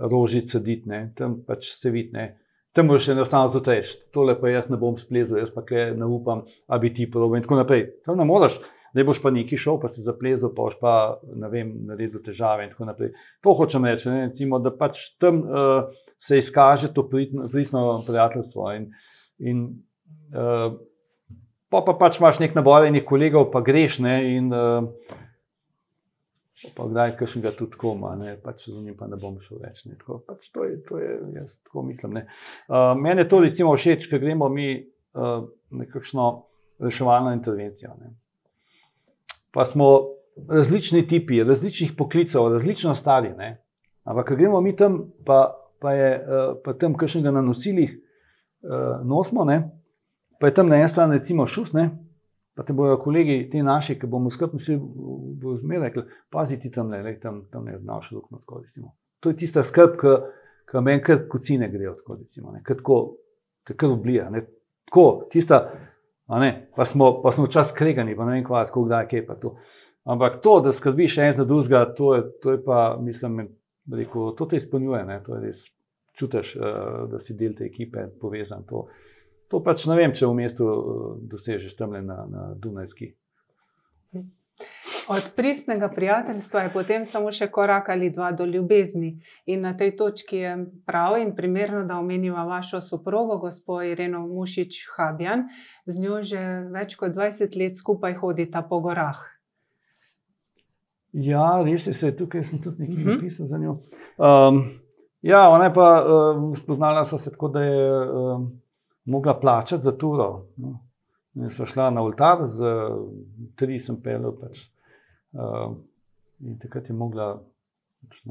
rožic 0.02 0.50
saditi, 0.50 0.90
tam 1.18 1.42
pač 1.46 1.70
se 1.76 1.92
vidi. 1.94 2.30
Tam 2.72 2.88
boš 2.88 3.10
enostavno 3.12 3.52
tudi 3.52 3.74
reči, 3.74 3.98
tole 4.16 4.38
pa 4.40 4.50
jaz 4.50 4.70
ne 4.72 4.78
bom 4.80 4.96
splezel, 5.00 5.42
jaz 5.42 5.50
pa 5.52 5.64
kaj 5.68 5.90
ne 6.00 6.08
upam, 6.08 6.46
da 6.70 6.78
bi 6.80 6.94
ti 6.96 7.10
proval 7.12 7.36
in 7.36 7.44
tako 7.44 7.58
naprej. 7.60 7.84
Tam 8.06 8.16
ne 8.20 8.28
moreš, 8.28 8.56
da 8.96 9.04
boš 9.04 9.20
pa 9.24 9.32
neki 9.32 9.60
šel, 9.60 9.80
pa 9.82 9.92
si 9.92 10.04
zaplezel, 10.06 10.54
pa 10.56 10.70
boš 10.70 10.78
pa 10.80 10.94
ne 11.36 11.50
vem, 11.52 11.74
naredil 11.90 12.24
težave 12.24 12.68
in 12.68 12.72
tako 12.72 12.88
naprej. 12.88 13.12
To 13.44 13.56
hočem 13.60 13.88
reči, 13.88 14.08
ne, 14.12 14.28
recimo, 14.30 14.60
da 14.64 14.72
pač 14.72 15.04
tam 15.20 15.42
uh, 15.44 15.92
se 16.22 16.40
izkaže 16.40 16.94
to 16.96 17.08
pristno 17.10 18.04
prijateljstvo 18.08 18.72
in, 18.78 18.88
in 19.40 19.66
uh, 20.32 20.72
pa, 21.72 21.84
pa 21.84 21.98
pač 22.00 22.22
imaš 22.22 22.40
nek 22.40 22.56
nabor 22.56 22.88
enih 22.88 23.04
kolegov, 23.08 23.50
pa 23.52 23.64
greš 23.66 24.00
ne, 24.06 24.16
in 24.38 24.48
uh, 24.56 24.88
pa 26.76 26.86
kdaj 26.88 27.16
kakšnega 27.18 27.52
tudi 27.58 27.78
koma, 27.80 28.14
ne, 28.20 28.36
pač 28.42 28.68
z 28.70 28.84
njim 28.84 28.96
pa 28.98 29.08
ne 29.10 29.18
bom 29.20 29.40
šel 29.42 29.62
več. 29.64 29.84
Tako, 29.90 30.20
pač 30.28 30.50
to, 30.54 30.66
je, 30.68 30.78
to 30.86 31.00
je, 31.02 31.16
jaz 31.36 31.58
tako 31.66 31.86
mislim. 31.88 32.22
Uh, 32.22 32.94
Mene 33.00 33.26
to 33.30 33.42
recimo 33.42 33.74
všeč, 33.78 34.08
ker 34.12 34.22
gremo 34.22 34.50
mi 34.50 34.68
uh, 34.78 35.48
nekakšno 35.72 36.28
reševalno 36.82 37.34
intervencijo. 37.38 37.96
Ne. 38.02 38.14
Pa 39.52 39.66
smo 39.66 39.90
različni 40.48 41.04
tipi, 41.08 41.42
različnih 41.44 41.96
poklicev, 41.98 42.48
različno 42.54 42.96
stari. 42.96 43.34
Ne. 43.38 43.56
Ampak, 44.04 44.32
ko 44.32 44.38
gremo 44.40 44.62
mi 44.62 44.76
tam, 44.76 45.04
pa, 45.26 45.44
pa 45.82 45.94
je 45.98 46.12
pa 46.64 46.74
tam 46.78 46.94
kakšnega 46.98 47.34
na 47.34 47.42
nosilih 47.46 47.98
uh, 47.98 49.02
nosimo, 49.06 49.46
ne, 49.46 49.64
pa 50.40 50.50
je 50.50 50.58
tam 50.58 50.70
na 50.70 50.82
eni 50.82 50.90
strani, 50.90 51.18
recimo, 51.20 51.48
šus, 51.48 51.74
ne? 51.78 51.90
Pa 52.56 52.64
te 52.64 52.74
bojo 52.74 52.98
kolegi, 53.00 53.50
ti 53.52 53.64
naši, 53.64 53.98
ki 54.00 54.08
bomo 54.08 54.30
skrbni, 54.30 54.60
vsi 54.60 54.78
bodo 54.78 55.58
zmeraj 55.62 55.90
rekli: 55.90 56.04
pazi 56.30 56.60
ti 56.60 56.72
tam, 56.72 56.92
le, 56.92 57.20
tam, 57.20 57.46
tam 57.52 57.68
je 57.68 57.80
znaš 57.80 58.12
luknjo. 58.12 58.42
To 59.20 59.30
je 59.30 59.38
tista 59.38 59.64
skrb, 59.64 60.00
ki 60.72 60.82
meni 60.84 61.04
kar 61.04 61.28
kucine 61.30 61.70
grejo, 61.72 61.96
tako 62.00 62.18
recimo, 62.20 62.52
ne? 62.52 62.64
tako 62.68 63.02
te 63.68 63.76
kar 63.78 63.90
oblija. 63.90 64.30
Tako, 64.90 65.28
tista, 65.32 65.62
ne? 66.28 66.68
pa 66.76 66.86
smo, 66.86 67.22
pa 67.22 67.32
smo 67.32 67.48
čas 67.48 67.74
kregani, 67.78 68.16
pa 68.16 68.26
ne 68.26 68.38
vem, 68.38 68.46
kva, 68.46 68.66
tako 68.66 68.86
kdaj, 68.88 69.08
kaj 69.12 69.26
pa 69.28 69.36
to. 69.40 69.56
Ampak 70.04 70.42
to, 70.42 70.60
da 70.66 70.72
skrbiš 70.74 71.18
en 71.22 71.36
za 71.38 71.46
drugega, 71.46 71.86
to, 71.96 72.16
to 72.42 72.56
je 72.56 72.64
pa, 72.66 72.98
mislim, 73.02 73.46
rekel, 73.92 74.32
to 74.36 74.46
te 74.46 74.58
izpolnjuje, 74.58 75.06
ne? 75.06 75.22
to 75.26 75.38
je 75.38 75.46
res. 75.46 75.70
Čutiš, 76.18 76.56
uh, 76.60 76.66
da 77.08 77.22
si 77.24 77.34
del 77.40 77.54
te 77.56 77.64
ekipe, 77.66 78.04
povezan. 78.20 78.66
To, 78.68 78.88
To 79.52 79.60
pač 79.60 79.84
ne 79.86 79.98
vem, 80.00 80.14
če 80.16 80.30
v 80.30 80.38
mestu 80.40 80.68
eh, 80.68 81.18
dosežeš 81.32 81.76
tam 81.76 81.98
na, 82.00 82.24
na 82.26 82.52
Dunajski. 82.56 83.14
Od 85.12 85.32
pristnega 85.36 85.90
prijateljstva 85.90 86.62
je 86.62 86.70
potem 86.72 87.06
samo 87.06 87.32
še 87.36 87.48
korak 87.52 87.90
ali 87.90 88.12
dva 88.14 88.30
do 88.32 88.46
ljubezni. 88.46 89.18
In 89.50 89.66
na 89.66 89.74
tej 89.78 89.96
točki 89.98 90.38
je 90.38 90.52
prav 90.88 91.18
in 91.20 91.34
primerno, 91.36 91.82
da 91.90 91.98
omenimo 92.00 92.46
vašo 92.48 92.80
soprogo, 92.82 93.38
gospod 93.42 93.90
Ireno 93.90 94.22
Mušič 94.28 94.86
Habjan. 94.96 95.48
Z 95.86 96.00
njo 96.00 96.22
že 96.24 96.40
več 96.72 96.96
kot 96.96 97.18
20 97.18 97.58
let 97.60 97.76
skupaj 97.78 98.16
hodita 98.22 98.62
po 98.62 98.80
gorah. 98.80 99.20
Ja, 101.12 101.60
res 101.66 101.90
je, 101.90 101.94
se, 101.98 102.14
tukaj 102.16 102.46
sem 102.48 102.62
tudi 102.64 102.86
nekaj 102.86 103.04
mhm. 103.04 103.12
napisal 103.12 103.46
uh 103.46 103.52
-huh. 103.52 103.52
za 103.52 103.58
njo. 103.58 103.74
Um, 104.16 104.80
ja, 105.22 105.50
ona 105.50 105.66
je 105.66 105.74
pa 105.74 106.06
uh, 106.06 106.58
spoznala 106.58 107.06
se 107.06 107.32
tako, 107.32 107.48
da 107.48 107.64
je. 107.64 108.02
Uh, 108.10 108.61
mogla 109.06 109.40
plačati 109.40 109.84
za 109.84 109.98
turo. 109.98 110.46
No. 110.58 110.80
Sem 111.50 111.66
šla 111.66 111.90
na 111.90 112.02
oltar, 112.04 112.48
z 112.48 112.74
tri 113.56 113.80
sem 113.80 114.02
pel. 114.04 114.32
Pač. 114.36 114.66
Uh, 115.32 115.78
in 116.44 116.60
takrat 116.60 116.90
je 116.90 116.96
mogla. 116.96 117.38
Pač, 118.02 118.26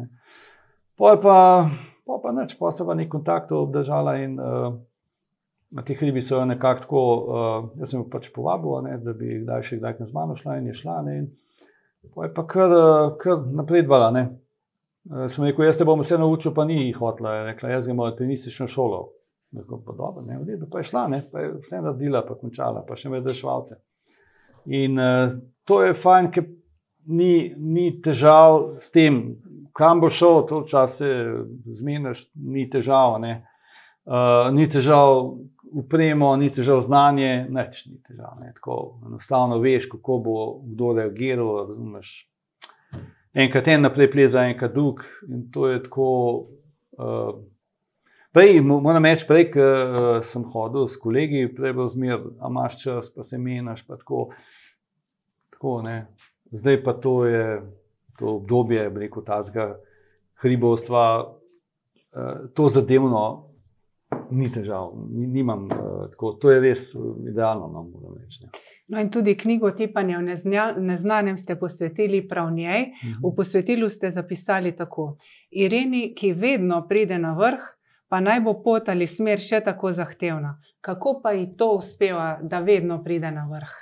Poj 1.01 1.17
pa, 1.23 1.37
pa, 2.05 2.19
pa 2.21 2.33
neč, 2.37 2.59
pa 2.59 2.69
se 2.77 2.85
pa 2.85 2.95
nek 2.95 3.09
kontakt 3.09 3.53
obdržala 3.57 4.19
in 4.21 4.35
uh, 4.37 4.75
na 5.73 5.85
teh 5.87 5.97
hribih 5.97 6.25
so 6.25 6.37
jo 6.37 6.45
nekako 6.45 6.83
tako, 6.83 7.05
uh, 7.05 7.71
jaz 7.81 7.95
sem 7.95 8.03
jo 8.03 8.09
pač 8.13 8.29
povabil, 8.35 8.75
ne, 8.85 8.99
da 9.01 9.15
bi 9.17 9.39
kdaj 9.47 9.65
še 9.65 9.79
kdaj 9.79 10.03
z 10.03 10.13
mano 10.13 10.37
šla 10.37 10.59
in 10.59 10.69
je 10.69 10.75
šla. 10.83 10.99
Ne, 11.07 11.15
in 11.23 12.13
pa 12.13 12.27
je 12.27 12.35
pa 12.37 12.45
kar, 12.45 12.75
kar 13.23 13.41
napredvala. 13.49 14.11
Uh, 15.09 15.25
sem 15.33 15.47
rekel, 15.49 15.65
jaz 15.71 15.81
te 15.81 15.89
bom 15.89 16.05
vse 16.05 16.21
naučil, 16.21 16.53
pa 16.53 16.69
ni 16.69 16.91
hotla. 16.93 17.39
Rekla, 17.49 17.73
jaz 17.79 17.89
grem 17.89 18.05
v 18.05 18.13
tenistično 18.21 18.69
šolo. 18.69 19.07
Tako 19.57 19.83
pa 19.87 19.93
dobro, 19.93 20.23
ne, 20.23 20.39
vredu, 20.39 20.67
pa 20.71 20.79
je 20.79 20.85
šla, 20.85 21.09
ne, 21.09 21.25
pa 21.33 21.41
je 21.41 21.53
vse 21.65 21.81
naredila, 21.83 22.23
pa 22.27 22.37
končala, 22.39 22.85
pa 22.87 22.97
še 22.97 23.11
vedno 23.11 23.35
švalce. 23.35 23.81
In 24.71 24.99
uh, 24.99 25.33
to 25.67 25.81
je 25.83 25.97
fajn, 25.99 26.31
ker 26.31 26.47
ni, 27.11 27.51
ni 27.59 27.89
težav 28.03 28.77
s 28.79 28.93
tem, 28.95 29.19
kam 29.75 30.03
bo 30.03 30.11
šel, 30.11 30.45
to 30.47 30.63
čas 30.71 31.01
se 31.01 31.11
zmeniš, 31.81 32.29
ni 32.35 32.69
težav. 32.71 33.19
Uh, 33.19 34.51
ni 34.55 34.69
težav 34.71 35.35
upremo, 35.83 36.31
ni 36.39 36.53
težav 36.55 36.85
znanje, 36.87 37.47
neč 37.51 37.85
ni 37.91 37.99
težav. 38.07 38.39
Ne. 38.41 38.53
Tako 38.55 39.01
enostavno 39.11 39.59
veš, 39.59 39.91
kako 39.91 40.23
bo 40.25 40.41
kdo 40.63 40.95
reagiral. 41.01 41.55
Razumeš. 41.65 42.15
Enkrat 43.35 43.69
en 43.71 43.87
naprej 43.87 44.11
pleza, 44.13 44.47
enkrat 44.47 44.75
drug. 44.75 45.03
In 45.27 45.49
to 45.51 45.73
je 45.73 45.83
tako. 45.83 46.11
Uh, 46.99 47.41
Prej, 48.33 48.61
moram 48.63 49.05
reči, 49.05 49.25
prej, 49.27 49.49
ko 49.51 49.65
uh, 49.67 50.09
sem 50.23 50.45
hodil 50.53 50.87
s 50.87 50.99
kolegi, 51.03 51.49
prej 51.51 51.73
bo 51.75 51.89
zmer, 51.91 52.21
a 52.39 52.51
imaš 52.51 52.77
čas, 52.79 53.11
pa 53.11 53.25
se 53.27 53.39
meniš. 53.39 53.83
Tako, 53.89 54.29
tako, 55.51 55.83
Zdaj 56.51 56.83
pa 56.85 56.93
to 56.93 57.25
je 57.27 57.63
to 58.19 58.37
obdobje, 58.37 58.89
reko, 58.89 59.23
tazga 59.23 59.81
hribovstva, 60.43 61.05
uh, 61.27 62.51
to 62.55 62.69
zadevno 62.69 63.51
ni 64.31 64.53
težav, 64.53 64.93
ni, 65.11 65.27
nimam 65.27 65.65
uh, 65.65 66.07
tako. 66.11 66.33
To 66.33 66.51
je 66.51 66.61
res 66.61 66.95
idealno, 67.29 67.67
no, 67.67 67.83
moram 67.83 68.15
reči. 68.19 68.45
Ne. 68.45 68.51
No, 68.91 69.01
in 69.01 69.11
tudi 69.11 69.37
knjigo 69.39 69.71
Tipanja 69.71 70.19
v 70.19 70.83
neznanem 70.83 71.37
ste 71.37 71.59
posvetili 71.59 72.29
prav 72.29 72.51
njej. 72.53 72.83
Uh 72.83 73.11
-huh. 73.11 73.33
V 73.33 73.37
posvetilu 73.37 73.89
ste 73.89 74.11
zapisali 74.11 74.77
tako: 74.77 75.17
Ireni, 75.51 76.15
ki 76.15 76.33
vedno 76.33 76.87
pride 76.89 77.19
na 77.19 77.35
vrh, 77.35 77.80
pa 78.11 78.21
naj 78.21 78.41
bo 78.43 78.57
pot 78.65 78.89
ali 78.91 79.07
smer 79.07 79.39
še 79.39 79.61
tako 79.65 79.93
zahtevna. 79.95 80.57
Kako 80.83 81.21
pa 81.23 81.33
ji 81.37 81.53
to 81.57 81.77
uspeva, 81.79 82.41
da 82.43 82.59
vedno 82.65 82.99
pride 83.05 83.31
na 83.31 83.45
vrh? 83.47 83.77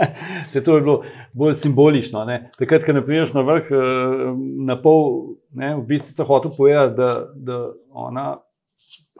Se 0.52 0.62
to 0.64 0.76
je 0.76 0.84
bilo 0.84 1.02
bolj 1.32 1.56
simbolično. 1.64 2.22
Ne? 2.24 2.38
Takrat, 2.58 2.86
ko 2.86 2.94
ne 2.94 3.02
prideš 3.04 3.34
na 3.34 3.42
vrh, 3.48 3.72
eh, 3.74 4.22
na 4.68 4.78
pol, 4.82 5.34
ne, 5.58 5.74
v 5.80 5.84
bistvu 5.90 6.14
se 6.14 6.28
hoče 6.28 6.54
povedati, 6.56 6.96
da, 6.96 7.10
da 7.34 7.58
ona 7.90 8.28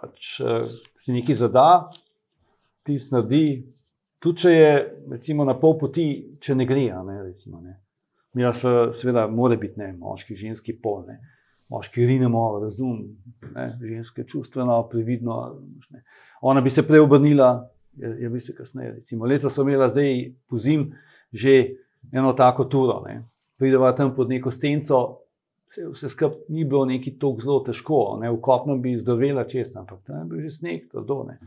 pač 0.00 0.38
eh, 0.40 0.70
si 1.02 1.16
nekaj 1.16 1.40
zada, 1.42 1.66
ti 2.86 2.98
snadi. 2.98 3.44
Tudi 4.20 4.44
če 4.44 4.54
je 4.54 4.72
recimo, 5.16 5.44
na 5.48 5.56
pol 5.58 5.78
poti, 5.80 6.06
če 6.40 6.54
ne 6.54 6.68
gre. 6.68 6.86
Ne, 7.08 7.18
recimo, 7.24 7.60
ne. 7.64 7.78
Mi 8.36 8.46
pa 8.46 8.54
seveda, 8.94 9.26
mora 9.26 9.56
biti 9.58 9.80
ne, 9.80 9.94
moški, 9.98 10.36
ženski 10.38 10.78
pol. 10.78 11.02
Ne 11.08 11.18
moški 11.70 12.06
rinemo, 12.06 12.58
razum, 12.62 13.02
ne, 13.54 13.78
ženske 13.82 14.24
čustveno, 14.24 14.82
previdno. 14.90 15.60
Ne. 15.90 16.02
Ona 16.40 16.60
bi 16.60 16.70
se 16.70 16.86
prej 16.86 17.00
obrnila, 17.00 17.70
je 17.96 18.28
bi 18.28 18.40
se 18.40 18.54
kasneje. 18.54 18.92
Recimo, 18.92 19.26
leto 19.26 19.50
smo 19.50 19.62
imeli, 19.62 19.90
zdaj 19.90 20.32
pozim, 20.48 20.92
že 21.32 21.76
eno 22.12 22.32
tako 22.32 22.64
turo. 22.64 23.04
Prideva 23.58 23.92
tam 23.96 24.14
pod 24.16 24.28
neko 24.28 24.50
stenco, 24.50 25.20
vse, 25.70 25.86
vse 25.92 26.08
skupaj 26.08 26.38
ni 26.48 26.64
bilo 26.64 26.84
neki 26.84 27.18
tako 27.18 27.42
zelo 27.42 27.60
težko, 27.66 28.18
ne. 28.20 28.30
v 28.30 28.40
kopnem 28.40 28.82
bi 28.82 28.96
zdovela 28.98 29.44
čez, 29.44 29.76
ampak 29.76 30.02
tam 30.06 30.24
je 30.24 30.24
bil 30.30 30.40
že 30.48 30.50
sneg, 30.50 30.88
to 30.90 31.04
do 31.04 31.22
ne. 31.28 31.38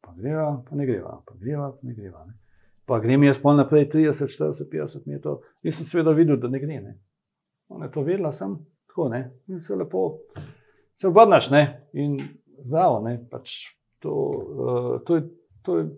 Pa 0.00 0.14
greva, 0.16 0.62
pa 0.68 0.76
ne 0.76 0.86
greva, 0.86 1.20
pa 1.26 1.34
greva, 1.38 1.70
pa 1.70 1.86
ne 1.86 1.94
greva. 1.94 2.24
Ne. 2.26 2.34
Pa 2.86 2.98
grem 2.98 3.22
jaz 3.22 3.38
pol 3.38 3.54
naprej 3.56 3.86
30, 3.92 4.26
40, 4.26 4.66
50 4.72 5.06
metrov, 5.06 5.44
in 5.62 5.72
sem 5.72 5.86
seveda 5.86 6.10
videl, 6.16 6.40
da 6.40 6.48
ne 6.50 6.58
gre. 6.58 6.80
Ne. 6.80 6.96
Ona 7.70 7.86
je 7.86 7.92
to 7.94 8.02
vedela, 8.02 8.32
sem 8.32 8.56
tako 8.92 9.08
ne. 9.08 9.30
In 9.48 9.60
se 9.60 9.74
lepo 9.74 10.18
se 10.96 11.08
obrneš 11.08 11.50
in 11.92 12.20
zdravo. 12.62 13.08
Pač 13.30 13.50
to, 13.98 14.10
uh, 14.10 15.00
to, 15.06 15.16
je, 15.16 15.22
to 15.62 15.78
je 15.78 15.88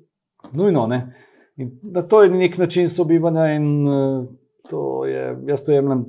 nujno. 0.52 0.86
Ne? 0.86 1.14
In 1.56 1.78
na 1.82 2.02
to 2.02 2.22
je 2.22 2.30
nek 2.30 2.58
način 2.58 2.88
sobivanja, 2.88 3.46
in 3.54 3.88
uh, 3.88 4.26
to 4.70 5.06
je, 5.06 5.36
jaz 5.46 5.64
to 5.64 5.72
jemljem 5.72 6.04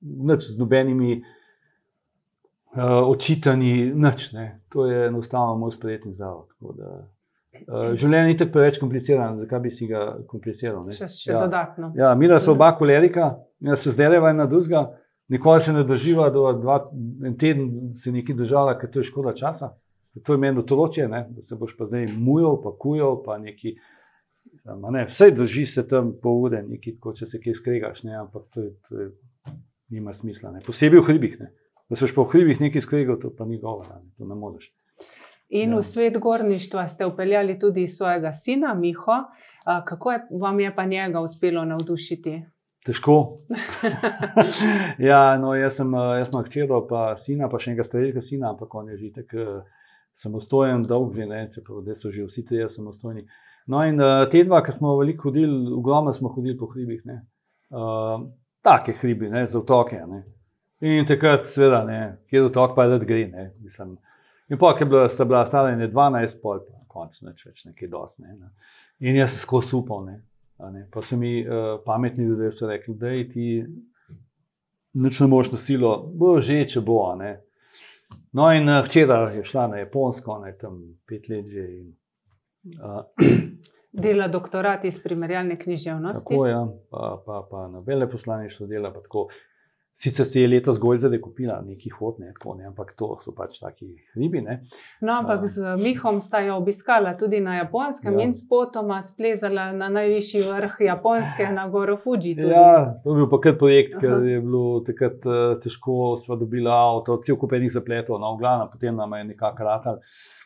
noč 0.00 0.44
z 0.44 0.58
nobenimi 0.58 1.22
uh, 2.74 3.08
očitanji, 3.08 3.92
noč. 3.94 4.30
To 4.68 4.86
je 4.86 5.06
enostavno 5.06 5.56
moj 5.56 5.72
sprejetni 5.72 6.14
zavod. 6.14 6.46
Uh, 6.60 7.92
življenje 7.98 8.26
ni 8.32 8.36
tako 8.38 8.52
preveč 8.52 8.78
komplicirano, 8.80 9.42
zakaj 9.44 9.60
bi 9.60 9.70
si 9.70 9.86
ga 9.90 10.06
kompliciral? 10.28 10.86
Še, 10.96 11.08
še 11.08 11.32
ja. 11.34 11.42
dodatno. 11.44 11.92
Ja, 11.98 12.14
mi 12.14 12.30
smo 12.38 12.54
oba 12.56 12.72
kolerika, 12.78 13.34
jaz 13.60 13.84
se 13.84 13.92
zdaj 13.92 14.14
levaj 14.16 14.34
na 14.38 14.46
drugega, 14.48 14.86
nikoli 15.32 15.60
se 15.60 15.72
ne 15.72 15.84
drživa, 15.84 16.28
da 16.30 16.52
dva, 16.60 16.76
en 17.26 17.38
teden 17.38 17.94
se 17.96 18.12
nekaj 18.12 18.36
držala, 18.36 18.76
ker 18.78 18.90
to 18.92 19.00
je 19.00 19.08
škoda 19.08 19.32
časa. 19.38 19.72
To 20.26 20.36
je 20.36 20.40
meni 20.42 20.60
določje, 20.68 21.08
da 21.08 21.24
se 21.48 21.56
boš 21.56 21.72
pa 21.78 21.88
zdaj 21.88 22.10
mujal, 22.12 22.58
pa 22.60 22.74
kujal, 22.78 23.22
pa 23.24 23.38
neki. 23.40 23.74
Ne, 24.66 25.06
vse 25.08 25.30
drži 25.32 25.64
se 25.66 25.86
tam 25.88 26.12
pol 26.20 26.44
ure, 26.48 26.60
nekaj, 26.66 26.98
kot 27.00 27.16
če 27.22 27.30
se 27.30 27.40
kaj 27.40 27.56
skregaš, 27.62 28.02
ne, 28.04 28.18
ampak 28.20 28.44
to, 28.52 28.66
je, 28.66 28.74
to 28.88 29.00
je, 29.00 29.08
nima 29.94 30.12
smisla. 30.12 30.52
Ne. 30.52 30.60
Posebej 30.66 31.00
v 31.00 31.08
hribih. 31.08 31.40
Ne. 31.40 31.48
Da 31.88 31.96
se 31.96 32.08
po 32.14 32.26
hribih 32.28 32.60
nekaj 32.60 32.84
skregal, 32.84 33.18
to 33.20 33.32
pa 33.36 33.48
ni 33.48 33.58
govora, 33.60 34.02
ne, 34.02 34.12
to 34.18 34.28
ne 34.28 34.36
moreš. 34.36 34.68
In 35.52 35.72
ja. 35.72 35.78
v 35.78 35.84
svet 35.84 36.18
gorništva 36.20 36.86
ste 36.88 37.08
upeljali 37.08 37.58
tudi 37.60 37.86
svojega 37.86 38.32
sina, 38.32 38.74
Miho. 38.74 39.18
Kako 39.64 40.12
je, 40.12 40.20
vam 40.40 40.60
je 40.60 40.74
pa 40.76 40.86
njega 40.86 41.20
uspelo 41.20 41.64
navdušiti? 41.64 42.40
Težko. 42.82 43.46
ja, 45.08 45.36
no, 45.38 45.52
jaz 45.54 45.76
sem, 45.78 45.92
jaz 46.18 46.32
sem 46.32 46.46
hčeril, 46.48 46.80
pa 46.88 47.12
sina, 47.20 47.46
pa 47.50 47.60
še 47.62 47.70
enega 47.70 47.86
starejšega 47.86 48.24
sina, 48.26 48.50
ampak 48.50 48.74
on 48.74 48.90
je 48.90 48.98
že 48.98 49.10
tako 49.20 49.46
samostojen, 50.18 50.82
dolg, 50.90 51.16
ne, 51.16 51.46
čeprav 51.54 51.86
so 51.94 52.10
že 52.10 52.26
vsi 52.26 52.44
ti 52.46 52.62
samostojni. 52.68 53.26
No, 53.70 53.84
in 53.86 54.00
uh, 54.02 54.24
te 54.30 54.42
dva, 54.44 54.62
ki 54.66 54.74
smo 54.74 54.96
veliko 54.98 55.30
hodili, 55.30 55.70
ogromno 55.72 56.12
smo 56.12 56.32
hodili 56.34 56.56
po 56.58 56.66
hribih, 56.72 57.04
uh, 57.06 57.20
eh, 57.70 58.24
take 58.62 58.96
hribi, 58.98 59.30
ne, 59.30 59.46
za 59.46 59.60
otoke. 59.60 60.00
Ne. 60.06 60.24
In 60.82 61.06
takrat, 61.06 61.46
seveda, 61.46 61.84
ne, 61.86 62.00
kjer 62.26 62.48
otok 62.48 62.74
pa 62.74 62.88
da 62.90 62.98
gre. 62.98 63.28
Ne, 63.30 63.52
mislim. 63.62 63.96
in 64.50 64.58
pa, 64.58 64.74
ki 64.74 64.90
sta 65.08 65.24
bila 65.24 65.46
stara, 65.46 65.70
je 65.70 65.88
12, 65.88 66.42
pol, 66.42 66.64
pa 66.66 66.82
konc 66.88 67.22
neč 67.22 67.46
več, 67.46 67.64
nekaj 67.70 67.88
dosti. 67.88 68.26
Ne, 68.26 68.34
ne. 68.34 68.50
In 69.06 69.16
jaz 69.16 69.36
sem 69.36 69.46
skozi 69.46 69.76
upal. 69.78 70.02
Ne, 70.04 70.18
ne. 70.18 70.31
Pa 70.90 71.02
so 71.02 71.16
mi 71.16 71.40
uh, 71.42 71.80
pametni 71.84 72.24
ljudje 72.24 72.50
rekli, 72.68 72.94
da 72.94 73.08
ti 73.32 73.64
nič 74.92 75.20
ne 75.20 75.26
moš 75.26 75.50
na 75.52 75.58
silo, 75.58 75.96
bo 76.14 76.40
že, 76.40 76.62
če 76.68 76.80
bo. 76.80 77.14
Ne. 77.18 77.40
No, 78.32 78.50
in 78.52 78.68
včeraj 78.84 79.36
je 79.36 79.44
šla 79.44 79.66
na 79.72 79.82
Japonsko, 79.82 80.38
ne 80.44 80.54
tam 80.58 80.80
pet 81.08 81.28
let 81.28 81.48
že. 81.48 81.66
In, 81.80 81.92
Dela 83.92 84.28
doktorat 84.28 84.84
iz 84.88 84.96
primerjalne 85.02 85.58
književnosti. 85.60 86.24
Tako 86.24 86.46
je, 86.46 86.52
ja. 86.52 86.62
pa, 86.90 87.22
pa, 87.26 87.42
pa 87.50 87.66
na 87.68 87.82
veleposlaništvu 87.84 88.66
dela. 88.66 88.92
Sicer 89.94 90.24
si 90.24 90.40
je 90.40 90.48
letos 90.48 90.78
zgolj 90.78 91.02
zdaj 91.04 91.20
kupila 91.20 91.58
neki 91.62 91.90
hod, 91.92 92.16
ne, 92.18 92.32
tako, 92.32 92.54
ne, 92.56 92.64
ampak 92.70 92.94
to 92.98 93.10
so 93.22 93.34
pač 93.36 93.58
taki 93.60 93.90
ribi. 94.16 94.40
Ne. 94.40 94.56
No, 95.04 95.18
ampak 95.20 95.44
z 95.46 95.76
Mihom 95.78 96.20
sta 96.20 96.40
jo 96.42 96.56
obiskala 96.56 97.12
tudi 97.20 97.42
na 97.44 97.58
Japonskem 97.58 98.16
ja. 98.18 98.24
in 98.24 98.32
s 98.32 98.40
potoma 98.48 99.02
splezala 99.04 99.68
na 99.76 99.90
najvišji 99.92 100.42
vrh 100.48 100.80
Japonske, 100.88 101.46
na 101.52 101.68
Goro 101.68 101.98
Fuji. 102.00 102.34
Tudi. 102.40 102.48
Ja, 102.50 102.96
to 103.04 103.12
je 103.12 103.20
bil 103.20 103.30
pa 103.30 103.40
kar 103.44 103.58
projekt, 103.60 103.94
Aha. 103.94 104.00
ker 104.00 104.26
je 104.26 104.40
bilo 104.40 104.80
takrat 104.86 105.28
uh, 105.28 105.40
težko, 105.62 106.16
sva 106.24 106.40
dobila 106.40 106.74
avto, 106.88 107.20
cel 107.22 107.36
kupenih 107.38 107.70
zapletov, 107.70 108.18
no, 108.22 108.34
glavno, 108.40 108.72
potem 108.72 108.96
nam 108.96 109.12
je 109.20 109.24
nekako 109.34 109.68
ratal 109.68 110.00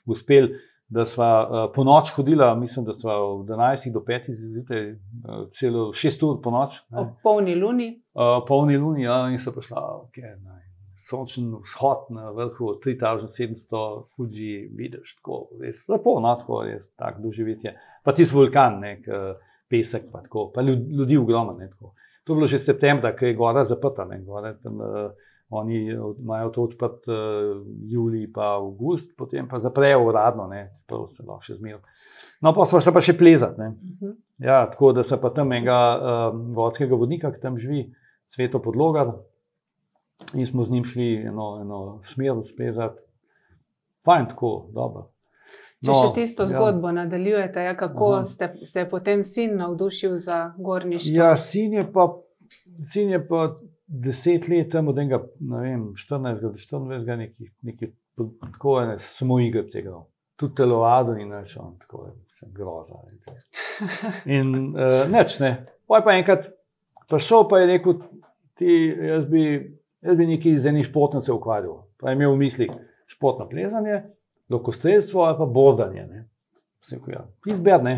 uspel 0.06 0.50
da 0.88 1.04
smo 1.04 1.24
uh, 1.24 1.72
po 1.74 1.84
noč 1.84 2.10
hodili, 2.10 2.56
mislim, 2.56 2.84
da 2.84 2.92
smo 2.92 3.12
od 3.12 3.46
11 3.46 3.92
do 3.92 4.00
5 4.00 4.22
zjutraj, 4.28 4.90
uh, 4.92 4.98
celo 5.50 5.88
6 5.92 6.26
ur 6.26 6.42
po 6.42 6.50
noč. 6.50 6.80
Ob 6.90 7.08
polni 7.22 7.54
luni. 7.54 8.02
Uh, 8.14 8.44
polni 8.48 8.76
luni, 8.76 9.02
ja, 9.02 9.26
in 9.30 9.38
so 9.42 9.52
prišla, 9.52 9.82
okay, 10.06 10.36
sončen 11.06 11.50
vzhod 11.64 12.06
na 12.10 12.30
vrhu 12.30 12.76
3700, 12.84 14.06
Fuji, 14.16 14.70
vidiš, 14.74 15.16
tako 15.18 15.48
res 15.60 15.88
lepo, 15.88 16.20
no, 16.20 16.34
tako 16.40 16.62
res, 16.66 16.92
tako 16.94 17.26
doživetje. 17.26 17.74
Pa 18.04 18.14
ti 18.14 18.24
z 18.24 18.34
vulkan, 18.34 18.80
nek 18.80 19.06
pesek, 19.70 20.10
pa, 20.12 20.22
tako, 20.22 20.50
pa 20.54 20.62
ljudi 20.62 21.16
ogromno. 21.16 21.58
To 22.24 22.32
je 22.32 22.36
bilo 22.36 22.46
že 22.46 22.58
septembra, 22.58 23.14
ker 23.16 23.28
je 23.28 23.38
gora 23.38 23.64
zaprta. 23.64 24.04
Ne, 24.04 24.18
gore, 24.26 24.56
tam, 24.62 24.80
uh, 24.82 25.25
Oni 25.48 25.78
imajo 26.18 26.48
to 26.50 26.62
odprt 26.62 27.06
uh, 27.08 27.14
julij, 27.86 28.32
pa 28.34 28.56
avgust, 28.56 29.12
potem 29.16 29.48
pa 29.48 29.58
zaprejo 29.58 30.02
uradno, 30.08 30.48
da 30.50 31.06
se 31.06 31.22
lahko 31.22 31.42
še 31.46 31.54
zmerijo. 31.54 31.80
No, 32.42 32.52
pa 32.54 32.66
smo 32.66 32.80
šli 32.82 32.92
pa 32.92 33.00
še 33.00 33.14
plezati. 33.18 33.60
Uh 33.60 33.66
mhm. 33.66 33.96
-huh. 34.00 34.14
ja, 34.38 34.70
tako 34.70 34.92
da 34.92 35.02
se 35.02 35.20
pa 35.20 35.30
tam 35.30 35.52
enega 35.52 35.78
uh, 35.96 36.40
vodskega 36.56 36.94
vodnika, 36.94 37.32
ki 37.32 37.40
tam 37.40 37.58
živi, 37.58 37.92
sveto 38.26 38.62
podloga, 38.62 39.22
in 40.34 40.46
smo 40.46 40.64
z 40.64 40.70
njim 40.70 40.84
šli 40.84 41.14
eno, 41.14 41.58
eno 41.60 42.00
smer 42.04 42.34
splezati. 42.44 43.00
Fajn, 44.04 44.26
tako, 44.28 44.68
dobro. 44.72 45.10
Če 45.84 45.90
no, 45.90 45.94
še 45.94 46.14
tisto 46.14 46.42
ja. 46.42 46.48
zgodbo 46.48 46.92
nadaljujete, 46.92 47.60
ja, 47.60 47.76
kako 47.76 48.24
ste, 48.24 48.54
se 48.64 48.86
potem 48.90 49.22
sin 49.22 49.56
navdušil 49.56 50.16
za 50.16 50.54
gorništvo? 50.58 51.16
Ja, 51.16 51.36
sin 51.36 51.72
je 51.72 51.92
pa. 51.92 52.22
Sin 52.84 53.10
je 53.10 53.18
pa 53.28 53.58
deset 53.86 54.48
let, 54.48 54.70
tam 54.72 54.88
od 54.88 54.98
enega, 54.98 55.22
ne 55.40 55.62
vem, 55.62 55.86
14 55.94 56.40
do 56.42 56.52
24, 56.52 57.16
nekaj, 57.16 57.50
nekaj 57.62 57.90
tako 58.52 58.80
je, 58.80 58.98
samo 58.98 59.40
igrice. 59.40 59.82
Tudi 60.36 60.54
telovado 60.54 61.14
in 61.16 61.30
več, 61.32 61.54
on 61.60 61.76
tako 61.80 62.06
je, 62.06 62.12
sem 62.36 62.52
groza. 62.52 62.98
In 64.36 64.52
uh, 64.74 65.06
neč 65.10 65.38
ne. 65.40 65.52
Poj 65.88 66.02
pa 66.04 66.16
enkrat 66.18 66.50
prišel, 67.08 67.46
pa 67.48 67.62
je 67.62 67.70
rekel, 67.70 68.00
ti, 68.58 68.74
jaz, 69.06 69.24
bi, 69.30 69.46
jaz 70.04 70.18
bi 70.18 70.28
nekaj 70.34 70.58
z 70.58 70.72
enim 70.72 70.84
športom 70.84 71.22
se 71.24 71.32
ukvarjal. 71.32 71.84
Pa 72.00 72.10
je 72.10 72.18
imel 72.18 72.34
v 72.34 72.42
mislih 72.42 72.74
športno 73.08 73.48
plezanje, 73.48 74.02
lokostrelstvo 74.52 75.24
ali 75.24 75.38
pa 75.38 75.46
bordanje. 75.46 76.04
Je. 76.12 76.24
Izber, 77.50 77.82
ne. 77.82 77.96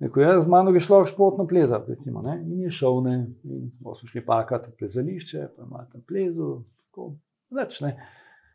Rekel, 0.00 0.22
ja, 0.22 0.42
z 0.42 0.48
mano 0.48 0.72
bi 0.72 0.80
šlo 0.80 1.02
športno 1.06 1.46
plezati, 1.46 1.90
recimo, 1.90 2.22
in 2.32 2.60
je 2.60 2.70
šel, 2.70 3.02
ne? 3.04 3.16
in 3.44 3.70
smo 3.78 3.94
šli 3.94 4.24
pakati 4.24 4.70
v 4.70 4.76
plezališče, 4.78 5.48
pa 5.56 5.66
ima 5.66 5.84
tam 5.92 6.00
plezo, 6.08 6.62
tako 6.88 7.12
več. 7.52 7.80
Ne? 7.84 7.92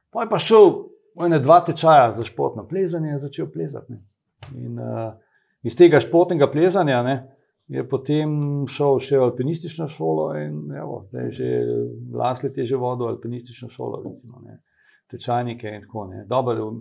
Pa 0.09 0.25
je 0.25 0.31
pa 0.31 0.39
šel 0.41 0.71
v 1.15 1.27
ene 1.27 1.39
dva 1.39 1.59
tečaja 1.67 2.09
za 2.17 2.25
športno 2.25 2.65
plezanje 2.67 3.13
in 3.13 3.21
začel 3.21 3.51
plezati. 3.53 3.93
Ne? 3.93 4.01
In 4.57 4.81
uh, 4.81 5.13
iz 5.61 5.77
tega 5.77 6.01
športnega 6.01 6.49
plezanja 6.49 7.03
ne, 7.05 7.15
je 7.69 7.85
potem 7.89 8.65
šel 8.69 8.97
še 9.01 9.21
v 9.21 9.29
alpinistično 9.29 9.85
šolo 9.89 10.31
in 10.41 10.73
evo, 10.73 11.03
zdaj 11.11 11.31
že 11.33 11.55
last 12.13 12.45
let 12.45 12.57
je 12.57 12.65
že 12.73 12.81
vodil 12.81 13.11
alpinistično 13.13 13.69
šolo, 13.69 14.01
recimo, 14.05 14.41
ne? 14.41 14.63
tečajnike 15.13 15.69
in 15.69 15.83
tako 15.85 16.09
naprej. 16.09 16.25
Dobro, 16.29 16.71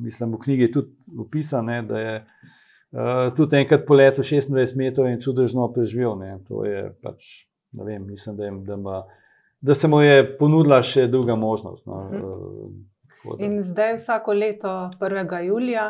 mislim, 0.00 0.32
v 0.32 0.38
knjigi 0.40 0.70
je 0.70 0.76
tudi 0.80 1.18
opisano, 1.20 1.82
da 1.84 2.00
je. 2.00 2.20
Uh, 2.96 3.34
tudi 3.36 3.56
enkrat 3.56 3.82
po 3.86 3.94
letu 3.94 4.22
26 4.22 4.72
metrov 4.76 5.04
in 5.10 5.20
čudežno 5.20 5.68
preživel. 5.68 6.14
Ne. 6.16 6.38
To 6.48 6.64
je 6.64 6.94
pač, 7.04 7.44
ne 7.76 7.84
vem, 7.84 8.06
mislim, 8.08 8.36
da, 8.38 8.44
jim, 8.44 8.62
da, 8.64 8.76
ma, 8.80 9.02
da 9.60 9.74
se 9.76 9.88
mu 9.88 10.00
je 10.00 10.22
ponudila 10.38 10.78
še 10.80 11.04
druga 11.12 11.36
možnost. 11.36 11.84
No. 11.84 12.06
Uh, 12.08 13.34
in 13.36 13.58
zdaj 13.60 13.98
vsako 13.98 14.32
leto 14.32 14.72
1. 14.96 15.42
julija 15.44 15.84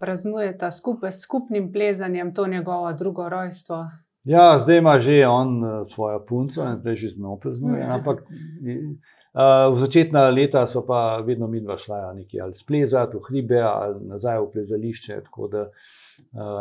praznujete 0.00 0.70
skupaj 0.70 1.12
s 1.12 1.26
skupnim 1.26 1.68
plezanjem 1.72 2.32
to 2.34 2.46
njegovo 2.46 2.92
drugo 2.92 3.28
rojstvo. 3.28 3.84
Ja, 4.24 4.56
zdaj 4.58 4.78
ima 4.78 4.96
že 5.00 5.26
on 5.28 5.60
svojo 5.84 6.24
punco 6.24 6.64
in 6.64 6.80
zdaj 6.80 6.96
že 6.96 7.08
znova 7.18 7.36
praznuje. 7.36 7.82
Mhm. 7.82 7.92
Ampak 7.92 8.24
uh, 8.24 9.74
v 9.74 9.76
začetna 9.76 10.24
leta 10.32 10.64
so 10.66 10.86
pa 10.86 11.20
vedno 11.20 11.52
mi 11.52 11.60
dva 11.60 11.76
šla 11.76 12.14
nekaj 12.16 12.40
ali 12.40 12.54
splezati 12.54 13.16
v 13.16 13.24
hribe 13.28 13.60
ali 13.60 14.08
nazaj 14.08 14.40
v 14.40 14.50
plezališče. 14.56 15.20
Uh, 15.36 15.68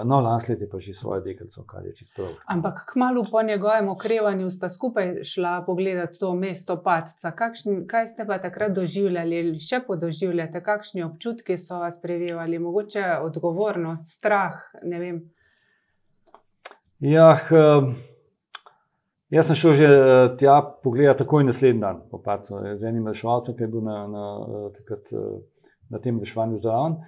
no, 0.06 0.20
lansko 0.22 0.52
leto 0.52 0.64
je 0.64 0.70
pa 0.70 0.80
že 0.80 0.94
svoje 0.94 1.22
deklico, 1.22 1.64
kar 1.68 1.86
je 1.86 1.94
čisto 1.96 2.22
prav. 2.22 2.34
Ampak 2.46 2.86
kmalo 2.94 3.26
po 3.32 3.42
njegovem 3.42 3.90
okrevanju 3.90 4.50
sta 4.50 4.70
skupaj 4.70 5.24
šla 5.24 5.64
pogledati 5.66 6.20
to 6.20 6.34
mesto 6.34 6.78
Patca. 6.84 7.32
Kakšni, 7.32 7.88
kaj 7.88 8.08
ste 8.08 8.26
pa 8.26 8.38
takrat 8.38 8.72
doživljali 8.72 9.40
ali 9.40 9.60
še 9.60 9.80
podoživljate, 9.88 10.64
kakšni 10.64 11.04
občutki 11.04 11.58
so 11.58 11.80
vas 11.80 12.02
prevevali, 12.02 12.60
mogoče 12.60 13.06
odgovornost, 13.22 14.12
strah? 14.18 14.62
Ja, 17.00 17.32
uh, 17.34 17.92
jaz 19.30 19.52
sem 19.52 19.60
šel 19.60 19.76
že 19.76 19.92
uh, 19.92 20.38
tja 20.40 20.62
pogledati 20.84 21.24
takoj 21.24 21.44
naslednji 21.44 21.82
dan 21.82 22.02
po 22.12 22.22
Patcu 22.24 22.64
z 22.78 22.88
enim 22.88 23.08
reševalcem, 23.08 23.58
ki 23.58 23.64
je 23.64 23.68
bil 23.68 23.84
na, 23.84 24.08
na, 24.08 24.26
takrat, 24.80 25.14
na 25.90 26.00
tem 26.00 26.20
reševanju 26.20 26.60
zraven. 26.64 27.00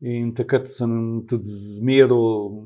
In 0.00 0.30
takrat 0.34 0.68
sem 0.70 0.90
tudi 1.26 1.50
zmeril, 1.50 2.62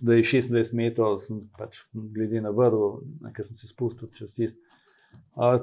da 0.00 0.14
je 0.16 0.24
26 0.24 0.72
metrov, 0.72 1.18
pač 1.58 1.82
glede 1.92 2.40
na 2.40 2.54
vrhu, 2.56 3.02
ki 3.36 3.44
sem 3.44 3.58
se 3.58 3.68
spustil 3.68 4.08
čez 4.16 4.32
tisti. 4.32 4.72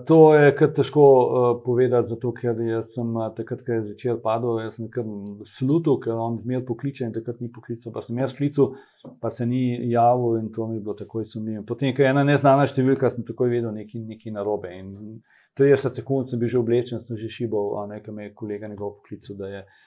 To 0.06 0.18
je 0.36 0.52
kar 0.56 0.70
težko 0.76 1.02
uh, 1.02 1.48
povedati, 1.66 2.08
zato 2.08 2.30
ker 2.36 2.60
sem 2.86 3.10
uh, 3.18 3.32
takrat, 3.34 3.64
ko 3.66 3.74
je 3.74 3.82
zvečer 3.88 4.22
padel, 4.24 4.60
jaz 4.62 4.78
sem 4.78 4.92
kar 4.94 5.10
slutil, 5.48 5.98
ker 6.04 6.22
on 6.22 6.38
zmeraj 6.44 6.66
pokliče 6.70 7.08
in 7.08 7.18
takrat 7.18 7.42
ni 7.42 7.50
poklical. 7.52 7.96
Pa 7.96 8.06
sem 8.06 8.22
jaz 8.22 8.38
klical, 8.38 8.76
pa 9.24 9.34
se 9.34 9.48
ni 9.50 9.64
javil 9.90 10.38
in 10.38 10.52
to 10.54 10.68
mi 10.70 10.78
je 10.78 10.86
bilo 10.86 10.96
takoj 11.02 11.26
sumljivo. 11.26 11.66
Potem, 11.68 11.96
ko 11.96 12.06
je 12.06 12.12
ena 12.14 12.24
neznana 12.28 12.70
številka, 12.70 13.10
sem 13.10 13.26
takoj 13.26 13.50
vedel 13.52 13.74
nekaj, 13.74 14.06
nekaj 14.14 14.36
narobe. 14.38 14.76
In 14.76 15.22
30 15.58 15.98
sekund 15.98 16.30
sem 16.30 16.40
bil 16.40 16.52
že 16.52 16.62
oblečen, 16.62 17.02
sem 17.08 17.18
že 17.18 17.32
šibal, 17.32 17.80
a 17.82 17.88
nekaj 17.96 18.14
me 18.14 18.28
je 18.28 18.36
kolega 18.38 18.70
njegov 18.70 19.00
poklical, 19.00 19.40
da 19.40 19.56
je 19.56 19.64
uh, 19.66 19.80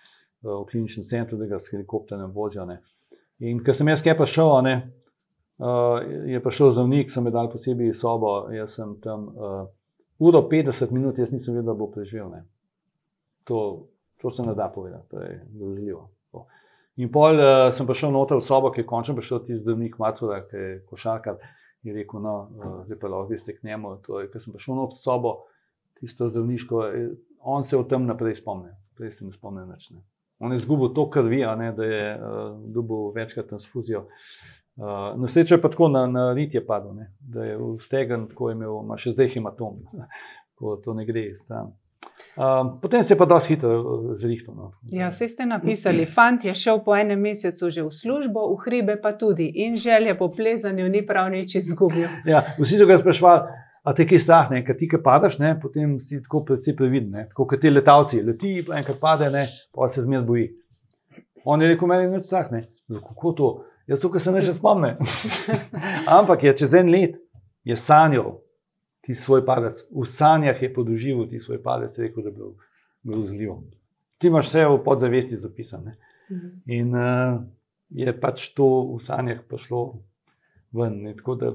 v 0.45 0.65
kliničnem 0.71 1.05
centru, 1.05 1.39
da 1.39 1.47
ga 1.47 1.59
s 1.61 1.73
helikopterjem 1.73 2.33
vozijo. 2.33 2.67
In 3.39 3.63
ker 3.65 3.75
sem 3.75 3.89
jaz 3.89 4.03
kaj 4.05 4.17
pa 4.19 4.27
šel, 4.29 4.53
ne, 4.67 4.75
uh, 5.59 5.99
je 6.31 6.43
prišel 6.43 6.71
zdravnik, 6.71 7.11
so 7.11 7.23
mi 7.25 7.33
dali 7.35 7.51
posebej 7.53 7.95
sobo, 7.99 8.35
jaz 8.55 8.77
sem 8.79 8.97
tam 9.03 9.27
uh, 9.33 9.65
uro 10.19 10.45
50 10.51 10.93
minut, 10.95 11.19
jaz 11.19 11.33
nisem 11.33 11.57
vedel, 11.57 11.73
da 11.73 11.79
bo 11.79 11.91
preživel. 11.91 12.37
To, 13.49 13.89
to 14.21 14.31
se 14.31 14.47
ne 14.47 14.55
da 14.55 14.69
povedati, 14.75 15.09
to 15.11 15.23
je 15.23 15.41
grozljivo. 15.53 16.09
In 16.97 17.11
pol 17.11 17.41
uh, 17.43 17.73
sem 17.75 17.89
prišel 17.89 18.15
noter 18.15 18.39
v 18.39 18.47
sobo, 18.47 18.71
ki 18.71 18.85
je 18.85 18.87
končno 18.87 19.17
prišel 19.19 19.43
ti 19.49 19.59
zdravnik 19.59 19.99
Macula, 19.99 20.45
ki 20.47 20.57
je 20.57 20.81
košarkar. 20.87 21.43
Je 21.85 21.93
rekel, 21.93 22.23
no, 22.23 22.35
zdaj 22.87 22.97
pa 22.97 23.09
lahko 23.13 23.37
ste 23.37 23.53
k 23.53 23.67
njemu. 23.67 23.99
Ker 24.07 24.41
sem 24.41 24.55
prišel 24.55 24.79
noter 24.79 24.97
v 24.97 25.03
sobo, 25.03 25.35
tisto 25.99 26.31
zdravniško, 26.31 26.87
on 27.45 27.67
se 27.67 27.77
o 27.77 27.83
tem 27.85 28.07
naprej 28.07 28.39
spomni, 28.41 28.71
prej 28.97 29.19
se 29.19 29.27
ne 29.27 29.35
spomni 29.35 29.67
več. 29.69 29.91
On 30.45 30.53
je 30.53 30.61
izgubil 30.61 30.93
to 30.95 31.09
krvi, 31.11 31.41
da 31.77 31.85
je 31.85 32.05
uh, 32.15 32.57
dobil 32.75 33.11
večkrat 33.17 33.49
transfuzijo. 33.49 34.05
Uh, 34.05 34.45
Uh, 34.77 35.21
na 35.21 35.29
srečo 35.29 35.55
je 35.55 35.63
pa 35.63 35.69
tako 35.69 35.89
na, 35.89 36.07
na 36.07 36.33
ritje 36.33 36.67
padlo, 36.67 36.93
ne? 36.93 37.13
da 37.21 37.45
je 37.45 37.57
v 37.57 37.77
stegen 37.81 38.27
tako 38.27 38.51
imel, 38.51 38.81
ima 38.83 38.97
še 38.99 39.13
zdaj 39.15 39.29
hematom, 39.37 39.77
ko 40.59 40.75
to 40.83 40.95
ne 40.99 41.05
gre 41.07 41.29
stran. 41.39 41.71
Um, 42.35 42.73
potem 42.83 43.05
se 43.07 43.15
je 43.15 43.19
pa 43.19 43.29
dosti 43.31 43.55
hitro 43.55 44.17
zrihtel. 44.19 44.55
No. 44.55 44.73
Ja, 44.91 45.13
vse 45.15 45.29
ste 45.31 45.47
napisali, 45.47 46.09
fant 46.17 46.43
je 46.45 46.55
šel 46.59 46.83
po 46.83 46.97
enem 46.99 47.23
mesecu 47.23 47.71
že 47.71 47.87
v 47.87 47.95
službo, 47.95 48.49
v 48.51 48.59
hribe 48.67 48.99
pa 48.99 49.15
tudi 49.15 49.47
in 49.63 49.79
želje 49.79 50.19
po 50.19 50.27
plezanju 50.35 50.89
ni 50.91 51.07
prav 51.07 51.31
nič 51.31 51.55
izgubil. 51.63 52.11
Ja, 52.27 52.43
vsi 52.59 52.83
so 52.83 52.91
ga 52.91 52.99
sprašvali. 52.99 53.63
A 53.85 53.93
te 53.93 54.07
ki 54.09 54.19
strah, 54.19 54.49
ne, 54.51 54.63
kad 54.65 54.79
ti 54.81 54.89
kaj 54.89 55.03
padaš, 55.05 55.39
ne, 55.39 55.53
potem 55.61 55.99
si 56.01 56.23
tako 56.25 56.41
predvsej 56.49 56.77
previden, 56.77 57.27
tako 57.29 57.45
kot 57.51 57.61
ti 57.61 57.73
letalci, 57.73 58.23
leti, 58.25 58.55
pa 58.65 58.79
enkrat 58.81 59.01
pade, 59.01 59.29
ne, 59.33 59.45
pa 59.77 59.91
se 59.93 60.03
zmer 60.07 60.23
boji. 60.25 60.49
On 61.45 61.61
je 61.61 61.69
rekel, 61.69 61.91
meni 61.91 62.07
je 62.07 62.15
več 62.15 62.31
strah, 62.31 62.49
ne, 62.55 62.65
kako 62.97 63.33
to. 63.37 63.51
Jaz 63.87 64.01
tukaj 64.01 64.21
se 64.25 64.33
ne 64.33 64.41
že 64.41 64.55
spomnim. 64.57 64.97
Ampak 66.19 66.47
je 66.47 66.55
čez 66.57 66.75
en 66.81 66.89
let 66.89 67.19
je 67.65 67.77
sanjal 67.77 68.39
ti 69.05 69.15
svoj 69.15 69.45
padec, 69.45 69.83
v 69.93 70.07
sanjah 70.09 70.63
je 70.63 70.73
podoživel 70.73 71.29
ti 71.29 71.41
svoj 71.41 71.61
padec, 71.63 71.93
rekel, 71.99 72.25
da 72.25 72.33
je 72.33 72.37
bil 72.37 72.55
grozljiv. 73.05 73.53
Ti 74.19 74.31
imaš 74.33 74.49
vse 74.49 74.65
v 74.65 74.79
podzavesti 74.85 75.37
zapisane. 75.37 75.97
Mhm. 76.33 76.49
In 76.73 76.95
uh, 76.97 77.43
je 77.91 78.21
pač 78.21 78.49
to 78.57 78.97
v 78.97 79.01
sanjah 79.05 79.43
prišlo 79.49 80.01
ven. 80.73 81.03
Ne, 81.05 81.15
da... 81.15 81.53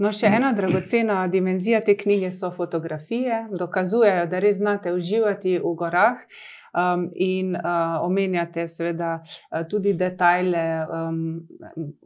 No, 0.00 0.08
še 0.16 0.30
ena 0.32 0.54
dragocena 0.56 1.26
dimenzija 1.28 1.82
te 1.84 1.92
knjige 1.92 2.30
so 2.32 2.48
fotografije, 2.56 3.42
dokazujejo, 3.52 4.24
da 4.32 4.38
res 4.40 4.56
znate 4.56 4.94
uživati 4.96 5.58
v 5.60 5.74
gorah. 5.76 6.22
Um, 6.70 7.08
in 7.18 7.56
uh, 7.58 7.96
omenjate, 8.06 8.68
seveda, 8.70 9.16
uh, 9.18 9.64
tudi 9.66 9.90
detajle, 9.98 10.62
um, 10.86 11.18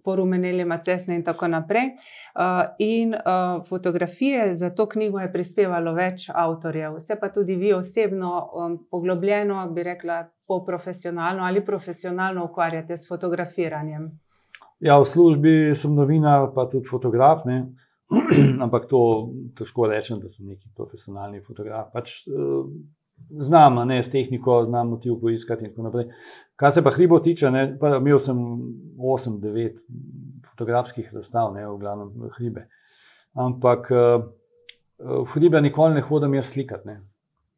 porumeneli 0.02 0.64
macesne 0.64 1.18
in 1.18 1.22
tako 1.22 1.50
naprej. 1.52 1.90
Uh, 2.32 2.62
in 2.80 3.12
uh, 3.12 3.60
fotografije 3.68 4.54
za 4.56 4.72
to 4.72 4.88
knjigo 4.88 5.20
je 5.20 5.28
prispevalo 5.36 5.92
več 5.92 6.30
avtorjev, 6.32 6.96
vse 6.96 7.20
pa 7.20 7.28
tudi 7.28 7.60
vi 7.60 7.74
osebno, 7.76 8.32
um, 8.56 8.78
poglobljeno, 8.90 9.68
bi 9.76 9.84
rekla, 9.92 10.22
po 10.48 10.64
profesionalno 10.64 11.44
ali 11.44 11.64
profesionalno 11.64 12.44
ukvarjate 12.44 12.96
s 12.96 13.08
fotografiranjem. 13.08 14.10
Ja, 14.84 14.98
v 15.00 15.08
službi 15.08 15.72
sem 15.72 15.94
novinar, 15.96 16.50
pa 16.52 16.66
tudi 16.68 16.84
fotograf. 16.84 17.46
Ne? 17.48 17.72
Ampak 18.64 18.84
to 18.90 19.30
težko 19.56 19.88
rečem, 19.88 20.18
da 20.20 20.28
sem 20.28 20.44
neki 20.44 20.68
profesionalni 20.76 21.40
fotograf. 21.40 21.88
Pač, 21.94 22.18
uh, 22.28 22.66
znam, 23.40 23.80
ne 23.88 24.02
s 24.04 24.12
tehniko, 24.12 24.58
znam 24.68 24.92
motiv 24.92 25.16
poiskati. 25.22 25.72
Kar 26.60 26.72
se 26.72 26.84
pa 26.84 26.92
hribo 26.92 27.22
tiče, 27.24 27.48
ne, 27.50 27.64
pa 27.80 27.94
imel 27.96 28.20
sem 28.20 28.36
8-9 29.00 29.80
fotografskih 30.50 31.08
razstav, 31.16 31.54
ne 31.56 31.64
v 31.64 31.80
glavnem 31.80 32.28
hribe. 32.36 32.68
Ampak 33.40 33.88
uh, 33.88 34.28
v 35.00 35.26
hribe 35.32 35.64
nikoli 35.64 35.96
ne 35.96 36.04
hodim 36.04 36.36
jaz 36.36 36.52
slikati. 36.52 36.92
Ne. 36.92 37.00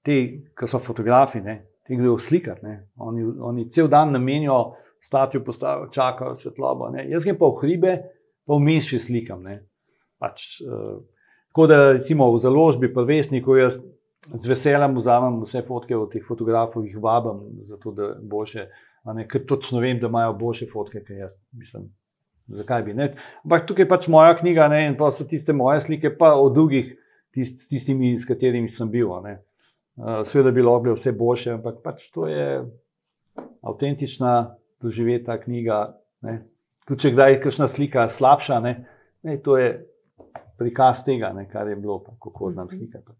Ti, 0.06 0.20
ki 0.54 0.70
so 0.70 0.78
fotografi, 0.78 1.42
ne, 1.42 1.58
ti 1.82 1.98
grejo 1.98 2.20
slikati. 2.22 2.70
Ne. 2.70 2.80
Oni, 3.02 3.26
oni 3.50 3.66
cel 3.74 3.90
dan 3.90 4.14
namenijo 4.14 4.76
stati 5.06 5.38
v 5.38 5.44
postavi, 5.46 5.90
čakajo 5.94 6.34
svetlobo. 6.34 6.90
Ne. 6.90 7.06
Jaz 7.10 7.26
grem 7.26 7.38
pa 7.38 7.46
v 7.46 7.60
hribe, 7.62 7.92
pa 8.46 8.58
v 8.58 8.64
miši 8.66 8.98
slikam. 9.02 9.46
Pač, 10.18 10.58
uh, 10.66 10.98
tako 11.52 11.66
da 11.70 11.78
recimo 11.92 12.28
v 12.34 12.42
založbi, 12.42 12.90
pa 12.92 13.06
vesniku, 13.06 13.54
jaz 13.60 13.78
z 14.34 14.50
veseljem 14.50 14.96
vzamem 14.96 15.38
vse 15.44 15.62
fotke 15.66 15.96
od 15.96 16.10
teh 16.12 16.24
fotografov, 16.26 16.86
jih 16.86 16.98
vabim, 16.98 17.44
zato 17.70 17.92
da 17.94 18.14
boše. 18.22 18.68
Ker 19.30 19.44
točno 19.46 19.78
vem, 19.78 20.00
da 20.02 20.10
imajo 20.10 20.32
boljše 20.34 20.66
fotke, 20.66 21.00
kot 21.04 21.14
jaz. 21.14 21.38
Mislim, 21.54 21.84
zakaj 22.50 22.82
bi 22.82 22.94
ne? 22.94 23.12
Ampak 23.44 23.68
tukaj 23.68 23.84
je 23.84 23.88
pač 23.88 24.08
moja 24.10 24.34
knjiga 24.34 24.66
ne? 24.72 24.80
in 24.88 24.96
pa 24.98 25.12
so 25.14 25.24
tiste 25.24 25.54
moje 25.54 25.84
slike, 25.86 26.10
pa 26.18 26.32
od 26.34 26.56
drugih, 26.58 26.96
tist, 27.30 27.62
s 27.62 27.70
tistimi, 27.70 28.16
s 28.18 28.26
katerimi 28.26 28.68
sem 28.68 28.90
bil. 28.90 29.12
Uh, 29.14 30.26
Sveda 30.26 30.50
bi 30.50 30.64
lahko 30.64 30.88
bilo 30.88 30.96
vse 30.98 31.14
boljše, 31.14 31.54
ampak 31.60 31.78
pač 31.84 32.08
to 32.10 32.26
je 32.26 32.64
avtentična 33.62 34.56
doživeta 34.86 35.36
knjiga. 35.42 35.80
Ne? 36.26 36.38
Tudi 36.86 37.02
če 37.02 37.12
kdaj 37.16 37.32
je 37.32 37.42
kakšna 37.42 37.68
slika 37.70 38.06
slabša, 38.08 38.60
ne? 38.62 38.74
Ne, 39.26 39.40
to 39.42 39.58
je 39.58 39.72
prikaz 40.58 41.02
tega, 41.04 41.32
ne? 41.34 41.48
kar 41.50 41.68
je 41.68 41.76
bilo, 41.76 41.98
pa, 42.04 42.14
kako 42.22 42.52
znam 42.52 42.70
slikati. 42.70 43.12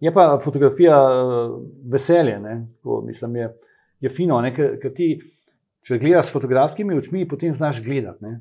Je 0.00 0.12
pa 0.14 0.38
fotografija 0.44 0.96
eh, 0.96 1.54
veselje, 1.92 2.40
Ko, 2.82 3.00
mislim, 3.06 3.36
je, 3.36 3.48
je 4.00 4.10
fino. 4.10 4.42
Ker 4.56 4.92
ti, 4.94 5.14
če 5.86 5.98
gledaš 5.98 6.28
s 6.28 6.34
fotografskimi 6.34 6.98
očmi, 6.98 7.28
potem 7.28 7.54
znaš 7.54 7.82
gledati. 7.84 8.24
Ne? 8.24 8.40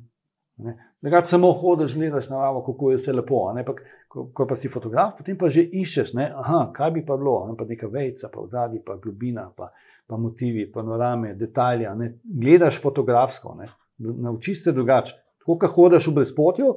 Ne? 0.57 0.75
Nekaj 1.01 1.27
samo 1.27 1.51
hodiš, 1.53 1.95
gledaš 1.95 2.29
na 2.29 2.41
ravo, 2.41 2.63
kako 2.65 2.91
je 2.91 2.97
vse 2.97 3.13
lepo. 3.13 3.47
Ko, 4.07 4.29
ko 4.33 4.47
pa 4.47 4.55
si 4.55 4.71
fotograf, 4.71 5.17
potem 5.17 5.37
pa 5.37 5.49
že 5.49 5.63
iščeš, 5.63 6.13
Aha, 6.15 6.69
kaj 6.75 6.91
bi 6.91 7.05
pa 7.05 7.17
bilo, 7.17 7.47
ne? 7.49 7.57
pa 7.57 7.65
neka 7.65 7.87
vejca, 7.91 8.29
pa 8.33 8.41
vzadje, 8.41 8.81
pa 8.85 8.95
globina, 8.95 9.49
pa, 9.55 9.71
pa 10.07 10.17
motivi, 10.17 10.71
panorame, 10.71 11.33
detajle. 11.33 12.11
Gledaš 12.23 12.81
fotografsko, 12.81 13.57
naučiš 13.97 14.63
se 14.63 14.71
drugače. 14.71 15.15
Tako 15.39 15.57
kot 15.61 15.71
hodiš 15.75 16.07
v 16.07 16.13
brezpotju, 16.19 16.75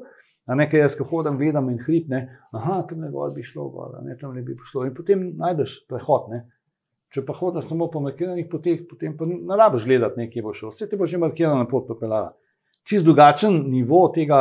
A 0.49 0.55
nekaj 0.57 0.81
jaz, 0.81 0.95
ko 0.97 1.05
hodim, 1.05 1.37
gledam 1.37 1.67
in 1.69 1.77
hrib, 1.85 2.07
ne, 2.09 2.23
aha, 2.57 2.81
tam 2.89 3.03
ne 3.05 3.11
bi 3.35 3.43
šlo, 3.45 3.67
gor, 3.69 3.99
ne, 4.01 4.15
tam 4.17 4.33
ne 4.35 4.41
bi 4.43 4.55
šlo. 4.71 4.87
In 4.89 4.95
potem 4.97 5.27
najdeš 5.37 5.75
prehod. 5.91 6.31
Ne. 6.33 6.47
Če 7.13 7.25
pa 7.29 7.37
hodiš 7.37 7.69
samo 7.69 7.91
po 7.93 8.01
markiranih 8.05 8.49
poteh, 8.49 8.87
potem 8.89 9.17
pa 9.17 9.29
ne 9.29 9.57
rabiš 9.61 9.85
gledati, 9.85 10.23
nekje 10.23 10.45
bo 10.45 10.55
šlo. 10.57 10.73
Vse 10.73 10.89
ti 10.89 10.97
bo 10.97 11.09
že 11.09 11.21
markirano 11.21 11.69
pot 11.69 11.85
popeljala. 11.89 12.33
Čist 12.89 13.05
drugačen 13.05 13.61
nivo 13.69 14.07
tega 14.15 14.41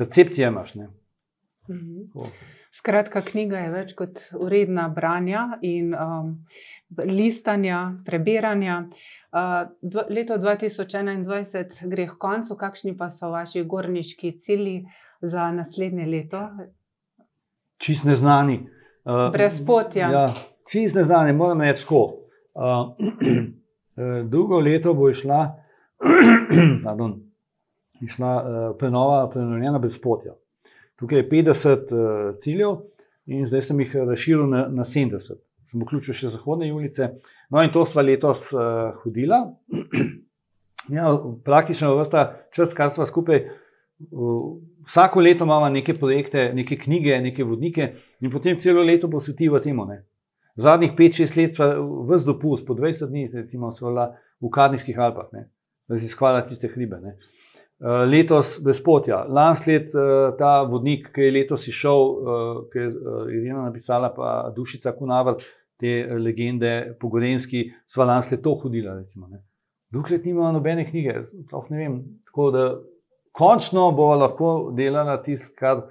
percepcije 0.00 0.48
imaš. 0.48 0.74
Mhm. 1.68 2.08
Skratka, 2.74 3.22
knjiga 3.24 3.58
je 3.64 3.70
več 3.72 3.92
kot 3.96 4.26
uredna 4.36 4.88
branja 4.92 5.58
in 5.64 5.94
um, 5.96 6.34
listanja, 7.04 7.80
prebiranja. 8.06 8.82
Uh, 9.28 9.68
dv 9.82 10.06
leto 10.12 10.36
2021 10.40 11.88
gre 11.88 12.08
k 12.08 12.16
koncu, 12.20 12.56
kakšni 12.56 12.96
pa 12.96 13.10
so 13.12 13.32
vaši 13.32 13.64
gorniški 13.64 14.36
cilji? 14.38 14.82
za 15.20 15.50
naslednje 15.52 16.06
leto? 16.06 16.48
Čist 17.76 18.04
neznani. 18.04 18.68
Uh, 19.04 19.32
Brez 19.32 19.66
potja. 19.66 20.10
Ja, 20.10 20.34
čist 20.70 20.96
neznani, 20.96 21.32
moram 21.32 21.60
reči 21.60 21.82
tako. 21.82 22.14
Uh, 22.54 22.94
drugo 24.30 24.60
leto 24.60 24.94
bo 24.94 25.10
išla, 25.10 25.56
pardon, 26.84 27.20
išla 28.00 28.34
uh, 28.36 28.76
prenova, 28.78 29.30
prenovljena 29.30 29.78
brez 29.78 30.00
potja. 30.02 30.34
Tukaj 30.98 31.22
je 31.22 31.28
50 31.30 31.92
uh, 31.94 32.36
ciljev 32.42 32.80
in 33.26 33.46
zdaj 33.46 33.68
sem 33.68 33.80
jih 33.84 33.94
razširil 34.08 34.48
na, 34.50 34.64
na 34.72 34.86
70. 34.88 35.38
Sem 35.68 35.84
vključil 35.84 36.16
še 36.16 36.32
zahodne 36.32 36.70
ulice. 36.72 37.12
No, 37.52 37.62
in 37.62 37.70
to 37.72 37.84
smo 37.86 38.02
letos 38.02 38.48
uh, 38.56 38.96
hodila. 39.04 39.44
Ja, 40.88 41.10
praktično 41.44 41.90
vrsta 41.98 42.22
čas, 42.56 42.70
kar 42.72 42.88
smo 42.88 43.04
skupaj 43.04 43.42
vsako 44.86 45.20
leto 45.20 45.44
imamo 45.44 45.68
neke 45.68 45.94
projekte, 45.94 46.52
neke 46.54 46.78
knjige, 46.78 47.18
neke 47.20 47.44
vodnike, 47.44 47.92
in 48.20 48.30
potem 48.30 48.58
celo 48.60 48.82
leto 48.82 49.10
posvetimo 49.10 49.58
temu. 49.58 49.84
Ne. 49.86 50.04
Zadnjih 50.56 50.92
5-6 50.98 51.36
let 51.36 51.54
smo 51.54 51.66
vse 52.08 52.26
dopust, 52.26 52.66
po 52.66 52.74
20 52.74 53.10
dni, 53.10 53.28
recimo, 53.32 53.70
v 54.40 54.50
Kadnijskih 54.50 54.98
Alpah, 54.98 55.28
raziskvala 55.88 56.46
tiste 56.46 56.68
hribe. 56.68 57.00
Ne. 57.02 57.16
Letos 57.80 58.56
Bespotja, 58.64 59.22
lansko 59.30 59.70
let 59.70 59.92
ta 60.38 60.62
vodnik, 60.66 61.12
ki 61.14 61.28
je 61.28 61.34
letos 61.36 61.68
išel, 61.70 62.08
ki 62.72 62.78
je 62.78 62.88
Irina 63.36 63.68
napisala, 63.68 64.10
pa 64.14 64.50
Dušica 64.56 64.96
Kunavr, 64.98 65.38
te 65.78 66.00
legende 66.18 66.96
po 66.98 67.10
Gorenski, 67.12 67.68
sva 67.86 68.08
lansko 68.08 68.34
let 68.34 68.42
to 68.42 68.56
hodila. 68.64 68.96
Recimo, 68.98 69.30
Dokler 69.90 70.20
nima 70.24 70.52
nobene 70.52 70.90
knjige, 70.90 71.14
ne 71.70 71.78
vem. 71.78 72.02
Tako 72.26 72.50
da 72.50 72.64
končno 73.32 73.90
bo 73.96 74.10
lahko 74.14 74.72
delala 74.76 75.22
tisto, 75.22 75.54
kar 75.58 75.86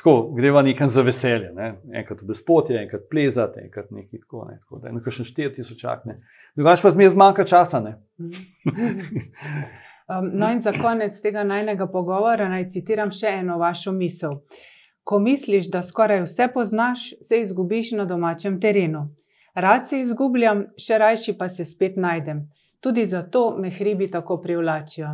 tako, 0.00 0.32
greva 0.34 0.62
nekam 0.62 0.88
za 0.88 1.02
veselje. 1.02 1.52
Ne? 1.54 1.74
Enkrat 1.92 2.22
v 2.22 2.32
bespotje, 2.32 2.80
enkrat 2.82 3.06
plezati, 3.10 3.68
enkrat 3.68 3.90
nekaj 3.90 4.24
tako. 4.24 4.48
Ne? 4.50 4.58
tako 4.64 4.82
da, 4.82 4.96
nekaj 4.96 5.20
še 5.20 5.28
štiri 5.28 5.54
tisočakne. 5.60 6.18
Drugač 6.58 6.82
pa 6.82 6.90
zmeraj 6.90 7.14
zmanjka 7.14 7.48
časa. 7.52 7.84
um, 10.08 10.30
no, 10.32 10.50
in 10.52 10.60
za 10.60 10.72
konec 10.72 11.20
tega 11.20 11.44
najnega 11.44 11.86
pogovora 11.86 12.48
naj 12.48 12.68
citiram 12.74 13.10
še 13.12 13.38
eno 13.42 13.58
vašo 13.58 13.92
misel. 13.92 14.40
Ko 15.04 15.18
misliš, 15.18 15.70
da 15.70 15.82
skoraj 15.82 16.22
vse 16.22 16.48
poznaš, 16.54 17.08
se 17.22 17.40
izgubiš 17.40 17.92
na 17.98 18.04
domačem 18.04 18.60
terenu. 18.60 19.08
Rad 19.54 19.88
se 19.88 20.00
izgubljam, 20.00 20.66
še 20.78 20.98
rajši 20.98 21.34
pa 21.38 21.48
se 21.48 21.64
spet 21.64 21.96
najdem. 21.96 22.46
Tudi 22.80 23.04
zato 23.06 23.56
me 23.58 23.70
hribi 23.70 24.10
tako 24.10 24.38
privlačijo. 24.42 25.10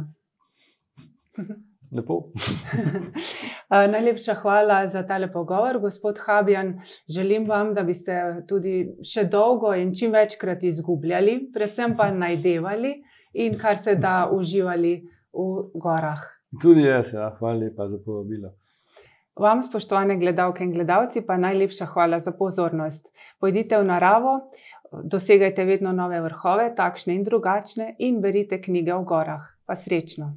Lepo. 1.92 2.20
Najlepša 3.94 4.34
hvala 4.42 4.82
za 4.88 5.02
tale 5.06 5.32
pogovor, 5.32 5.78
gospod 5.80 6.18
Habjan. 6.26 6.74
Želim 7.08 7.48
vam, 7.48 7.74
da 7.74 7.82
bi 7.82 7.94
se 7.94 8.16
tudi 8.48 8.90
še 9.04 9.24
dolgo 9.24 9.72
in 9.74 9.94
čim 9.94 10.12
večkrat 10.12 10.64
izgubljali, 10.64 11.38
predvsem 11.54 11.96
pa 11.96 12.10
najdevali 12.12 12.94
in 13.32 13.58
kar 13.58 13.76
se 13.76 13.94
da 13.94 14.30
uživali 14.32 14.94
v 15.32 15.48
gorah. 15.74 16.22
Tudi 16.62 16.82
jaz, 16.82 17.12
ja. 17.12 17.30
hvala 17.38 17.58
lepa 17.58 17.88
za 17.88 17.98
povabilo. 18.04 18.54
Vam, 19.38 19.62
spoštovane 19.62 20.16
gledalke 20.18 20.64
in 20.64 20.72
gledalci, 20.72 21.22
pa 21.26 21.36
najlepša 21.36 21.86
hvala 21.92 22.18
za 22.18 22.32
pozornost. 22.32 23.12
Pojdite 23.38 23.78
v 23.78 23.86
naravo, 23.86 24.32
dosegajte 25.04 25.64
vedno 25.64 25.92
nove 25.92 26.18
vrhove, 26.24 26.72
takšne 26.74 27.14
in 27.14 27.22
drugačne, 27.24 27.94
in 27.98 28.20
berite 28.20 28.58
knjige 28.62 28.94
o 28.94 29.04
gorah. 29.06 29.46
Pa 29.66 29.76
srečno! 29.78 30.32